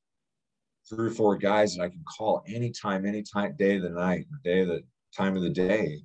three 0.89 1.07
or 1.07 1.11
four 1.11 1.37
guys 1.37 1.75
that 1.75 1.83
I 1.83 1.89
can 1.89 2.03
call 2.17 2.43
anytime, 2.47 3.05
anytime, 3.05 3.55
day 3.57 3.75
of 3.75 3.83
the 3.83 3.89
night, 3.89 4.25
day 4.43 4.61
of 4.61 4.69
the 4.69 4.83
time 5.15 5.35
of 5.35 5.43
the 5.43 5.49
day, 5.49 5.99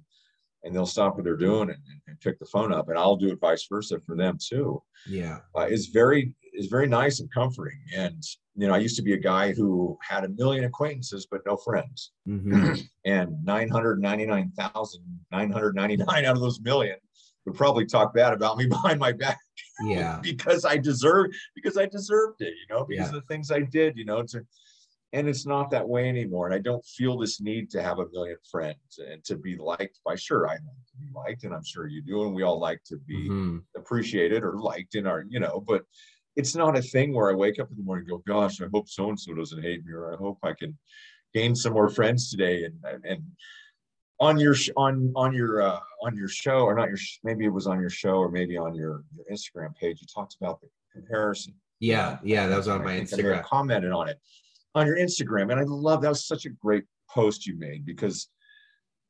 and 0.64 0.74
they'll 0.74 0.86
stop 0.86 1.14
what 1.14 1.24
they're 1.24 1.36
doing 1.36 1.68
and, 1.70 1.78
and 2.08 2.20
pick 2.20 2.38
the 2.38 2.46
phone 2.46 2.72
up, 2.72 2.88
and 2.88 2.98
I'll 2.98 3.16
do 3.16 3.28
it 3.28 3.40
vice 3.40 3.66
versa 3.70 4.00
for 4.00 4.16
them 4.16 4.38
too. 4.40 4.82
Yeah, 5.06 5.38
uh, 5.54 5.66
it's 5.68 5.86
very 5.86 6.34
it's 6.52 6.68
very 6.68 6.86
nice 6.86 7.20
and 7.20 7.30
comforting. 7.32 7.78
And 7.94 8.22
you 8.56 8.68
know, 8.68 8.74
I 8.74 8.78
used 8.78 8.96
to 8.96 9.02
be 9.02 9.12
a 9.12 9.18
guy 9.18 9.52
who 9.52 9.98
had 10.02 10.24
a 10.24 10.28
million 10.28 10.64
acquaintances 10.64 11.26
but 11.30 11.42
no 11.46 11.56
friends, 11.56 12.12
mm-hmm. 12.26 12.74
and 13.04 13.44
nine 13.44 13.68
hundred 13.68 14.00
ninety 14.00 14.26
nine 14.26 14.52
thousand 14.56 15.04
nine 15.30 15.50
hundred 15.50 15.76
ninety 15.76 15.96
nine 15.96 16.24
out 16.24 16.36
of 16.36 16.40
those 16.40 16.60
million 16.60 16.96
would 17.44 17.54
probably 17.54 17.84
talk 17.84 18.14
bad 18.14 18.32
about 18.32 18.56
me 18.56 18.66
behind 18.68 18.98
my 18.98 19.12
back. 19.12 19.38
Yeah. 19.84 20.20
because 20.22 20.64
I 20.64 20.76
deserve 20.76 21.26
because 21.54 21.76
I 21.76 21.86
deserved 21.86 22.40
it, 22.40 22.54
you 22.54 22.74
know, 22.74 22.84
because 22.84 23.10
yeah. 23.10 23.16
of 23.16 23.22
the 23.22 23.34
things 23.34 23.50
I 23.50 23.60
did, 23.60 23.96
you 23.96 24.04
know, 24.04 24.22
to 24.22 24.44
and 25.14 25.28
it's 25.28 25.46
not 25.46 25.70
that 25.70 25.88
way 25.88 26.08
anymore. 26.08 26.46
And 26.46 26.54
I 26.54 26.58
don't 26.58 26.84
feel 26.84 27.16
this 27.16 27.40
need 27.40 27.70
to 27.70 27.82
have 27.82 28.00
a 28.00 28.08
million 28.12 28.36
friends 28.50 28.98
and 28.98 29.24
to 29.24 29.36
be 29.36 29.56
liked 29.56 30.00
by 30.04 30.16
sure 30.16 30.48
I 30.48 30.54
like 30.54 30.60
to 30.60 30.96
be 30.98 31.06
liked, 31.14 31.44
and 31.44 31.54
I'm 31.54 31.64
sure 31.64 31.86
you 31.86 32.02
do, 32.02 32.24
and 32.24 32.34
we 32.34 32.42
all 32.42 32.58
like 32.58 32.82
to 32.86 32.96
be 32.96 33.28
mm-hmm. 33.28 33.58
appreciated 33.76 34.42
or 34.42 34.58
liked 34.58 34.96
in 34.96 35.06
our, 35.06 35.24
you 35.28 35.38
know, 35.38 35.62
but 35.64 35.82
it's 36.34 36.56
not 36.56 36.76
a 36.76 36.82
thing 36.82 37.14
where 37.14 37.30
I 37.30 37.34
wake 37.34 37.60
up 37.60 37.70
in 37.70 37.76
the 37.76 37.84
morning 37.84 38.06
and 38.10 38.24
go, 38.24 38.24
gosh, 38.26 38.60
I 38.60 38.66
hope 38.72 38.88
so 38.88 39.08
and 39.08 39.18
so 39.18 39.32
doesn't 39.34 39.62
hate 39.62 39.84
me, 39.84 39.92
or 39.92 40.12
I 40.12 40.16
hope 40.16 40.38
I 40.42 40.52
can 40.52 40.76
gain 41.32 41.54
some 41.54 41.74
more 41.74 41.88
friends 41.88 42.28
today. 42.28 42.64
And 42.64 43.04
and 43.04 43.22
on 44.18 44.40
your 44.40 44.56
on 44.76 45.12
on 45.14 45.32
your 45.32 45.62
uh, 45.62 45.78
on 46.02 46.16
your 46.16 46.28
show 46.28 46.62
or 46.62 46.74
not 46.74 46.88
your 46.88 46.98
maybe 47.22 47.44
it 47.44 47.52
was 47.52 47.68
on 47.68 47.80
your 47.80 47.90
show 47.90 48.16
or 48.16 48.32
maybe 48.32 48.56
on 48.56 48.74
your, 48.74 49.04
your 49.14 49.26
Instagram 49.30 49.76
page 49.76 50.00
you 50.00 50.08
talked 50.12 50.34
about 50.40 50.60
the 50.60 50.66
comparison. 50.92 51.54
Yeah, 51.78 52.18
yeah, 52.24 52.48
that 52.48 52.56
was 52.56 52.66
on 52.66 52.82
my 52.82 52.98
Instagram. 52.98 53.38
I 53.38 53.42
commented 53.42 53.92
on 53.92 54.08
it 54.08 54.18
on 54.74 54.86
your 54.86 54.96
Instagram, 54.96 55.50
and 55.50 55.60
I 55.60 55.64
love 55.64 56.02
that 56.02 56.08
was 56.08 56.26
such 56.26 56.46
a 56.46 56.50
great 56.50 56.84
post 57.08 57.46
you 57.46 57.56
made 57.58 57.84
because, 57.86 58.28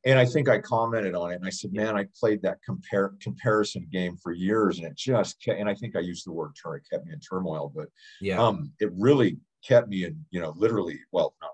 and 0.05 0.19
I 0.19 0.25
think 0.25 0.47
I 0.47 0.59
commented 0.59 1.15
on 1.15 1.31
it, 1.31 1.35
and 1.35 1.45
I 1.45 1.49
said, 1.49 1.73
man, 1.73 1.97
I 1.97 2.05
played 2.19 2.41
that 2.43 2.59
compare 2.63 3.13
comparison 3.21 3.87
game 3.91 4.17
for 4.21 4.31
years, 4.31 4.77
and 4.77 4.87
it 4.87 4.95
just 4.95 5.41
kept, 5.41 5.59
and 5.59 5.69
I 5.69 5.75
think 5.75 5.95
I 5.95 6.01
used 6.01 6.25
the 6.25 6.33
word 6.33 6.51
turn, 6.61 6.77
it 6.77 6.87
kept 6.89 7.05
me 7.05 7.13
in 7.13 7.19
turmoil, 7.19 7.71
but 7.75 7.87
yeah, 8.21 8.41
um, 8.41 8.71
it 8.79 8.91
really 8.93 9.37
kept 9.65 9.89
me 9.89 10.05
in, 10.05 10.23
you 10.31 10.41
know, 10.41 10.53
literally, 10.55 10.99
well, 11.11 11.35
not 11.41 11.51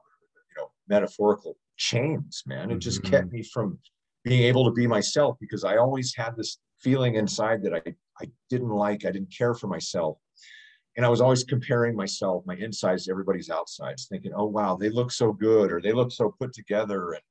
you 0.49 0.61
know, 0.61 0.71
metaphorical 0.87 1.57
chains, 1.77 2.43
man. 2.45 2.71
It 2.71 2.79
just 2.79 3.01
mm-hmm. 3.01 3.11
kept 3.11 3.31
me 3.31 3.43
from 3.43 3.79
being 4.23 4.43
able 4.43 4.65
to 4.65 4.71
be 4.71 4.87
myself 4.87 5.37
because 5.39 5.63
I 5.63 5.77
always 5.77 6.13
had 6.15 6.35
this 6.35 6.59
feeling 6.79 7.15
inside 7.15 7.63
that 7.63 7.73
I, 7.73 7.81
I 8.21 8.29
didn't 8.49 8.69
like, 8.69 9.05
I 9.05 9.11
didn't 9.11 9.33
care 9.35 9.53
for 9.53 9.67
myself. 9.67 10.17
And 10.97 11.05
I 11.05 11.09
was 11.09 11.21
always 11.21 11.43
comparing 11.43 11.95
myself, 11.95 12.43
my 12.45 12.55
insides 12.55 13.05
to 13.05 13.11
everybody's 13.11 13.49
outsides, 13.49 14.07
thinking, 14.07 14.33
oh, 14.35 14.45
wow, 14.45 14.75
they 14.75 14.89
look 14.89 15.11
so 15.11 15.31
good 15.31 15.71
or 15.71 15.81
they 15.81 15.93
look 15.93 16.11
so 16.11 16.35
put 16.37 16.53
together 16.53 17.13
and 17.13 17.21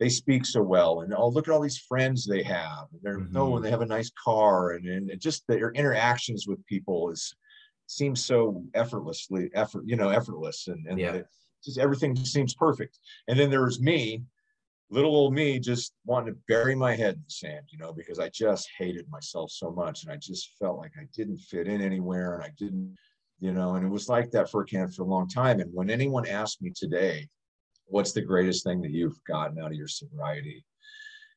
they 0.00 0.08
speak 0.08 0.46
so 0.46 0.62
well. 0.62 1.00
And 1.00 1.14
oh, 1.14 1.28
look 1.28 1.46
at 1.46 1.52
all 1.52 1.60
these 1.60 1.78
friends 1.78 2.26
they 2.26 2.42
have. 2.42 2.86
And 2.92 3.00
they're, 3.02 3.20
mm-hmm. 3.20 3.36
oh, 3.36 3.56
and 3.56 3.64
they 3.64 3.70
have 3.70 3.82
a 3.82 3.86
nice 3.86 4.10
car. 4.22 4.72
And, 4.72 4.86
and 4.86 5.20
just 5.20 5.44
their 5.46 5.70
interactions 5.72 6.46
with 6.46 6.64
people 6.66 7.10
is 7.10 7.34
seems 7.86 8.24
so 8.24 8.64
effortlessly, 8.72 9.50
effort, 9.54 9.84
you 9.86 9.96
know, 9.96 10.08
effortless. 10.08 10.68
And, 10.68 10.86
and 10.86 10.98
yeah 10.98 11.20
just 11.64 11.78
everything 11.78 12.14
seems 12.16 12.54
perfect. 12.54 12.98
And 13.28 13.38
then 13.38 13.50
there's 13.50 13.80
me, 13.80 14.22
little 14.90 15.14
old 15.14 15.34
me, 15.34 15.58
just 15.58 15.92
wanting 16.04 16.34
to 16.34 16.40
bury 16.48 16.74
my 16.74 16.94
head 16.94 17.14
in 17.14 17.22
the 17.26 17.30
sand, 17.30 17.66
you 17.70 17.78
know, 17.78 17.92
because 17.92 18.18
I 18.18 18.28
just 18.28 18.68
hated 18.78 19.06
myself 19.10 19.50
so 19.50 19.70
much. 19.70 20.04
And 20.04 20.12
I 20.12 20.16
just 20.16 20.50
felt 20.58 20.78
like 20.78 20.92
I 20.98 21.06
didn't 21.16 21.38
fit 21.38 21.66
in 21.66 21.80
anywhere 21.80 22.34
and 22.34 22.44
I 22.44 22.50
didn't, 22.58 22.96
you 23.40 23.52
know, 23.52 23.74
and 23.74 23.86
it 23.86 23.90
was 23.90 24.08
like 24.08 24.30
that 24.30 24.50
for 24.50 24.62
a 24.62 24.66
can 24.66 24.88
for 24.88 25.02
a 25.02 25.06
long 25.06 25.28
time. 25.28 25.60
And 25.60 25.72
when 25.72 25.90
anyone 25.90 26.26
asked 26.26 26.62
me 26.62 26.72
today, 26.74 27.28
what's 27.86 28.12
the 28.12 28.22
greatest 28.22 28.64
thing 28.64 28.80
that 28.82 28.90
you've 28.90 29.22
gotten 29.26 29.58
out 29.58 29.72
of 29.72 29.76
your 29.76 29.88
sobriety? 29.88 30.64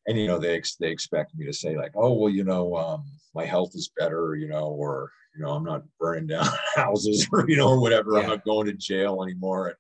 And, 0.08 0.18
you 0.18 0.28
know, 0.28 0.40
they, 0.40 0.62
they 0.80 0.90
expect 0.90 1.36
me 1.36 1.46
to 1.46 1.54
say 1.54 1.76
like, 1.76 1.92
oh, 1.96 2.14
well, 2.14 2.32
you 2.32 2.44
know, 2.44 2.76
um, 2.76 3.04
my 3.36 3.46
health 3.46 3.72
is 3.76 3.92
better, 3.98 4.36
you 4.36 4.48
know, 4.48 4.68
or, 4.68 5.12
you 5.36 5.44
know, 5.44 5.52
I'm 5.52 5.66
not 5.66 5.84
burning 6.00 6.28
down 6.28 6.48
houses 6.76 7.28
or, 7.32 7.46
you 7.50 7.58
know, 7.58 7.70
or 7.70 7.82
whatever. 7.82 8.14
Yeah. 8.14 8.22
I'm 8.22 8.28
not 8.30 8.46
going 8.46 8.68
to 8.68 8.74
jail 8.74 9.22
anymore. 9.22 9.68
And 9.68 9.76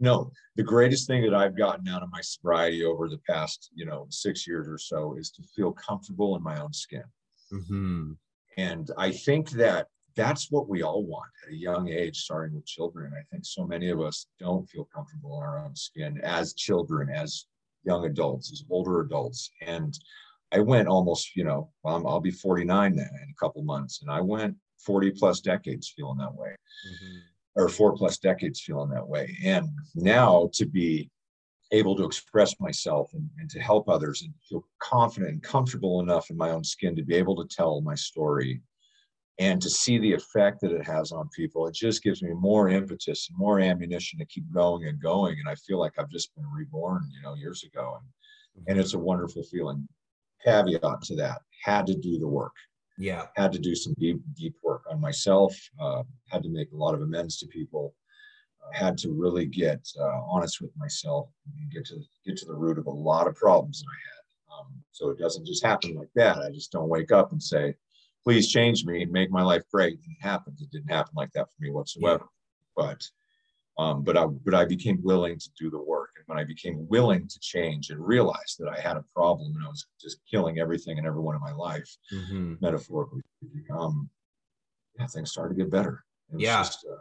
no, 0.00 0.32
the 0.56 0.62
greatest 0.62 1.06
thing 1.06 1.22
that 1.22 1.34
I've 1.34 1.56
gotten 1.56 1.86
out 1.88 2.02
of 2.02 2.10
my 2.10 2.22
sobriety 2.22 2.84
over 2.84 3.08
the 3.08 3.20
past, 3.28 3.70
you 3.74 3.84
know, 3.84 4.06
six 4.10 4.46
years 4.46 4.66
or 4.66 4.78
so 4.78 5.16
is 5.16 5.30
to 5.32 5.42
feel 5.54 5.72
comfortable 5.72 6.36
in 6.36 6.42
my 6.42 6.58
own 6.60 6.72
skin. 6.72 7.04
Mm-hmm. 7.52 8.12
And 8.56 8.90
I 8.96 9.12
think 9.12 9.50
that 9.50 9.86
that's 10.16 10.50
what 10.50 10.68
we 10.68 10.82
all 10.82 11.04
want 11.04 11.30
at 11.46 11.52
a 11.52 11.56
young 11.56 11.88
age, 11.88 12.18
starting 12.18 12.56
with 12.56 12.66
children. 12.66 13.12
I 13.14 13.22
think 13.30 13.44
so 13.44 13.66
many 13.66 13.90
of 13.90 14.00
us 14.00 14.26
don't 14.38 14.68
feel 14.68 14.88
comfortable 14.92 15.38
in 15.38 15.46
our 15.46 15.58
own 15.58 15.76
skin 15.76 16.20
as 16.22 16.54
children, 16.54 17.10
as 17.10 17.46
young 17.84 18.06
adults, 18.06 18.50
as 18.52 18.64
older 18.70 19.00
adults. 19.00 19.50
And 19.62 19.96
I 20.52 20.60
went 20.60 20.88
almost, 20.88 21.36
you 21.36 21.44
know, 21.44 21.70
um, 21.84 22.06
I'll 22.06 22.20
be 22.20 22.30
49 22.30 22.96
then 22.96 23.08
in 23.22 23.30
a 23.30 23.40
couple 23.40 23.62
months, 23.62 24.02
and 24.02 24.10
I 24.10 24.20
went 24.20 24.56
40 24.84 25.12
plus 25.12 25.40
decades 25.40 25.92
feeling 25.94 26.18
that 26.18 26.34
way, 26.34 26.48
mm-hmm. 26.48 27.18
Or 27.56 27.68
four 27.68 27.94
plus 27.94 28.18
decades 28.18 28.60
feeling 28.60 28.90
that 28.90 29.06
way. 29.06 29.36
And 29.44 29.68
now 29.94 30.50
to 30.54 30.66
be 30.66 31.10
able 31.72 31.96
to 31.96 32.04
express 32.04 32.58
myself 32.58 33.10
and, 33.14 33.28
and 33.38 33.48
to 33.50 33.60
help 33.60 33.88
others 33.88 34.22
and 34.22 34.32
feel 34.48 34.64
confident 34.80 35.32
and 35.32 35.42
comfortable 35.42 36.00
enough 36.00 36.30
in 36.30 36.36
my 36.36 36.50
own 36.50 36.64
skin 36.64 36.96
to 36.96 37.04
be 37.04 37.14
able 37.14 37.36
to 37.36 37.56
tell 37.56 37.80
my 37.80 37.94
story 37.94 38.60
and 39.38 39.62
to 39.62 39.70
see 39.70 39.96
the 39.98 40.12
effect 40.12 40.60
that 40.60 40.72
it 40.72 40.84
has 40.84 41.12
on 41.12 41.28
people 41.34 41.66
it 41.66 41.74
just 41.74 42.02
gives 42.02 42.22
me 42.22 42.30
more 42.34 42.68
impetus 42.68 43.28
and 43.28 43.38
more 43.38 43.60
ammunition 43.60 44.18
to 44.18 44.26
keep 44.26 44.44
going 44.52 44.86
and 44.86 45.00
going. 45.00 45.38
And 45.38 45.48
i 45.48 45.54
feel 45.54 45.78
like 45.78 45.92
i've 45.98 46.10
just 46.10 46.34
been 46.34 46.46
reborn 46.50 47.08
you 47.14 47.22
know 47.22 47.34
years 47.34 47.62
ago. 47.62 47.98
And 48.00 48.08
and 48.66 48.78
it's 48.78 48.94
a 48.94 48.98
wonderful 48.98 49.42
feeling. 49.44 49.88
Caveat 50.44 51.02
to 51.02 51.16
that 51.16 51.42
had 51.62 51.86
to 51.86 51.94
do 51.94 52.18
the 52.18 52.28
work 52.28 52.54
yeah 53.00 53.26
had 53.36 53.52
to 53.52 53.58
do 53.58 53.74
some 53.74 53.94
deep 53.98 54.20
deep 54.34 54.54
work 54.62 54.82
on 54.90 55.00
myself 55.00 55.56
uh, 55.80 56.02
had 56.28 56.42
to 56.42 56.48
make 56.48 56.70
a 56.72 56.76
lot 56.76 56.94
of 56.94 57.02
amends 57.02 57.38
to 57.38 57.46
people 57.46 57.94
uh, 58.62 58.78
had 58.78 58.96
to 58.98 59.10
really 59.10 59.46
get 59.46 59.80
uh, 60.00 60.20
honest 60.28 60.60
with 60.60 60.70
myself 60.76 61.28
and 61.46 61.72
get 61.72 61.84
to 61.84 61.96
get 62.26 62.36
to 62.36 62.46
the 62.46 62.54
root 62.54 62.78
of 62.78 62.86
a 62.86 62.90
lot 62.90 63.26
of 63.26 63.34
problems 63.34 63.80
that 63.80 63.88
i 63.88 63.98
had 64.12 64.60
um, 64.60 64.72
so 64.92 65.10
it 65.10 65.18
doesn't 65.18 65.46
just 65.46 65.64
happen 65.64 65.94
like 65.94 66.10
that 66.14 66.38
i 66.38 66.50
just 66.50 66.70
don't 66.70 66.88
wake 66.88 67.10
up 67.10 67.32
and 67.32 67.42
say 67.42 67.74
please 68.24 68.48
change 68.48 68.84
me 68.84 69.02
and 69.02 69.12
make 69.12 69.30
my 69.30 69.42
life 69.42 69.62
great. 69.72 69.98
And 70.04 70.16
it 70.16 70.22
happens. 70.22 70.60
It 70.60 70.70
didn't 70.70 70.90
happen 70.90 71.12
like 71.16 71.32
that 71.32 71.48
for 71.50 71.56
me 71.60 71.70
whatsoever. 71.70 72.24
Yeah. 72.24 72.84
But 72.86 73.02
um, 73.80 74.02
but 74.02 74.14
I 74.14 74.26
but 74.26 74.52
I 74.52 74.66
became 74.66 74.98
willing 75.02 75.38
to 75.38 75.50
do 75.58 75.70
the 75.70 75.80
work. 75.80 76.10
And 76.16 76.24
when 76.26 76.38
I 76.38 76.44
became 76.44 76.86
willing 76.88 77.26
to 77.26 77.40
change 77.40 77.88
and 77.88 77.98
realized 77.98 78.58
that 78.58 78.68
I 78.68 78.78
had 78.78 78.98
a 78.98 79.04
problem 79.14 79.54
and 79.56 79.64
I 79.64 79.68
was 79.68 79.86
just 79.98 80.18
killing 80.30 80.58
everything 80.58 80.98
and 80.98 81.06
everyone 81.06 81.34
in 81.34 81.40
my 81.40 81.52
life, 81.52 81.88
mm-hmm. 82.12 82.54
metaphorically, 82.60 83.22
um, 83.74 84.10
yeah, 84.98 85.06
things 85.06 85.30
started 85.30 85.56
to 85.56 85.64
get 85.64 85.70
better. 85.70 86.04
yeah. 86.36 86.58
Just, 86.58 86.84
uh, 86.84 86.96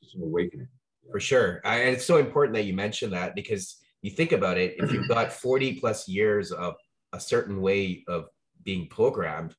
just 0.00 0.14
an 0.14 0.22
awakening. 0.22 0.68
For 1.10 1.20
sure. 1.20 1.60
I, 1.62 1.80
and 1.80 1.94
it's 1.94 2.06
so 2.06 2.16
important 2.16 2.56
that 2.56 2.64
you 2.64 2.72
mention 2.72 3.10
that 3.10 3.34
because 3.34 3.76
you 4.00 4.10
think 4.10 4.32
about 4.32 4.56
it, 4.56 4.76
if 4.78 4.92
you've 4.92 5.08
got 5.08 5.30
40 5.30 5.74
plus 5.74 6.08
years 6.08 6.52
of 6.52 6.74
a 7.12 7.20
certain 7.20 7.60
way 7.60 8.02
of 8.08 8.28
being 8.62 8.88
programmed, 8.88 9.54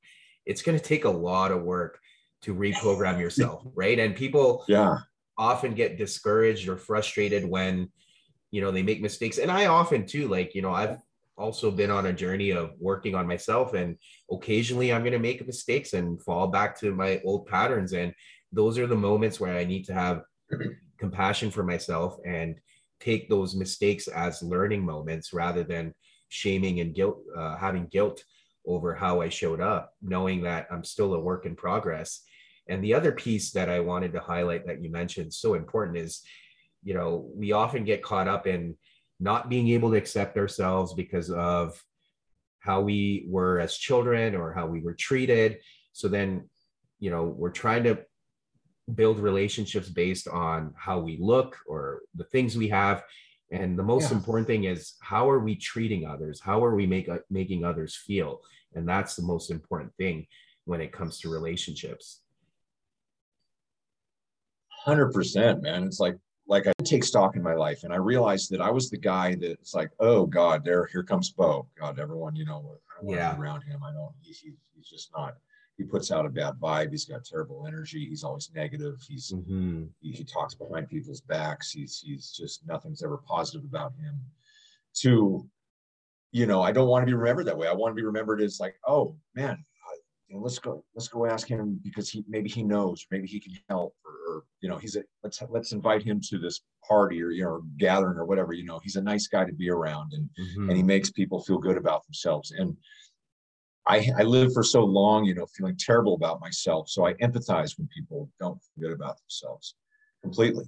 it's 0.47 0.63
going 0.63 0.79
to 0.79 0.83
take 0.83 1.05
a 1.05 1.09
lot 1.09 1.51
of 1.51 1.61
work 1.61 1.99
to 2.41 2.55
reprogram 2.55 3.19
yourself, 3.19 3.61
right? 3.75 3.99
And 3.99 4.15
people 4.15 4.65
yeah 4.67 4.97
often 5.37 5.73
get 5.73 5.97
discouraged 5.97 6.67
or 6.67 6.77
frustrated 6.77 7.45
when 7.45 7.89
you 8.51 8.61
know 8.61 8.71
they 8.71 8.83
make 8.83 9.01
mistakes. 9.01 9.37
And 9.37 9.51
I 9.51 9.65
often 9.67 10.05
too, 10.05 10.27
like, 10.27 10.53
you 10.55 10.61
know, 10.61 10.73
I've 10.73 10.97
also 11.37 11.71
been 11.71 11.89
on 11.89 12.05
a 12.05 12.13
journey 12.13 12.51
of 12.51 12.71
working 12.79 13.15
on 13.15 13.27
myself 13.27 13.73
and 13.73 13.97
occasionally 14.31 14.93
I'm 14.93 15.01
going 15.01 15.13
to 15.13 15.19
make 15.19 15.45
mistakes 15.45 15.93
and 15.93 16.21
fall 16.21 16.47
back 16.47 16.79
to 16.79 16.93
my 16.93 17.21
old 17.25 17.47
patterns 17.47 17.93
and 17.93 18.13
those 18.51 18.77
are 18.77 18.85
the 18.85 18.95
moments 18.95 19.39
where 19.39 19.57
I 19.57 19.63
need 19.63 19.85
to 19.85 19.95
have 19.95 20.21
compassion 20.99 21.49
for 21.49 21.63
myself 21.63 22.17
and 22.23 22.55
take 22.99 23.29
those 23.29 23.55
mistakes 23.55 24.07
as 24.07 24.43
learning 24.43 24.85
moments 24.85 25.33
rather 25.33 25.63
than 25.63 25.93
shaming 26.29 26.79
and 26.81 26.93
guilt 26.93 27.17
uh, 27.35 27.57
having 27.57 27.87
guilt 27.87 28.23
over 28.65 28.95
how 28.95 29.21
I 29.21 29.29
showed 29.29 29.59
up, 29.59 29.93
knowing 30.01 30.41
that 30.43 30.67
I'm 30.71 30.83
still 30.83 31.13
a 31.13 31.19
work 31.19 31.45
in 31.45 31.55
progress. 31.55 32.21
And 32.67 32.83
the 32.83 32.93
other 32.93 33.11
piece 33.11 33.51
that 33.51 33.69
I 33.69 33.79
wanted 33.79 34.13
to 34.13 34.19
highlight 34.19 34.65
that 34.67 34.81
you 34.81 34.89
mentioned 34.89 35.33
so 35.33 35.53
important 35.53 35.97
is, 35.97 36.21
you 36.83 36.93
know, 36.93 37.29
we 37.35 37.51
often 37.51 37.83
get 37.83 38.03
caught 38.03 38.27
up 38.27 38.47
in 38.47 38.75
not 39.19 39.49
being 39.49 39.69
able 39.69 39.91
to 39.91 39.97
accept 39.97 40.37
ourselves 40.37 40.93
because 40.93 41.29
of 41.29 41.81
how 42.59 42.81
we 42.81 43.25
were 43.27 43.59
as 43.59 43.77
children 43.77 44.35
or 44.35 44.53
how 44.53 44.65
we 44.65 44.81
were 44.81 44.93
treated. 44.93 45.59
So 45.91 46.07
then, 46.07 46.49
you 46.99 47.11
know, 47.11 47.23
we're 47.23 47.51
trying 47.51 47.83
to 47.83 47.99
build 48.95 49.19
relationships 49.19 49.89
based 49.89 50.27
on 50.27 50.73
how 50.77 50.99
we 50.99 51.17
look 51.19 51.57
or 51.67 52.01
the 52.15 52.23
things 52.25 52.57
we 52.57 52.69
have. 52.69 53.03
And 53.51 53.77
the 53.77 53.83
most 53.83 54.11
yeah. 54.11 54.17
important 54.17 54.47
thing 54.47 54.63
is 54.63 54.95
how 55.01 55.29
are 55.29 55.39
we 55.39 55.55
treating 55.55 56.05
others? 56.05 56.41
How 56.41 56.63
are 56.63 56.75
we 56.75 56.85
make, 56.85 57.09
making 57.29 57.63
others 57.63 57.95
feel? 57.95 58.41
And 58.73 58.87
that's 58.87 59.15
the 59.15 59.23
most 59.23 59.51
important 59.51 59.93
thing 59.95 60.27
when 60.65 60.81
it 60.81 60.91
comes 60.91 61.19
to 61.19 61.29
relationships. 61.29 62.22
100%, 64.85 65.61
man. 65.61 65.83
It's 65.83 65.99
like, 65.99 66.17
like 66.47 66.67
I 66.67 66.73
take 66.83 67.03
stock 67.03 67.35
in 67.35 67.43
my 67.43 67.53
life 67.53 67.83
and 67.83 67.93
I 67.93 67.97
realized 67.97 68.51
that 68.51 68.61
I 68.61 68.69
was 68.69 68.89
the 68.89 68.97
guy 68.97 69.35
that's 69.35 69.73
like, 69.73 69.91
oh 69.99 70.25
God, 70.25 70.65
there, 70.65 70.85
here 70.87 71.03
comes 71.03 71.29
Beau. 71.29 71.67
God, 71.79 71.99
everyone, 71.99 72.35
you 72.35 72.45
know, 72.45 72.77
yeah. 73.05 73.37
around 73.37 73.61
him. 73.61 73.81
I 73.83 73.93
don't, 73.93 74.13
he, 74.21 74.33
he, 74.33 74.51
he's 74.75 74.89
just 74.89 75.11
not, 75.15 75.35
he 75.77 75.83
puts 75.83 76.11
out 76.11 76.25
a 76.25 76.29
bad 76.29 76.55
vibe. 76.61 76.91
He's 76.91 77.05
got 77.05 77.25
terrible 77.25 77.65
energy. 77.67 78.05
He's 78.07 78.23
always 78.23 78.51
negative. 78.53 79.03
He's 79.07 79.31
mm-hmm. 79.31 79.85
he, 80.01 80.11
he, 80.11 80.23
talks 80.23 80.53
behind 80.53 80.89
people's 80.89 81.21
backs. 81.21 81.71
He's 81.71 81.99
he's 82.05 82.31
just 82.31 82.65
nothing's 82.67 83.03
ever 83.03 83.17
positive 83.17 83.63
about 83.65 83.93
him. 83.93 84.19
To, 85.01 85.49
you 86.31 86.45
know, 86.45 86.61
I 86.61 86.71
don't 86.71 86.87
want 86.87 87.01
to 87.01 87.07
be 87.07 87.15
remembered 87.15 87.47
that 87.47 87.57
way. 87.57 87.67
I 87.67 87.73
want 87.73 87.91
to 87.91 87.95
be 87.95 88.05
remembered 88.05 88.41
as 88.41 88.59
like, 88.59 88.75
oh 88.87 89.15
man, 89.35 89.65
let's 90.31 90.59
go 90.59 90.83
let's 90.95 91.07
go 91.07 91.25
ask 91.25 91.47
him 91.47 91.79
because 91.83 92.09
he 92.09 92.23
maybe 92.27 92.49
he 92.49 92.63
knows, 92.63 93.05
maybe 93.11 93.27
he 93.27 93.39
can 93.39 93.53
help, 93.69 93.95
or, 94.05 94.11
or 94.33 94.43
you 94.61 94.69
know, 94.69 94.77
he's 94.77 94.95
a 94.95 95.03
let's 95.23 95.41
let's 95.49 95.71
invite 95.71 96.03
him 96.03 96.19
to 96.29 96.39
this 96.39 96.61
party 96.87 97.21
or 97.21 97.31
you 97.31 97.43
know 97.43 97.61
gathering 97.77 98.17
or 98.17 98.25
whatever. 98.25 98.53
You 98.53 98.65
know, 98.65 98.79
he's 98.83 98.95
a 98.95 99.01
nice 99.01 99.27
guy 99.27 99.45
to 99.45 99.53
be 99.53 99.69
around, 99.69 100.13
and 100.13 100.29
mm-hmm. 100.39 100.69
and 100.69 100.77
he 100.77 100.83
makes 100.83 101.11
people 101.11 101.43
feel 101.43 101.57
good 101.57 101.77
about 101.77 102.05
themselves 102.05 102.51
and 102.51 102.75
I, 103.85 104.09
I 104.17 104.23
lived 104.23 104.53
for 104.53 104.63
so 104.63 104.83
long, 104.83 105.25
you 105.25 105.35
know, 105.35 105.45
feeling 105.45 105.75
terrible 105.77 106.13
about 106.13 106.39
myself. 106.39 106.89
So 106.89 107.05
I 107.05 107.13
empathize 107.15 107.77
when 107.77 107.87
people 107.87 108.29
don't 108.39 108.59
feel 108.61 108.87
good 108.87 108.93
about 108.93 109.17
themselves 109.19 109.75
completely. 110.21 110.65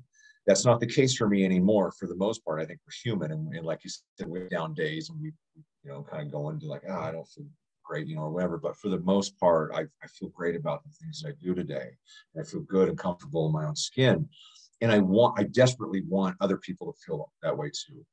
That's 0.48 0.66
not 0.66 0.80
the 0.80 0.88
case 0.88 1.16
for 1.16 1.28
me 1.28 1.46
anymore. 1.46 1.94
For 1.98 2.08
the 2.08 2.16
most 2.16 2.44
part, 2.44 2.62
I 2.62 2.66
think 2.66 2.80
we're 2.86 3.12
human, 3.12 3.32
and, 3.32 3.54
and 3.56 3.66
like 3.66 3.84
you 3.84 3.90
said, 3.90 4.28
we 4.28 4.42
have 4.42 4.50
down 4.50 4.74
days, 4.74 5.10
and 5.10 5.20
we, 5.20 5.32
you 5.56 5.92
know, 5.92 6.04
kind 6.04 6.28
of 6.28 6.32
go 6.32 6.50
into 6.50 6.68
like, 6.68 6.84
oh, 6.88 7.00
I 7.00 7.12
don't 7.12 7.28
feel 7.28 7.46
great, 7.86 8.08
you 8.08 8.16
know, 8.16 8.24
or 8.24 8.32
whatever. 8.32 8.58
But 8.58 8.78
for 8.78 8.90
the 8.90 9.00
most 9.00 9.40
part, 9.40 9.72
I, 9.74 9.82
I 10.04 10.08
feel 10.08 10.30
great 10.30 10.56
about 10.56 10.84
the 10.84 10.90
things 10.90 11.24
I 11.26 11.32
do 11.42 11.54
today. 11.54 11.90
I 12.40 12.44
feel 12.44 12.62
good 12.62 12.90
and 12.90 12.98
comfortable 12.98 13.46
in 13.48 13.54
my 13.54 13.66
own 13.66 13.76
skin. 13.76 14.28
And 14.82 14.92
I 14.92 15.00
want, 15.00 15.40
I 15.40 15.44
desperately 15.44 16.04
want 16.08 16.38
other 16.42 16.58
people 16.58 16.92
to 16.92 17.00
feel 17.06 17.32
that 17.42 17.58
way 17.58 17.70
too. 17.70 18.06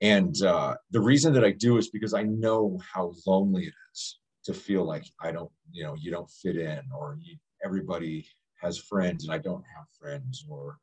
And 0.00 0.42
uh, 0.42 0.74
the 0.90 1.00
reason 1.00 1.32
that 1.34 1.44
I 1.44 1.52
do 1.52 1.78
is 1.78 1.90
because 1.90 2.14
I 2.14 2.24
know 2.24 2.80
how 2.92 3.12
lonely 3.26 3.66
it 3.66 3.74
is 3.92 4.18
to 4.44 4.54
feel 4.54 4.84
like 4.84 5.04
I 5.20 5.30
don't, 5.30 5.50
you 5.70 5.84
know, 5.84 5.94
you 5.94 6.10
don't 6.10 6.30
fit 6.30 6.56
in 6.56 6.80
or 6.96 7.18
you, 7.20 7.36
everybody 7.64 8.26
has 8.60 8.78
friends 8.78 9.24
and 9.24 9.32
I 9.32 9.38
don't 9.38 9.64
have 9.76 9.86
friends 9.98 10.44
or 10.48 10.78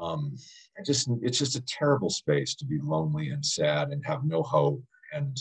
um, 0.00 0.34
I 0.78 0.82
just, 0.82 1.08
it's 1.22 1.38
just 1.38 1.56
a 1.56 1.62
terrible 1.62 2.10
space 2.10 2.54
to 2.56 2.64
be 2.64 2.78
lonely 2.80 3.28
and 3.28 3.44
sad 3.44 3.90
and 3.90 4.04
have 4.06 4.24
no 4.24 4.42
hope. 4.42 4.82
And 5.12 5.38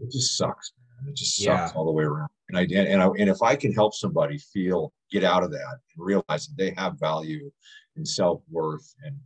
it 0.00 0.10
just 0.10 0.36
sucks, 0.36 0.72
man. 1.02 1.10
It 1.10 1.16
just 1.16 1.36
sucks 1.36 1.72
yeah. 1.72 1.72
all 1.74 1.84
the 1.84 1.92
way 1.92 2.04
around. 2.04 2.30
And 2.48 2.58
I, 2.58 2.66
did, 2.66 2.86
and 2.86 3.02
I, 3.02 3.06
and 3.18 3.28
if 3.28 3.42
I 3.42 3.56
can 3.56 3.72
help 3.72 3.94
somebody 3.94 4.38
feel, 4.38 4.92
get 5.10 5.24
out 5.24 5.42
of 5.42 5.50
that 5.50 5.78
and 5.96 6.06
realize 6.06 6.46
that 6.46 6.56
they 6.56 6.74
have 6.76 6.98
value 7.00 7.50
and 7.96 8.06
self-worth 8.06 8.94
and, 9.04 9.16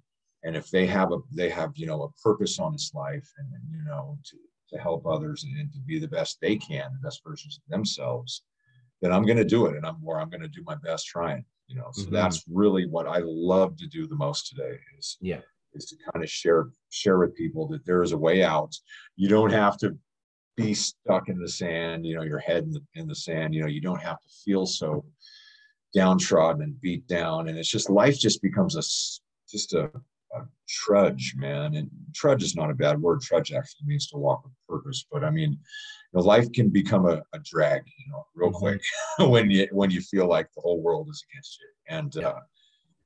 and 0.42 0.56
if 0.56 0.70
they 0.70 0.86
have 0.86 1.12
a, 1.12 1.18
they 1.32 1.48
have, 1.48 1.72
you 1.74 1.86
know, 1.86 2.02
a 2.02 2.12
purpose 2.22 2.58
on 2.60 2.72
this 2.72 2.92
life 2.94 3.28
and, 3.38 3.48
you 3.70 3.84
know, 3.84 4.16
to, 4.24 4.36
to 4.70 4.80
help 4.80 5.04
others 5.06 5.44
and 5.44 5.72
to 5.72 5.80
be 5.80 5.98
the 5.98 6.08
best 6.08 6.38
they 6.40 6.56
can, 6.56 6.92
the 6.92 7.06
best 7.06 7.22
versions 7.26 7.58
of 7.58 7.70
themselves, 7.70 8.42
then 9.02 9.12
I'm 9.12 9.24
going 9.24 9.38
to 9.38 9.44
do 9.44 9.66
it. 9.66 9.76
And 9.76 9.84
I'm 9.84 9.96
where 9.96 10.20
I'm 10.20 10.30
going 10.30 10.42
to 10.42 10.48
do 10.48 10.62
my 10.64 10.76
best 10.76 11.06
trying, 11.06 11.44
you 11.66 11.76
know, 11.76 11.88
so 11.92 12.02
mm-hmm. 12.02 12.14
that's 12.14 12.44
really 12.48 12.86
what 12.86 13.08
I 13.08 13.22
love 13.24 13.76
to 13.78 13.86
do 13.88 14.06
the 14.06 14.14
most 14.14 14.48
today 14.48 14.78
is, 14.98 15.16
yeah, 15.20 15.40
is 15.74 15.86
to 15.86 15.96
kind 16.12 16.22
of 16.22 16.30
share, 16.30 16.68
share 16.90 17.18
with 17.18 17.34
people 17.34 17.66
that 17.68 17.84
there 17.84 18.02
is 18.02 18.12
a 18.12 18.18
way 18.18 18.44
out. 18.44 18.74
You 19.16 19.28
don't 19.28 19.52
have 19.52 19.76
to 19.78 19.96
be 20.56 20.74
stuck 20.74 21.28
in 21.28 21.38
the 21.38 21.48
sand, 21.48 22.06
you 22.06 22.16
know, 22.16 22.22
your 22.22 22.38
head 22.38 22.64
in 22.64 22.72
the, 22.72 22.82
in 22.94 23.06
the 23.06 23.14
sand, 23.14 23.54
you 23.54 23.60
know, 23.60 23.68
you 23.68 23.80
don't 23.80 24.02
have 24.02 24.20
to 24.20 24.28
feel 24.44 24.66
so 24.66 25.04
downtrodden 25.94 26.62
and 26.62 26.80
beat 26.80 27.06
down. 27.06 27.48
And 27.48 27.58
it's 27.58 27.68
just, 27.68 27.90
life 27.90 28.18
just 28.18 28.42
becomes 28.42 28.76
a, 28.76 28.82
just 29.50 29.74
a, 29.74 29.84
a 30.34 30.44
trudge, 30.68 31.34
man. 31.36 31.74
And 31.74 31.90
trudge 32.14 32.42
is 32.42 32.56
not 32.56 32.70
a 32.70 32.74
bad 32.74 33.00
word. 33.00 33.20
Trudge 33.20 33.52
actually 33.52 33.86
means 33.86 34.06
to 34.08 34.16
walk 34.16 34.44
with 34.44 34.52
purpose. 34.68 35.06
But 35.10 35.24
I 35.24 35.30
mean, 35.30 35.52
you 35.52 35.58
know, 36.14 36.22
life 36.22 36.50
can 36.52 36.70
become 36.70 37.06
a, 37.06 37.22
a 37.32 37.38
drag, 37.44 37.82
you 37.86 38.12
know, 38.12 38.26
real 38.34 38.50
mm-hmm. 38.50 38.58
quick 38.58 38.82
when 39.30 39.50
you 39.50 39.68
when 39.72 39.90
you 39.90 40.00
feel 40.00 40.26
like 40.26 40.48
the 40.54 40.62
whole 40.62 40.80
world 40.80 41.08
is 41.10 41.22
against 41.30 41.58
you. 41.60 41.96
And 41.96 42.24
uh, 42.24 42.40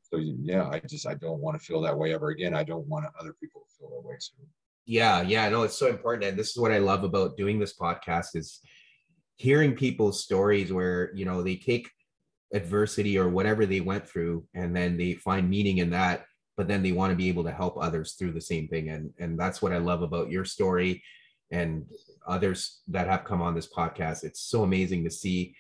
so 0.03 0.18
yeah, 0.18 0.68
I 0.68 0.80
just 0.80 1.07
I 1.07 1.14
don't 1.14 1.40
want 1.40 1.59
to 1.59 1.64
feel 1.64 1.80
that 1.82 1.96
way 1.96 2.14
ever 2.14 2.30
again. 2.30 2.55
I 2.55 2.64
don't 2.64 2.86
want 2.86 3.07
other 3.18 3.34
people 3.40 3.62
to 3.62 3.76
feel 3.78 3.90
that 3.90 4.09
way 4.09 4.14
too. 4.14 4.46
Yeah, 4.87 5.22
yeah, 5.22 5.49
no, 5.49 5.62
it's 5.62 5.78
so 5.78 5.89
important. 5.89 6.24
And 6.24 6.39
this 6.39 6.51
is 6.51 6.57
what 6.57 6.72
I 6.72 6.78
love 6.78 7.05
about 7.05 7.37
doing 7.37 7.59
this 7.59 7.76
podcast 7.78 8.35
is 8.35 8.61
hearing 9.37 9.74
people's 9.74 10.22
stories 10.22 10.72
where, 10.72 11.12
you 11.14 11.24
know, 11.24 11.43
they 11.43 11.57
take 11.57 11.89
adversity 12.53 13.16
or 13.18 13.28
whatever 13.28 13.66
they 13.66 13.81
went 13.81 14.07
through 14.09 14.45
and 14.55 14.74
then 14.74 14.97
they 14.97 15.14
find 15.14 15.49
meaning 15.49 15.78
in 15.78 15.91
that 15.91 16.24
but 16.57 16.66
then 16.68 16.83
they 16.83 16.93
want 16.93 17.11
to 17.11 17.16
be 17.16 17.28
able 17.28 17.45
to 17.45 17.53
help 17.53 17.76
others 17.81 18.14
through 18.14 18.33
the 18.33 18.41
same 18.41 18.66
thing 18.68 18.89
and 18.89 19.12
and 19.20 19.39
that's 19.39 19.62
what 19.62 19.72
i 19.72 19.78
love 19.78 20.03
about 20.03 20.31
your 20.31 20.45
story 20.45 21.01
and 21.53 21.85
others 22.26 22.81
that 22.89 23.07
have 23.07 23.24
come 23.24 23.41
on 23.41 23.55
this 23.55 23.68
podcast 23.72 24.24
it's 24.24 24.41
so 24.41 24.64
amazing 24.64 25.05
to 25.05 25.11
see 25.11 25.55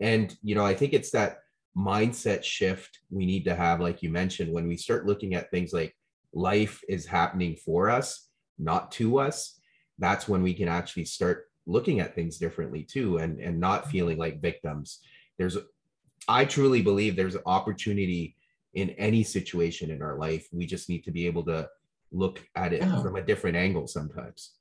and 0.00 0.36
you 0.42 0.54
know 0.56 0.66
i 0.66 0.74
think 0.74 0.92
it's 0.92 1.12
that 1.12 1.38
mindset 1.76 2.42
shift 2.42 2.98
we 3.10 3.24
need 3.24 3.44
to 3.44 3.54
have 3.54 3.80
like 3.80 4.02
you 4.02 4.10
mentioned 4.10 4.52
when 4.52 4.66
we 4.66 4.76
start 4.76 5.06
looking 5.06 5.34
at 5.34 5.50
things 5.52 5.72
like 5.72 5.96
life 6.34 6.80
is 6.88 7.06
happening 7.06 7.56
for 7.64 7.88
us 7.88 8.28
not 8.58 8.90
to 8.92 9.18
us 9.18 9.58
that's 9.98 10.28
when 10.28 10.42
we 10.42 10.54
can 10.54 10.68
actually 10.68 11.04
start 11.04 11.44
looking 11.66 12.00
at 12.00 12.14
things 12.14 12.38
differently 12.38 12.82
too 12.82 13.18
and 13.18 13.38
and 13.40 13.58
not 13.58 13.90
feeling 13.90 14.18
like 14.18 14.40
victims 14.40 15.00
there's 15.38 15.56
I 16.28 16.44
truly 16.44 16.82
believe 16.82 17.16
there's 17.16 17.34
an 17.34 17.42
opportunity 17.46 18.36
in 18.74 18.90
any 18.90 19.22
situation 19.22 19.90
in 19.90 20.02
our 20.02 20.16
life. 20.18 20.48
We 20.52 20.66
just 20.66 20.88
need 20.88 21.04
to 21.04 21.10
be 21.10 21.26
able 21.26 21.44
to 21.44 21.68
look 22.10 22.42
at 22.54 22.72
it 22.72 22.82
from 23.02 23.16
a 23.16 23.22
different 23.22 23.56
angle 23.56 23.86
sometimes. 23.86 24.52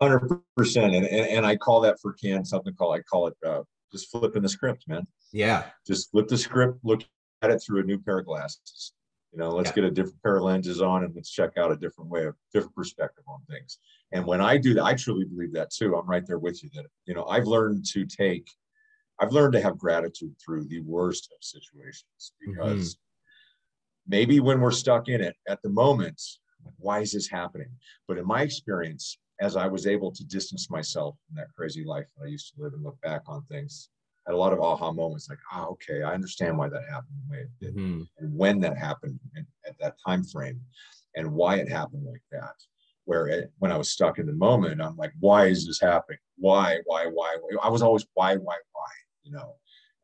Hundred 0.00 0.40
percent, 0.56 0.94
and, 0.94 1.06
and 1.06 1.26
and 1.26 1.46
I 1.46 1.56
call 1.56 1.80
that 1.82 1.98
Furkan 2.04 2.44
something 2.44 2.74
called 2.74 2.96
I 2.96 3.02
call 3.02 3.28
it 3.28 3.36
uh, 3.46 3.62
just 3.92 4.10
flipping 4.10 4.42
the 4.42 4.48
script, 4.48 4.88
man. 4.88 5.06
Yeah, 5.32 5.64
just 5.86 6.10
flip 6.10 6.26
the 6.26 6.36
script, 6.36 6.78
look 6.82 7.02
at 7.42 7.50
it 7.50 7.62
through 7.64 7.80
a 7.80 7.84
new 7.84 7.98
pair 7.98 8.18
of 8.18 8.26
glasses. 8.26 8.92
You 9.34 9.40
know, 9.40 9.50
let's 9.50 9.70
yeah. 9.70 9.74
get 9.74 9.84
a 9.84 9.90
different 9.90 10.22
pair 10.22 10.36
of 10.36 10.44
lenses 10.44 10.80
on 10.80 11.02
and 11.02 11.12
let's 11.14 11.30
check 11.30 11.58
out 11.58 11.72
a 11.72 11.76
different 11.76 12.08
way 12.08 12.24
of 12.24 12.36
different 12.52 12.76
perspective 12.76 13.24
on 13.26 13.40
things. 13.50 13.78
And 14.12 14.24
when 14.24 14.40
I 14.40 14.56
do 14.56 14.74
that, 14.74 14.84
I 14.84 14.94
truly 14.94 15.24
believe 15.24 15.52
that 15.54 15.70
too. 15.70 15.96
I'm 15.96 16.06
right 16.06 16.24
there 16.24 16.38
with 16.38 16.62
you 16.62 16.70
that, 16.74 16.86
you 17.04 17.14
know, 17.14 17.24
I've 17.24 17.46
learned 17.46 17.84
to 17.86 18.06
take, 18.06 18.48
I've 19.18 19.32
learned 19.32 19.54
to 19.54 19.60
have 19.60 19.76
gratitude 19.76 20.36
through 20.38 20.66
the 20.66 20.80
worst 20.82 21.32
of 21.36 21.42
situations 21.42 22.32
because 22.40 22.94
mm-hmm. 22.94 24.10
maybe 24.10 24.38
when 24.38 24.60
we're 24.60 24.70
stuck 24.70 25.08
in 25.08 25.20
it 25.20 25.34
at 25.48 25.60
the 25.62 25.68
moment, 25.70 26.22
why 26.78 27.00
is 27.00 27.10
this 27.10 27.28
happening? 27.28 27.70
But 28.06 28.18
in 28.18 28.26
my 28.26 28.42
experience, 28.42 29.18
as 29.40 29.56
I 29.56 29.66
was 29.66 29.88
able 29.88 30.12
to 30.12 30.24
distance 30.24 30.70
myself 30.70 31.16
from 31.26 31.36
that 31.36 31.52
crazy 31.56 31.84
life 31.84 32.06
that 32.16 32.24
I 32.24 32.28
used 32.28 32.54
to 32.54 32.62
live 32.62 32.72
and 32.72 32.84
look 32.84 33.00
back 33.00 33.22
on 33.26 33.42
things, 33.50 33.88
had 34.26 34.34
a 34.34 34.38
lot 34.38 34.52
of 34.52 34.60
aha 34.60 34.92
moments 34.92 35.28
like, 35.28 35.38
oh, 35.52 35.72
okay, 35.72 36.02
I 36.02 36.14
understand 36.14 36.56
why 36.56 36.68
that 36.68 36.82
happened 36.88 37.16
the 37.26 37.32
way 37.32 37.42
it 37.42 37.50
did, 37.60 37.76
mm-hmm. 37.76 38.02
and 38.18 38.36
when 38.36 38.60
that 38.60 38.76
happened 38.76 39.18
and, 39.34 39.46
at 39.66 39.78
that 39.80 39.96
time 40.06 40.24
frame, 40.24 40.60
and 41.16 41.32
why 41.32 41.56
it 41.56 41.68
happened 41.68 42.04
like 42.04 42.22
that. 42.32 42.54
Where 43.06 43.26
it, 43.26 43.52
when 43.58 43.70
I 43.70 43.76
was 43.76 43.90
stuck 43.90 44.18
in 44.18 44.24
the 44.24 44.32
moment, 44.32 44.80
I'm 44.80 44.96
like, 44.96 45.12
why 45.20 45.44
is 45.48 45.66
this 45.66 45.78
happening? 45.78 46.18
Why, 46.38 46.78
why, 46.86 47.04
why? 47.04 47.36
I 47.62 47.68
was 47.68 47.82
always 47.82 48.06
why, 48.14 48.36
why, 48.36 48.56
why? 48.72 48.90
You 49.22 49.32
know. 49.32 49.56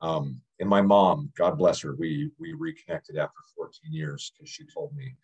Um, 0.03 0.43
and 0.59 0.68
my 0.68 0.83
mom, 0.83 1.33
God 1.35 1.57
bless 1.57 1.81
her, 1.81 1.95
we 1.97 2.31
we 2.39 2.53
reconnected 2.53 3.16
after 3.16 3.41
14 3.57 3.73
years 3.91 4.33
because 4.37 4.51
she 4.51 4.64
told 4.66 4.95
me, 4.95 5.14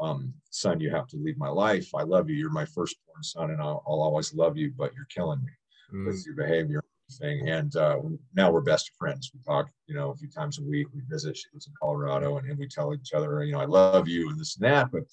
um, 0.00 0.34
son, 0.50 0.80
you 0.80 0.90
have 0.90 1.06
to 1.08 1.16
leave 1.18 1.38
my 1.38 1.48
life. 1.48 1.94
I 1.94 2.02
love 2.02 2.28
you. 2.28 2.34
You're 2.34 2.50
my 2.50 2.64
firstborn 2.64 3.22
son, 3.22 3.50
and 3.50 3.60
I'll, 3.60 3.84
I'll 3.86 4.00
always 4.00 4.34
love 4.34 4.56
you, 4.56 4.72
but 4.76 4.92
you're 4.94 5.06
killing 5.14 5.44
me 5.44 5.52
mm. 5.94 6.06
with 6.06 6.24
your 6.26 6.34
behavior 6.34 6.82
thing. 7.10 7.48
And 7.48 7.74
uh, 7.76 7.98
now 8.34 8.50
we're 8.50 8.60
best 8.60 8.90
friends. 8.98 9.30
We 9.34 9.40
talk, 9.42 9.68
you 9.86 9.94
know, 9.94 10.10
a 10.10 10.16
few 10.16 10.28
times 10.28 10.58
a 10.58 10.62
week. 10.62 10.86
We 10.94 11.02
visit. 11.08 11.36
She 11.36 11.46
lives 11.52 11.66
in 11.66 11.74
Colorado, 11.80 12.38
and, 12.38 12.48
and 12.48 12.58
we 12.58 12.68
tell 12.68 12.94
each 12.94 13.12
other, 13.12 13.44
you 13.44 13.52
know, 13.52 13.60
I 13.60 13.66
love 13.66 14.08
you 14.08 14.30
and 14.30 14.38
this 14.38 14.56
and 14.56 14.64
that. 14.64 14.90
But 14.92 15.04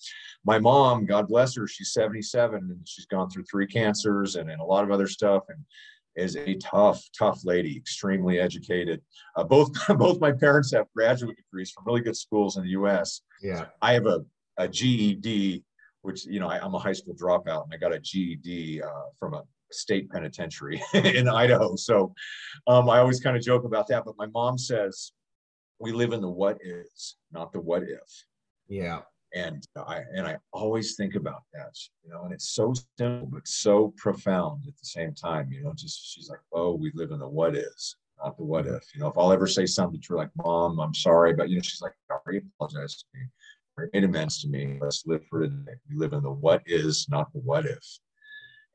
my 0.45 0.59
mom, 0.59 1.05
God 1.05 1.27
bless 1.27 1.55
her, 1.55 1.67
she's 1.67 1.93
77 1.93 2.55
and 2.55 2.79
she's 2.85 3.05
gone 3.05 3.29
through 3.29 3.45
three 3.45 3.67
cancers 3.67 4.35
and, 4.35 4.49
and 4.49 4.61
a 4.61 4.65
lot 4.65 4.83
of 4.83 4.91
other 4.91 5.07
stuff. 5.07 5.43
And 5.49 5.59
is 6.17 6.35
a 6.35 6.55
tough, 6.55 7.07
tough 7.17 7.45
lady, 7.45 7.77
extremely 7.77 8.39
educated. 8.39 9.01
Uh, 9.35 9.43
both 9.43 9.71
both 9.97 10.19
my 10.19 10.31
parents 10.31 10.73
have 10.73 10.87
graduate 10.95 11.37
degrees 11.37 11.71
from 11.71 11.85
really 11.85 12.01
good 12.01 12.17
schools 12.17 12.57
in 12.57 12.63
the 12.63 12.69
U.S. 12.69 13.21
Yeah, 13.41 13.65
I 13.81 13.93
have 13.93 14.07
a, 14.07 14.25
a 14.57 14.67
GED, 14.67 15.63
which 16.01 16.25
you 16.25 16.39
know 16.39 16.49
I, 16.49 16.63
am 16.63 16.73
a 16.73 16.79
high 16.79 16.93
school 16.93 17.15
dropout, 17.15 17.63
and 17.63 17.73
I 17.73 17.77
got 17.77 17.93
a 17.93 17.99
GED 17.99 18.81
uh, 18.81 19.09
from 19.17 19.35
a 19.35 19.43
state 19.71 20.09
penitentiary 20.09 20.81
in 20.93 21.27
Idaho. 21.27 21.75
So 21.75 22.13
um, 22.67 22.89
I 22.89 22.99
always 22.99 23.19
kind 23.19 23.35
of 23.35 23.43
joke 23.43 23.63
about 23.63 23.87
that. 23.87 24.05
But 24.05 24.15
my 24.17 24.27
mom 24.27 24.57
says 24.57 25.11
we 25.79 25.91
live 25.91 26.13
in 26.13 26.21
the 26.21 26.29
what 26.29 26.57
is, 26.63 27.17
not 27.31 27.51
the 27.51 27.59
what 27.59 27.83
if. 27.83 28.25
Yeah. 28.67 29.01
And 29.35 29.67
I 29.75 30.01
and 30.15 30.25
I 30.25 30.37
always 30.53 30.95
think 30.95 31.15
about 31.15 31.43
that, 31.53 31.75
you 32.03 32.11
know, 32.11 32.23
and 32.23 32.33
it's 32.33 32.49
so 32.49 32.73
simple 32.97 33.27
but 33.27 33.45
so 33.45 33.93
profound 33.97 34.63
at 34.67 34.77
the 34.77 34.85
same 34.85 35.13
time. 35.13 35.51
You 35.51 35.63
know, 35.63 35.73
just 35.75 36.13
she's 36.13 36.29
like, 36.29 36.39
oh, 36.53 36.75
we 36.75 36.91
live 36.95 37.11
in 37.11 37.19
the 37.19 37.27
what 37.27 37.55
is, 37.55 37.95
not 38.23 38.37
the 38.37 38.45
what 38.45 38.67
if. 38.67 38.83
You 38.95 39.01
know, 39.01 39.07
if 39.07 39.17
I'll 39.17 39.33
ever 39.33 39.45
say 39.45 39.65
something 39.65 39.99
to 39.99 40.13
her 40.13 40.15
like, 40.15 40.29
Mom, 40.37 40.79
I'm 40.79 40.93
sorry, 40.93 41.33
but 41.33 41.49
you 41.49 41.57
know, 41.57 41.61
she's 41.61 41.81
like, 41.81 41.93
sorry, 42.07 42.41
apologize 42.55 42.95
to 42.97 43.05
me. 43.13 43.89
It 43.93 44.05
amends 44.05 44.41
to 44.41 44.47
me. 44.47 44.79
Let's 44.81 45.05
live 45.05 45.23
for 45.29 45.41
today. 45.41 45.73
We 45.87 45.97
live 45.97 46.13
in 46.13 46.23
the 46.23 46.31
what 46.31 46.63
is, 46.65 47.05
not 47.09 47.31
the 47.33 47.39
what 47.39 47.65
if 47.65 47.99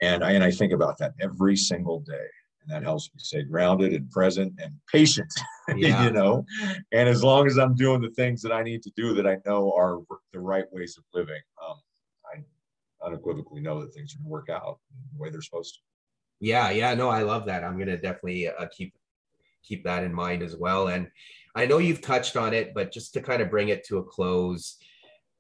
and 0.02 0.24
I, 0.24 0.32
and 0.32 0.44
I 0.44 0.50
think 0.50 0.72
about 0.72 0.98
that 0.98 1.14
every 1.20 1.56
single 1.56 2.00
day. 2.00 2.26
And 2.62 2.70
that 2.70 2.82
helps 2.82 3.10
me 3.12 3.18
stay 3.18 3.42
grounded 3.42 3.92
and 3.92 4.10
present 4.10 4.52
and 4.62 4.74
patient, 4.90 5.32
yeah. 5.76 6.04
you 6.04 6.12
know. 6.12 6.44
And 6.92 7.08
as 7.08 7.24
long 7.24 7.46
as 7.46 7.58
I'm 7.58 7.74
doing 7.74 8.00
the 8.00 8.10
things 8.10 8.42
that 8.42 8.52
I 8.52 8.62
need 8.62 8.82
to 8.82 8.92
do 8.96 9.14
that 9.14 9.26
I 9.26 9.38
know 9.46 9.72
are 9.72 10.00
the 10.32 10.40
right 10.40 10.66
ways 10.70 10.96
of 10.98 11.04
living, 11.14 11.40
um, 11.66 11.76
I 12.26 13.06
unequivocally 13.06 13.62
know 13.62 13.80
that 13.80 13.94
things 13.94 14.14
are 14.14 14.18
going 14.18 14.26
to 14.26 14.30
work 14.30 14.48
out 14.48 14.78
the 15.12 15.18
way 15.18 15.30
they're 15.30 15.42
supposed 15.42 15.74
to. 15.74 15.80
Yeah, 16.40 16.70
yeah, 16.70 16.94
no, 16.94 17.08
I 17.08 17.22
love 17.22 17.46
that. 17.46 17.64
I'm 17.64 17.76
going 17.76 17.88
to 17.88 17.96
definitely 17.96 18.48
uh, 18.48 18.66
keep 18.76 18.94
keep 19.64 19.84
that 19.84 20.02
in 20.02 20.12
mind 20.12 20.42
as 20.42 20.56
well. 20.56 20.88
And 20.88 21.08
I 21.54 21.66
know 21.66 21.78
you've 21.78 22.00
touched 22.00 22.36
on 22.36 22.52
it, 22.52 22.74
but 22.74 22.92
just 22.92 23.14
to 23.14 23.22
kind 23.22 23.40
of 23.40 23.50
bring 23.50 23.68
it 23.68 23.84
to 23.86 23.98
a 23.98 24.02
close, 24.02 24.78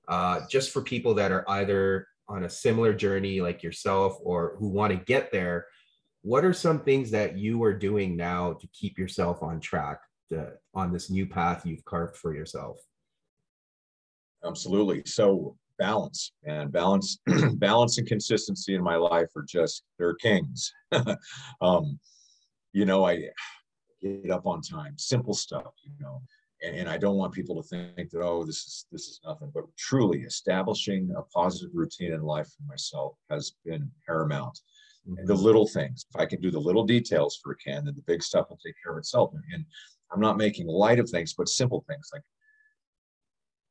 uh, 0.06 0.40
just 0.48 0.70
for 0.70 0.80
people 0.80 1.14
that 1.14 1.32
are 1.32 1.44
either 1.48 2.06
on 2.28 2.44
a 2.44 2.50
similar 2.50 2.94
journey 2.94 3.40
like 3.40 3.62
yourself 3.62 4.16
or 4.22 4.56
who 4.58 4.68
want 4.68 4.92
to 4.92 5.04
get 5.04 5.32
there, 5.32 5.66
what 6.22 6.44
are 6.44 6.52
some 6.52 6.80
things 6.80 7.10
that 7.10 7.36
you 7.36 7.62
are 7.64 7.74
doing 7.74 8.16
now 8.16 8.52
to 8.54 8.68
keep 8.72 8.98
yourself 8.98 9.42
on 9.42 9.60
track 9.60 9.98
to, 10.30 10.52
on 10.74 10.92
this 10.92 11.10
new 11.10 11.26
path 11.26 11.66
you've 11.66 11.84
carved 11.84 12.16
for 12.16 12.34
yourself? 12.34 12.78
Absolutely. 14.44 15.02
So 15.04 15.56
balance 15.78 16.32
and 16.44 16.70
balance, 16.72 17.18
balance 17.54 17.98
and 17.98 18.06
consistency 18.06 18.74
in 18.74 18.82
my 18.82 18.96
life 18.96 19.28
are 19.36 19.44
just 19.46 19.82
they're 19.98 20.14
kings. 20.14 20.72
um, 21.60 21.98
you 22.72 22.84
know, 22.84 23.04
I 23.04 23.28
get 24.00 24.30
up 24.30 24.46
on 24.46 24.62
time, 24.62 24.94
simple 24.98 25.34
stuff. 25.34 25.72
You 25.84 25.92
know, 26.00 26.22
and, 26.62 26.76
and 26.76 26.88
I 26.88 26.96
don't 26.96 27.16
want 27.16 27.32
people 27.32 27.60
to 27.60 27.68
think 27.68 28.10
that 28.10 28.22
oh 28.22 28.44
this 28.44 28.56
is 28.56 28.86
this 28.90 29.02
is 29.02 29.20
nothing 29.24 29.50
but 29.54 29.64
truly 29.76 30.22
establishing 30.22 31.12
a 31.16 31.22
positive 31.22 31.70
routine 31.74 32.12
in 32.12 32.22
life 32.22 32.48
for 32.48 32.62
myself 32.64 33.16
has 33.30 33.52
been 33.64 33.90
paramount 34.06 34.58
mm-hmm. 35.08 35.26
the 35.26 35.34
little 35.34 35.66
things 35.66 36.06
if 36.08 36.20
I 36.20 36.26
can 36.26 36.40
do 36.40 36.50
the 36.50 36.60
little 36.60 36.84
details 36.84 37.40
Furkan 37.44 37.84
then 37.84 37.94
the 37.94 38.04
big 38.06 38.22
stuff 38.22 38.48
will 38.48 38.58
take 38.64 38.74
care 38.82 38.92
of 38.92 38.98
itself 38.98 39.32
and, 39.52 39.64
I'm 40.14 40.20
not 40.20 40.36
making 40.36 40.66
light 40.66 40.98
of 40.98 41.08
things 41.08 41.32
but 41.32 41.48
simple 41.48 41.86
things 41.88 42.10
like 42.12 42.20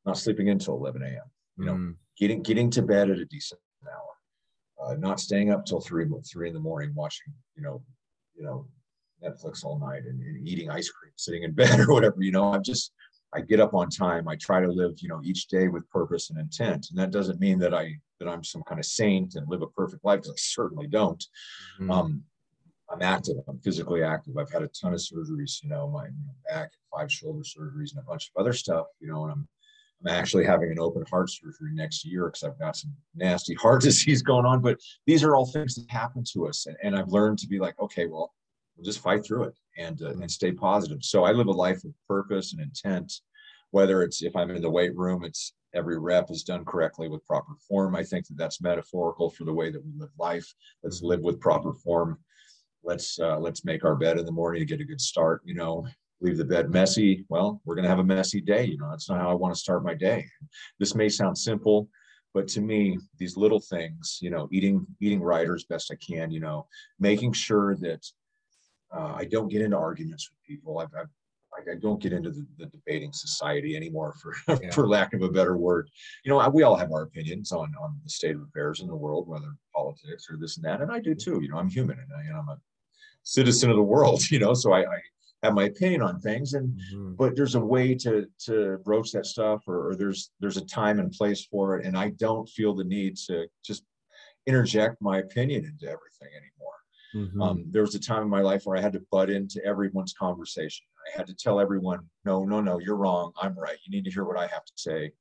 not 0.04 0.18
sleeping 0.18 0.50
until 0.50 0.74
11 0.74 1.02
a.m 1.02 1.30
you 1.56 1.64
know 1.64 1.74
mm. 1.74 1.94
getting 2.18 2.42
getting 2.42 2.68
to 2.70 2.82
bed 2.82 3.10
at 3.10 3.18
a 3.18 3.24
decent 3.26 3.60
hour 3.86 4.90
uh, 4.90 4.94
not 4.94 5.20
staying 5.20 5.50
up 5.50 5.64
till 5.64 5.80
three 5.80 6.04
three 6.28 6.48
in 6.48 6.54
the 6.54 6.60
morning 6.60 6.92
watching 6.96 7.32
you 7.54 7.62
know 7.62 7.80
you 8.34 8.42
know 8.42 8.66
Netflix 9.22 9.64
all 9.64 9.78
night 9.78 10.04
and, 10.04 10.20
and, 10.20 10.48
eating 10.48 10.70
ice 10.70 10.90
cream, 10.90 11.12
sitting 11.16 11.42
in 11.42 11.52
bed 11.62 11.80
or 11.80 11.92
whatever. 11.92 12.16
You 12.20 12.32
know, 12.32 12.52
I'm 12.52 12.62
just 12.62 12.92
I 13.34 13.40
get 13.40 13.60
up 13.60 13.74
on 13.74 13.88
time. 13.88 14.28
I 14.28 14.36
try 14.36 14.60
to 14.60 14.68
live, 14.68 14.98
you 14.98 15.08
know, 15.08 15.20
each 15.24 15.48
day 15.48 15.68
with 15.68 15.88
purpose 15.88 16.30
and 16.30 16.38
intent. 16.38 16.88
And 16.90 16.98
that 16.98 17.10
doesn't 17.10 17.40
mean 17.40 17.58
that 17.60 17.74
I 17.74 17.96
that 18.18 18.28
I'm 18.28 18.44
some 18.44 18.62
kind 18.62 18.78
of 18.78 18.86
saint 18.86 19.34
and 19.34 19.48
live 19.48 19.62
a 19.62 19.66
perfect 19.68 20.04
life 20.04 20.20
because 20.20 20.32
I 20.32 20.38
certainly 20.38 20.86
don't. 20.86 21.22
Mm-hmm. 21.80 21.90
Um, 21.90 22.22
I'm 22.90 23.02
active. 23.02 23.36
I'm 23.48 23.58
physically 23.60 24.02
active. 24.02 24.36
I've 24.36 24.50
had 24.50 24.62
a 24.62 24.68
ton 24.68 24.92
of 24.92 25.00
surgeries. 25.00 25.62
You 25.62 25.70
know, 25.70 25.88
my 25.88 26.08
back, 26.48 26.70
five 26.94 27.10
shoulder 27.10 27.42
surgeries, 27.42 27.92
and 27.92 28.00
a 28.00 28.06
bunch 28.06 28.30
of 28.34 28.40
other 28.40 28.52
stuff. 28.52 28.86
You 29.00 29.08
know, 29.08 29.24
and 29.24 29.32
I'm 29.32 29.48
I'm 30.04 30.12
actually 30.12 30.44
having 30.44 30.70
an 30.70 30.78
open 30.78 31.04
heart 31.08 31.30
surgery 31.30 31.70
next 31.72 32.04
year 32.04 32.26
because 32.26 32.42
I've 32.42 32.58
got 32.58 32.76
some 32.76 32.92
nasty 33.14 33.54
heart 33.62 33.82
disease 33.82 34.20
going 34.22 34.44
on. 34.44 34.60
But 34.60 34.78
these 35.06 35.24
are 35.24 35.34
all 35.34 35.46
things 35.46 35.74
that 35.76 35.90
happen 35.90 36.24
to 36.32 36.48
us, 36.48 36.66
and, 36.66 36.76
and 36.82 36.96
I've 36.96 37.08
learned 37.08 37.38
to 37.40 37.48
be 37.48 37.58
like, 37.58 37.78
okay, 37.80 38.06
well, 38.06 38.32
we'll 38.76 38.84
just 38.84 39.00
fight 39.00 39.24
through 39.24 39.44
it 39.44 39.54
and 39.78 40.02
uh, 40.02 40.10
and 40.10 40.30
stay 40.30 40.52
positive. 40.52 41.02
So 41.02 41.24
I 41.24 41.32
live 41.32 41.46
a 41.46 41.52
life 41.52 41.84
of 41.84 41.92
purpose 42.08 42.52
and 42.52 42.62
intent. 42.62 43.12
Whether 43.70 44.02
it's 44.02 44.22
if 44.22 44.36
I'm 44.36 44.50
in 44.50 44.62
the 44.62 44.70
weight 44.70 44.94
room, 44.96 45.24
it's 45.24 45.54
every 45.74 45.98
rep 45.98 46.30
is 46.30 46.42
done 46.42 46.64
correctly 46.64 47.08
with 47.08 47.26
proper 47.26 47.54
form. 47.68 47.96
I 47.96 48.02
think 48.02 48.26
that 48.26 48.36
that's 48.36 48.60
metaphorical 48.60 49.30
for 49.30 49.44
the 49.44 49.52
way 49.52 49.70
that 49.70 49.84
we 49.84 49.92
live 49.96 50.10
life. 50.18 50.46
Let's 50.82 51.02
live 51.02 51.20
with 51.20 51.40
proper 51.40 51.72
form. 51.72 52.18
Let's 52.84 53.18
uh, 53.18 53.38
let's 53.38 53.64
make 53.64 53.84
our 53.84 53.96
bed 53.96 54.18
in 54.18 54.26
the 54.26 54.32
morning 54.32 54.60
to 54.60 54.66
get 54.66 54.80
a 54.80 54.84
good 54.84 55.00
start. 55.00 55.42
You 55.44 55.54
know, 55.54 55.86
leave 56.20 56.36
the 56.36 56.44
bed 56.44 56.70
messy. 56.70 57.24
Well, 57.28 57.60
we're 57.64 57.74
going 57.74 57.84
to 57.84 57.90
have 57.90 57.98
a 57.98 58.04
messy 58.04 58.40
day. 58.40 58.64
You 58.64 58.78
know, 58.78 58.90
that's 58.90 59.08
not 59.08 59.20
how 59.20 59.30
I 59.30 59.34
want 59.34 59.54
to 59.54 59.60
start 59.60 59.84
my 59.84 59.94
day. 59.94 60.26
This 60.78 60.94
may 60.94 61.08
sound 61.08 61.36
simple, 61.38 61.88
but 62.34 62.48
to 62.48 62.60
me, 62.60 62.98
these 63.18 63.36
little 63.36 63.60
things, 63.60 64.18
you 64.20 64.30
know, 64.30 64.48
eating 64.52 64.86
eating 65.00 65.22
right 65.22 65.48
as 65.48 65.64
best 65.64 65.92
I 65.92 65.96
can. 65.96 66.30
You 66.30 66.40
know, 66.40 66.66
making 66.98 67.32
sure 67.32 67.76
that 67.76 68.04
uh, 68.94 69.14
I 69.16 69.24
don't 69.24 69.48
get 69.48 69.62
into 69.62 69.76
arguments 69.76 70.30
with 70.30 70.42
people. 70.46 70.78
I've, 70.78 70.94
I've 70.98 71.08
I 71.54 71.74
don't 71.80 72.00
get 72.00 72.12
into 72.12 72.30
the, 72.30 72.46
the 72.58 72.66
debating 72.66 73.12
society 73.12 73.76
anymore, 73.76 74.14
for 74.20 74.34
yeah. 74.48 74.70
for 74.72 74.88
lack 74.88 75.12
of 75.12 75.22
a 75.22 75.28
better 75.28 75.56
word. 75.56 75.90
You 76.24 76.30
know, 76.30 76.48
we 76.48 76.62
all 76.62 76.76
have 76.76 76.92
our 76.92 77.02
opinions 77.02 77.52
on 77.52 77.72
on 77.80 78.00
the 78.02 78.10
state 78.10 78.34
of 78.34 78.42
affairs 78.42 78.80
in 78.80 78.86
the 78.86 78.96
world, 78.96 79.28
whether 79.28 79.54
politics 79.74 80.28
or 80.30 80.36
this 80.36 80.56
and 80.56 80.64
that, 80.64 80.80
and 80.80 80.90
I 80.90 80.98
do 80.98 81.14
too. 81.14 81.40
You 81.42 81.48
know, 81.50 81.58
I'm 81.58 81.68
human, 81.68 81.98
and 81.98 82.08
I, 82.36 82.38
am 82.38 82.48
a 82.48 82.58
citizen 83.22 83.70
of 83.70 83.76
the 83.76 83.82
world. 83.82 84.22
You 84.30 84.38
know, 84.38 84.54
so 84.54 84.72
I, 84.72 84.80
I 84.80 84.98
have 85.42 85.54
my 85.54 85.64
opinion 85.64 86.02
on 86.02 86.20
things, 86.20 86.54
and 86.54 86.80
mm-hmm. 86.94 87.14
but 87.14 87.36
there's 87.36 87.54
a 87.54 87.60
way 87.60 87.94
to 87.96 88.26
to 88.46 88.78
broach 88.84 89.12
that 89.12 89.26
stuff, 89.26 89.62
or, 89.66 89.90
or 89.90 89.96
there's 89.96 90.30
there's 90.40 90.56
a 90.56 90.66
time 90.66 90.98
and 90.98 91.12
place 91.12 91.44
for 91.44 91.78
it, 91.78 91.84
and 91.84 91.96
I 91.96 92.10
don't 92.10 92.48
feel 92.48 92.74
the 92.74 92.84
need 92.84 93.16
to 93.28 93.46
just 93.64 93.84
interject 94.46 95.00
my 95.00 95.18
opinion 95.18 95.64
into 95.64 95.84
everything 95.84 96.28
anymore 96.34 96.81
Mm-hmm. 97.14 97.42
Um, 97.42 97.64
there 97.70 97.82
was 97.82 97.94
a 97.94 98.00
time 98.00 98.22
in 98.22 98.28
my 98.28 98.40
life 98.40 98.62
where 98.64 98.76
I 98.76 98.80
had 98.80 98.92
to 98.94 99.02
butt 99.10 99.30
into 99.30 99.64
everyone's 99.64 100.14
conversation. 100.14 100.86
I 101.06 101.18
had 101.18 101.26
to 101.26 101.34
tell 101.34 101.60
everyone, 101.60 102.00
no, 102.24 102.44
no, 102.44 102.60
no, 102.60 102.78
you're 102.78 102.96
wrong. 102.96 103.32
I'm 103.40 103.58
right. 103.58 103.76
You 103.84 103.94
need 103.94 104.04
to 104.04 104.10
hear 104.10 104.24
what 104.24 104.38
I 104.38 104.46
have 104.46 104.64
to 104.64 104.72
say. 104.76 105.12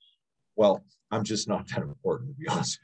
Well, 0.56 0.84
I'm 1.12 1.24
just 1.24 1.48
not 1.48 1.68
that 1.70 1.82
important, 1.82 2.30
to 2.30 2.36
be 2.36 2.48
honest 2.50 2.80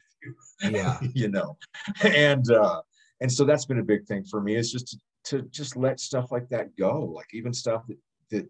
with 0.61 0.71
you. 0.71 0.77
Yeah. 0.77 0.99
you 1.13 1.29
know, 1.29 1.57
and, 2.03 2.49
uh, 2.51 2.81
and 3.21 3.31
so 3.31 3.45
that's 3.45 3.65
been 3.65 3.79
a 3.79 3.83
big 3.83 4.05
thing 4.05 4.23
for 4.25 4.41
me 4.41 4.55
is 4.55 4.71
just 4.71 4.87
to, 4.87 4.97
to 5.25 5.41
just 5.49 5.75
let 5.75 5.99
stuff 5.99 6.31
like 6.31 6.49
that 6.49 6.75
go. 6.77 7.05
Like 7.05 7.27
even 7.33 7.53
stuff 7.53 7.83
that, 7.87 7.97
that 8.31 8.49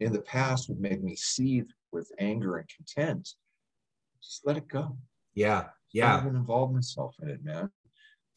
in 0.00 0.12
the 0.12 0.20
past 0.20 0.68
would 0.68 0.80
make 0.80 1.02
me 1.02 1.16
seethe 1.16 1.68
with 1.92 2.10
anger 2.18 2.56
and 2.56 2.68
content. 2.76 3.28
Just 4.22 4.42
let 4.44 4.56
it 4.56 4.68
go. 4.68 4.96
Yeah. 5.34 5.66
Yeah. 5.92 6.14
I 6.14 6.16
haven't 6.16 6.36
involved 6.36 6.74
myself 6.74 7.14
in 7.22 7.28
it, 7.28 7.44
man. 7.44 7.70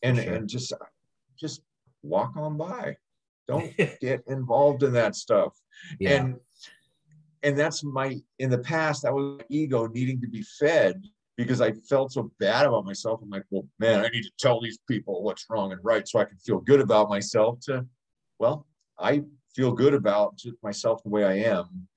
And, 0.03 0.18
sure. 0.18 0.34
and 0.34 0.47
just, 0.47 0.74
just 1.40 1.62
walk 2.04 2.36
on 2.36 2.58
by. 2.58 2.96
Don't 3.48 3.76
get 4.02 4.24
involved 4.28 4.84
in 4.84 4.94
that 4.94 5.16
stuff. 5.16 5.54
Yeah. 6.00 6.12
And 6.12 6.36
and 7.44 7.58
that's 7.58 7.84
my 7.84 8.20
in 8.40 8.50
the 8.50 8.58
past 8.58 9.04
that 9.04 9.14
was 9.14 9.42
ego 9.50 9.88
needing 9.88 10.20
to 10.22 10.28
be 10.28 10.44
fed 10.60 11.04
because 11.38 11.62
I 11.62 11.72
felt 11.88 12.12
so 12.12 12.32
bad 12.40 12.66
about 12.66 12.84
myself. 12.84 13.22
I'm 13.22 13.30
like, 13.30 13.46
well, 13.52 13.68
man, 13.80 14.04
I 14.04 14.10
need 14.10 14.24
to 14.24 14.32
tell 14.40 14.60
these 14.60 14.80
people 14.88 15.22
what's 15.22 15.46
wrong 15.50 15.72
and 15.72 15.80
right 15.84 16.08
so 16.08 16.20
I 16.20 16.26
can 16.26 16.38
feel 16.40 16.60
good 16.60 16.82
about 16.82 17.10
myself. 17.10 17.60
To 17.66 17.86
well, 18.40 18.66
I 19.00 19.24
feel 19.56 19.72
good 19.72 19.94
about 19.94 20.40
myself 20.64 21.04
the 21.04 21.10
way 21.10 21.24
I 21.24 21.50
am, 21.50 21.88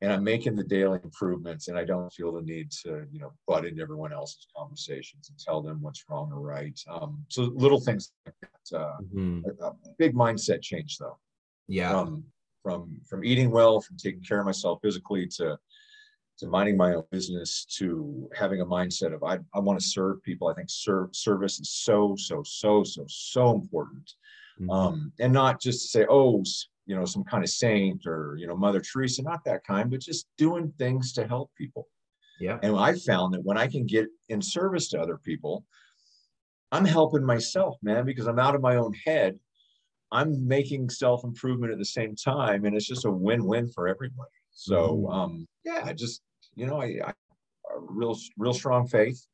and 0.00 0.12
I'm 0.12 0.22
making 0.22 0.54
the 0.54 0.64
daily 0.64 1.00
improvements, 1.02 1.68
and 1.68 1.76
I 1.76 1.84
don't 1.84 2.12
feel 2.12 2.32
the 2.32 2.42
need 2.42 2.70
to, 2.82 3.04
you 3.10 3.18
know, 3.18 3.32
butt 3.48 3.64
into 3.64 3.82
everyone 3.82 4.12
else's 4.12 4.46
conversations 4.56 5.28
and 5.28 5.38
tell 5.38 5.60
them 5.60 5.82
what's 5.82 6.04
wrong 6.08 6.30
or 6.32 6.40
right. 6.40 6.78
Um, 6.88 7.24
so 7.28 7.50
little 7.54 7.80
things 7.80 8.12
like 8.24 8.34
that. 8.42 8.78
Uh, 8.78 8.96
mm-hmm. 9.02 9.40
a, 9.60 9.66
a, 9.66 9.74
big 9.98 10.14
mindset 10.14 10.62
change, 10.62 10.98
though. 10.98 11.18
Yeah. 11.66 11.90
From 11.90 12.24
from 12.62 13.00
from 13.08 13.24
eating 13.24 13.50
well, 13.50 13.80
from 13.80 13.96
taking 13.96 14.22
care 14.22 14.40
of 14.40 14.46
myself 14.46 14.78
physically 14.82 15.26
to 15.36 15.58
to 16.38 16.46
minding 16.46 16.76
my 16.76 16.94
own 16.94 17.04
business 17.10 17.64
to 17.64 18.28
having 18.36 18.60
a 18.60 18.66
mindset 18.66 19.12
of 19.12 19.24
I, 19.24 19.38
I 19.54 19.58
want 19.58 19.80
to 19.80 19.86
serve 19.86 20.22
people. 20.22 20.48
I 20.48 20.54
think 20.54 20.68
serve 20.70 21.10
service 21.12 21.58
is 21.58 21.70
so 21.70 22.14
so 22.16 22.42
so 22.44 22.84
so 22.84 23.04
so 23.08 23.52
important, 23.52 24.12
mm-hmm. 24.60 24.70
um, 24.70 25.12
and 25.18 25.32
not 25.32 25.60
just 25.60 25.82
to 25.82 25.88
say 25.88 26.06
oh 26.08 26.44
you 26.88 26.96
know 26.96 27.04
some 27.04 27.22
kind 27.22 27.44
of 27.44 27.50
saint 27.50 28.06
or 28.06 28.36
you 28.38 28.46
know 28.46 28.56
Mother 28.56 28.80
Teresa, 28.80 29.22
not 29.22 29.44
that 29.44 29.62
kind, 29.64 29.90
but 29.90 30.00
just 30.00 30.26
doing 30.38 30.72
things 30.78 31.12
to 31.12 31.28
help 31.28 31.50
people. 31.56 31.86
Yeah. 32.40 32.58
And 32.62 32.76
I 32.76 32.94
found 32.94 33.34
that 33.34 33.44
when 33.44 33.58
I 33.58 33.66
can 33.66 33.86
get 33.86 34.06
in 34.28 34.40
service 34.40 34.88
to 34.90 35.00
other 35.00 35.18
people, 35.18 35.64
I'm 36.72 36.84
helping 36.84 37.24
myself, 37.24 37.76
man, 37.82 38.06
because 38.06 38.26
I'm 38.26 38.38
out 38.38 38.54
of 38.54 38.62
my 38.62 38.76
own 38.76 38.94
head. 39.04 39.38
I'm 40.10 40.48
making 40.48 40.88
self 40.88 41.24
improvement 41.24 41.72
at 41.72 41.78
the 41.78 41.84
same 41.84 42.16
time, 42.16 42.64
and 42.64 42.74
it's 42.74 42.88
just 42.88 43.04
a 43.04 43.10
win 43.10 43.44
win 43.44 43.68
for 43.68 43.86
everybody. 43.86 44.30
So, 44.50 44.96
mm-hmm. 44.96 45.12
um, 45.12 45.48
yeah, 45.64 45.82
i 45.84 45.92
just 45.92 46.22
you 46.54 46.66
know, 46.66 46.80
I, 46.80 46.86
I 47.04 47.12
real 47.76 48.18
real 48.38 48.54
strong 48.54 48.88
faith. 48.88 49.24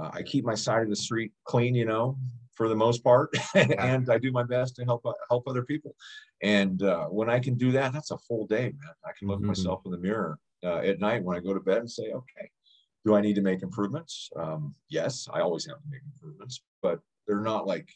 Uh, 0.00 0.10
I 0.12 0.22
keep 0.22 0.44
my 0.44 0.54
side 0.54 0.82
of 0.82 0.88
the 0.88 0.96
street 0.96 1.32
clean, 1.44 1.74
you 1.74 1.84
know, 1.84 2.16
for 2.54 2.68
the 2.68 2.76
most 2.76 3.02
part, 3.02 3.30
and 3.54 4.10
I 4.10 4.18
do 4.18 4.32
my 4.32 4.42
best 4.42 4.76
to 4.76 4.84
help 4.84 5.04
help 5.28 5.44
other 5.46 5.62
people. 5.62 5.94
And 6.42 6.82
uh, 6.82 7.06
when 7.06 7.30
I 7.30 7.38
can 7.38 7.54
do 7.54 7.72
that, 7.72 7.92
that's 7.92 8.10
a 8.10 8.18
full 8.18 8.46
day, 8.46 8.64
man. 8.64 8.94
I 9.04 9.12
can 9.18 9.28
look 9.28 9.38
mm-hmm. 9.38 9.48
myself 9.48 9.82
in 9.84 9.92
the 9.92 9.98
mirror 9.98 10.38
uh, 10.64 10.78
at 10.78 11.00
night 11.00 11.22
when 11.22 11.36
I 11.36 11.40
go 11.40 11.54
to 11.54 11.60
bed 11.60 11.78
and 11.78 11.90
say, 11.90 12.10
okay, 12.12 12.50
do 13.04 13.14
I 13.14 13.20
need 13.20 13.34
to 13.34 13.42
make 13.42 13.62
improvements? 13.62 14.30
Um, 14.36 14.74
yes, 14.88 15.28
I 15.32 15.40
always 15.40 15.66
have 15.66 15.78
to 15.78 15.88
make 15.90 16.02
improvements, 16.04 16.62
but 16.82 17.00
they're 17.26 17.40
not 17.40 17.66
like 17.66 17.88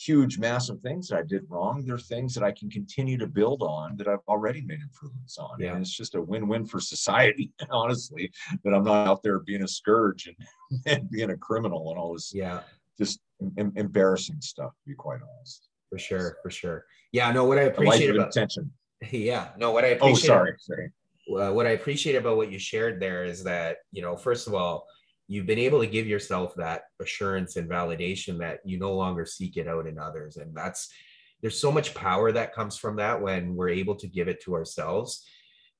huge, 0.00 0.38
massive 0.38 0.80
things 0.80 1.08
that 1.08 1.18
I 1.18 1.22
did 1.22 1.44
wrong. 1.48 1.84
They're 1.84 1.98
things 1.98 2.34
that 2.34 2.42
I 2.42 2.52
can 2.52 2.70
continue 2.70 3.18
to 3.18 3.26
build 3.26 3.62
on 3.62 3.96
that 3.98 4.08
I've 4.08 4.26
already 4.28 4.62
made 4.62 4.80
improvements 4.80 5.36
on. 5.36 5.58
Yeah. 5.58 5.72
And 5.72 5.82
it's 5.82 5.94
just 5.94 6.14
a 6.14 6.22
win-win 6.22 6.64
for 6.64 6.80
society, 6.80 7.52
honestly, 7.70 8.32
that 8.64 8.74
I'm 8.74 8.84
not 8.84 9.06
out 9.06 9.22
there 9.22 9.40
being 9.40 9.62
a 9.62 9.68
scourge 9.68 10.26
and, 10.26 10.80
and 10.86 11.10
being 11.10 11.30
a 11.30 11.36
criminal 11.36 11.90
and 11.90 11.98
all 11.98 12.14
this 12.14 12.32
yeah. 12.34 12.60
just 12.96 13.20
em- 13.58 13.72
embarrassing 13.76 14.40
stuff, 14.40 14.72
to 14.72 14.88
be 14.88 14.94
quite 14.94 15.20
honest. 15.22 15.68
For 15.88 15.98
sure, 15.98 16.36
for 16.42 16.50
sure. 16.50 16.84
Yeah, 17.12 17.32
no, 17.32 17.44
what 17.44 17.58
I 17.58 17.62
appreciate 17.62 18.14
about 18.14 18.28
attention. 18.28 18.72
Yeah, 19.10 19.48
no, 19.56 19.70
what 19.72 19.86
I 19.86 19.92
oh, 19.92 19.96
appreciate. 19.96 20.30
Oh, 20.30 20.34
sorry, 20.34 20.54
sorry. 20.58 20.92
Uh, 21.34 21.54
what 21.54 21.66
I 21.66 21.70
appreciate 21.70 22.16
about 22.16 22.36
what 22.36 22.52
you 22.52 22.58
shared 22.58 23.00
there 23.00 23.24
is 23.24 23.42
that 23.44 23.78
you 23.92 24.02
know, 24.02 24.14
first 24.14 24.46
of 24.46 24.52
all, 24.52 24.86
you've 25.30 25.46
been 25.46 25.60
able 25.60 25.78
to 25.78 25.86
give 25.86 26.08
yourself 26.08 26.56
that 26.56 26.82
assurance 27.00 27.54
and 27.54 27.70
validation 27.70 28.36
that 28.36 28.58
you 28.64 28.80
no 28.80 28.92
longer 28.92 29.24
seek 29.24 29.56
it 29.56 29.68
out 29.68 29.86
in 29.86 29.96
others 29.96 30.36
and 30.36 30.54
that's 30.54 30.92
there's 31.40 31.58
so 31.58 31.70
much 31.70 31.94
power 31.94 32.32
that 32.32 32.52
comes 32.52 32.76
from 32.76 32.96
that 32.96 33.22
when 33.22 33.54
we're 33.54 33.68
able 33.68 33.94
to 33.94 34.08
give 34.08 34.26
it 34.26 34.42
to 34.42 34.54
ourselves 34.54 35.24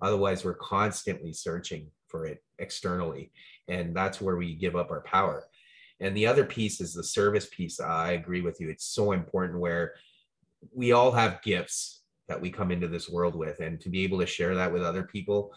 otherwise 0.01 0.45
we're 0.45 0.55
constantly 0.55 1.33
searching 1.33 1.89
for 2.07 2.27
it 2.27 2.43
externally 2.61 3.33
and 3.67 3.95
that's 3.95 4.21
where 4.21 4.37
we 4.37 4.55
give 4.55 4.77
up 4.77 4.93
our 4.93 5.03
power 5.03 5.45
and 6.01 6.17
the 6.17 6.27
other 6.27 6.45
piece 6.45 6.81
is 6.81 6.95
the 6.95 7.05
service 7.05 7.49
piece. 7.51 7.79
I 7.79 8.13
agree 8.13 8.41
with 8.41 8.61
you. 8.61 8.71
It's 8.71 8.87
so 8.87 9.13
important 9.13 9.61
where 9.61 9.95
we 10.73 10.93
all 10.93 11.13
have 11.13 11.43
gifts 11.43 12.03
that 12.29 12.41
we 12.41 12.51
come 12.51 12.71
into 12.71 12.89
this 12.89 13.09
world 13.09 13.35
with 13.35 13.61
and 13.61 13.81
to 13.81 13.89
be 13.89 14.05
able 14.05 14.19
to 14.21 14.27
share 14.27 14.55
that 14.55 14.73
with 14.73 14.83
other 14.83 15.03
people 15.03 15.53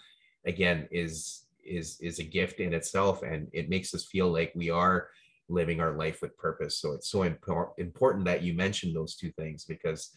again 0.46 0.88
is 0.92 1.46
is 1.64 1.98
is 2.02 2.20
a 2.20 2.24
gift 2.24 2.60
in 2.60 2.74
itself 2.74 3.24
and 3.24 3.48
it 3.54 3.70
makes 3.70 3.94
us 3.94 4.06
feel 4.06 4.30
like 4.30 4.52
we 4.56 4.70
are 4.70 5.10
living 5.50 5.80
our 5.80 5.96
life 5.96 6.22
with 6.22 6.38
purpose. 6.38 6.78
So 6.78 6.94
it's 6.94 7.10
so 7.10 7.20
impor- 7.20 7.72
important 7.78 8.26
that 8.26 8.44
you 8.44 8.54
mention 8.54 8.94
those 8.94 9.16
two 9.16 9.32
things 9.32 9.66
because 9.66 10.12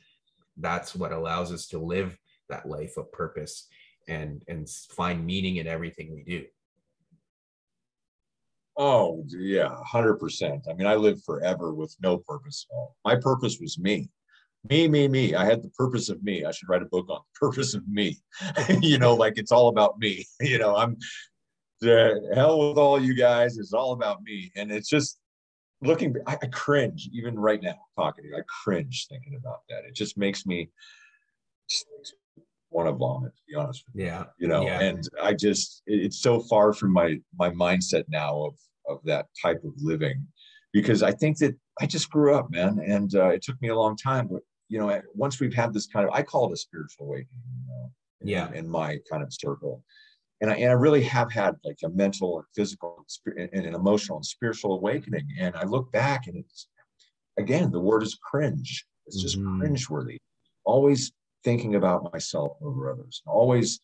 that's 0.57 0.95
what 0.95 1.12
allows 1.12 1.53
us 1.53 1.66
to 1.68 1.79
live 1.79 2.16
that 2.49 2.68
life 2.68 2.97
of 2.97 3.11
purpose 3.12 3.68
and 4.09 4.43
and 4.49 4.68
find 4.68 5.24
meaning 5.27 5.57
in 5.57 5.66
everything 5.66 6.14
we 6.14 6.22
do 6.22 6.45
oh 8.77 9.24
yeah 9.29 9.74
100% 9.93 10.68
i 10.68 10.74
mean 10.74 10.87
i 10.87 10.95
lived 10.95 11.24
forever 11.24 11.74
with 11.74 11.95
no 12.03 12.18
purpose 12.18 12.66
at 12.70 12.74
all 12.74 12.97
my 13.05 13.16
purpose 13.16 13.59
was 13.61 13.79
me 13.79 14.09
me, 14.68 14.89
me, 14.89 15.09
me. 15.09 15.35
I 15.35 15.45
had 15.45 15.62
the 15.62 15.70
purpose 15.70 16.09
of 16.09 16.22
me. 16.22 16.45
I 16.45 16.51
should 16.51 16.68
write 16.68 16.83
a 16.83 16.87
book 16.87 17.09
on 17.09 17.20
the 17.20 17.39
purpose 17.41 17.74
of 17.74 17.87
me. 17.89 18.18
you 18.81 18.99
know, 18.99 19.14
like 19.14 19.35
it's 19.37 19.53
all 19.53 19.68
about 19.68 19.99
me. 19.99 20.24
You 20.41 20.59
know, 20.59 20.77
I'm 20.77 20.97
the 21.81 22.33
hell 22.35 22.68
with 22.68 22.79
all 22.79 23.01
you 23.01 23.14
guys. 23.14 23.59
It's 23.59 23.72
all 23.72 23.93
about 23.93 24.22
me. 24.22 24.51
And 24.57 24.70
it's 24.70 24.89
just 24.89 25.18
looking, 25.83 26.16
I, 26.27 26.37
I 26.43 26.47
cringe 26.47 27.09
even 27.12 27.39
right 27.39 27.62
now 27.62 27.77
talking 27.97 28.24
to 28.24 28.31
you. 28.31 28.37
I 28.37 28.43
cringe 28.64 29.07
thinking 29.09 29.35
about 29.35 29.61
that. 29.68 29.85
It 29.85 29.95
just 29.95 30.16
makes 30.16 30.47
me 30.47 30.70
want 32.71 32.89
to 32.89 32.93
vomit, 32.93 33.35
to 33.35 33.43
be 33.49 33.55
honest 33.55 33.85
with 33.87 34.01
you. 34.01 34.07
Yeah. 34.07 34.25
You 34.39 34.49
know, 34.49 34.62
yeah. 34.62 34.81
and 34.81 35.09
I 35.23 35.35
just, 35.35 35.83
it's 35.87 36.21
so 36.21 36.41
far 36.41 36.73
from 36.73 36.93
my, 36.93 37.19
my 37.39 37.51
mindset 37.51 38.05
now 38.09 38.43
of, 38.45 38.55
of 38.89 38.99
that 39.05 39.27
type 39.41 39.62
of 39.64 39.73
living 39.79 40.27
because 40.73 41.03
I 41.03 41.12
think 41.12 41.39
that 41.39 41.55
I 41.81 41.87
just 41.87 42.11
grew 42.11 42.35
up, 42.35 42.51
man. 42.51 42.81
And 42.85 43.14
uh, 43.14 43.29
it 43.29 43.43
took 43.43 43.61
me 43.62 43.69
a 43.69 43.77
long 43.77 43.97
time, 43.97 44.29
but 44.31 44.43
you 44.69 44.79
know, 44.79 45.01
once 45.14 45.41
we've 45.41 45.55
had 45.55 45.73
this 45.73 45.87
kind 45.87 46.07
of, 46.07 46.14
I 46.14 46.23
call 46.23 46.49
it 46.51 46.53
a 46.53 46.57
spiritual 46.57 47.07
awakening, 47.07 47.43
you 47.61 47.69
know, 47.69 47.91
in, 48.21 48.29
yeah. 48.29 48.53
in 48.53 48.69
my 48.69 48.99
kind 49.11 49.23
of 49.23 49.33
circle 49.33 49.83
and 50.41 50.51
I, 50.51 50.55
and 50.55 50.71
I 50.71 50.75
really 50.75 51.03
have 51.05 51.33
had 51.33 51.55
like 51.64 51.79
a 51.85 51.89
mental 51.89 52.39
and 52.39 52.47
physical 52.55 53.05
and 53.27 53.49
an 53.53 53.75
emotional 53.75 54.19
and 54.19 54.27
spiritual 54.27 54.75
awakening. 54.75 55.27
And 55.39 55.57
I 55.57 55.64
look 55.64 55.91
back 55.93 56.27
and 56.27 56.37
it's 56.37 56.69
again, 57.39 57.71
the 57.71 57.81
word 57.81 58.03
is 58.03 58.19
cringe. 58.23 58.85
It's 59.07 59.21
just 59.21 59.39
mm-hmm. 59.39 59.62
cringeworthy. 59.62 60.19
Always 60.64 61.12
thinking 61.47 61.76
about 61.76 62.12
myself 62.12 62.57
over 62.61 62.90
others. 62.90 63.22
Always 63.24 63.80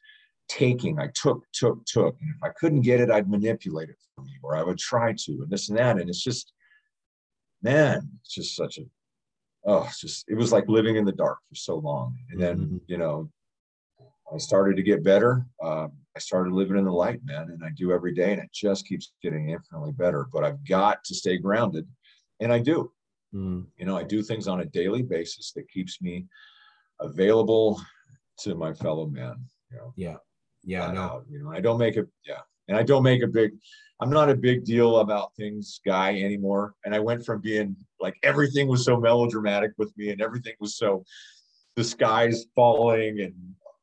taking. 0.48 0.98
I 0.98 1.08
took, 1.14 1.44
took, 1.52 1.84
took. 1.86 2.16
And 2.20 2.34
if 2.34 2.42
I 2.42 2.48
couldn't 2.58 2.80
get 2.80 3.00
it, 3.00 3.08
I'd 3.08 3.30
manipulate 3.30 3.88
it 3.88 4.00
for 4.16 4.24
me, 4.24 4.32
or 4.42 4.56
I 4.56 4.64
would 4.64 4.78
try 4.78 5.12
to, 5.16 5.32
and 5.32 5.48
this 5.48 5.68
and 5.68 5.78
that. 5.78 6.00
And 6.00 6.10
it's 6.10 6.24
just, 6.24 6.52
man, 7.62 8.10
it's 8.20 8.34
just 8.34 8.56
such 8.56 8.78
a 8.78 8.82
oh, 9.64 9.84
it's 9.84 10.00
just 10.00 10.24
it 10.28 10.34
was 10.34 10.50
like 10.50 10.68
living 10.68 10.96
in 10.96 11.04
the 11.04 11.12
dark 11.12 11.38
for 11.48 11.54
so 11.54 11.76
long. 11.76 12.16
And 12.30 12.42
then, 12.42 12.56
mm-hmm. 12.58 12.76
you 12.88 12.98
know, 12.98 13.30
I 14.34 14.38
started 14.38 14.76
to 14.76 14.82
get 14.82 15.04
better. 15.04 15.46
Um, 15.62 15.92
I 16.16 16.18
started 16.18 16.52
living 16.52 16.76
in 16.76 16.84
the 16.84 16.92
light, 16.92 17.20
man, 17.24 17.50
and 17.50 17.62
I 17.64 17.70
do 17.76 17.92
every 17.92 18.12
day, 18.12 18.32
and 18.32 18.42
it 18.42 18.50
just 18.52 18.88
keeps 18.88 19.12
getting 19.22 19.50
infinitely 19.50 19.92
better. 19.92 20.26
But 20.32 20.42
I've 20.44 20.66
got 20.66 21.04
to 21.04 21.14
stay 21.14 21.38
grounded, 21.38 21.86
and 22.40 22.52
I 22.52 22.58
do. 22.58 22.90
Mm. 23.32 23.66
You 23.78 23.86
know, 23.86 23.96
I 23.96 24.02
do 24.02 24.20
things 24.22 24.48
on 24.48 24.60
a 24.60 24.66
daily 24.66 25.02
basis 25.02 25.52
that 25.52 25.70
keeps 25.70 26.02
me 26.02 26.26
available 27.02 27.80
to 28.40 28.54
my 28.54 28.72
fellow 28.72 29.06
man. 29.06 29.36
You 29.70 29.76
know, 29.78 29.92
yeah, 29.96 30.16
yeah, 30.64 30.90
no, 30.92 31.00
out, 31.00 31.24
you 31.28 31.42
know, 31.42 31.50
I 31.50 31.60
don't 31.60 31.78
make 31.78 31.96
it, 31.96 32.06
yeah, 32.26 32.40
and 32.68 32.76
I 32.76 32.82
don't 32.82 33.02
make 33.02 33.22
a 33.22 33.26
big. 33.26 33.52
I'm 34.00 34.10
not 34.10 34.30
a 34.30 34.34
big 34.34 34.64
deal 34.64 34.98
about 34.98 35.34
things 35.36 35.80
guy 35.86 36.20
anymore. 36.20 36.74
And 36.84 36.92
I 36.92 36.98
went 36.98 37.24
from 37.24 37.40
being 37.40 37.76
like 38.00 38.14
everything 38.24 38.66
was 38.66 38.84
so 38.84 38.98
melodramatic 38.98 39.72
with 39.78 39.96
me, 39.96 40.10
and 40.10 40.20
everything 40.20 40.54
was 40.60 40.76
so 40.76 41.04
the 41.76 41.84
sky's 41.84 42.46
falling 42.54 43.20
and 43.20 43.34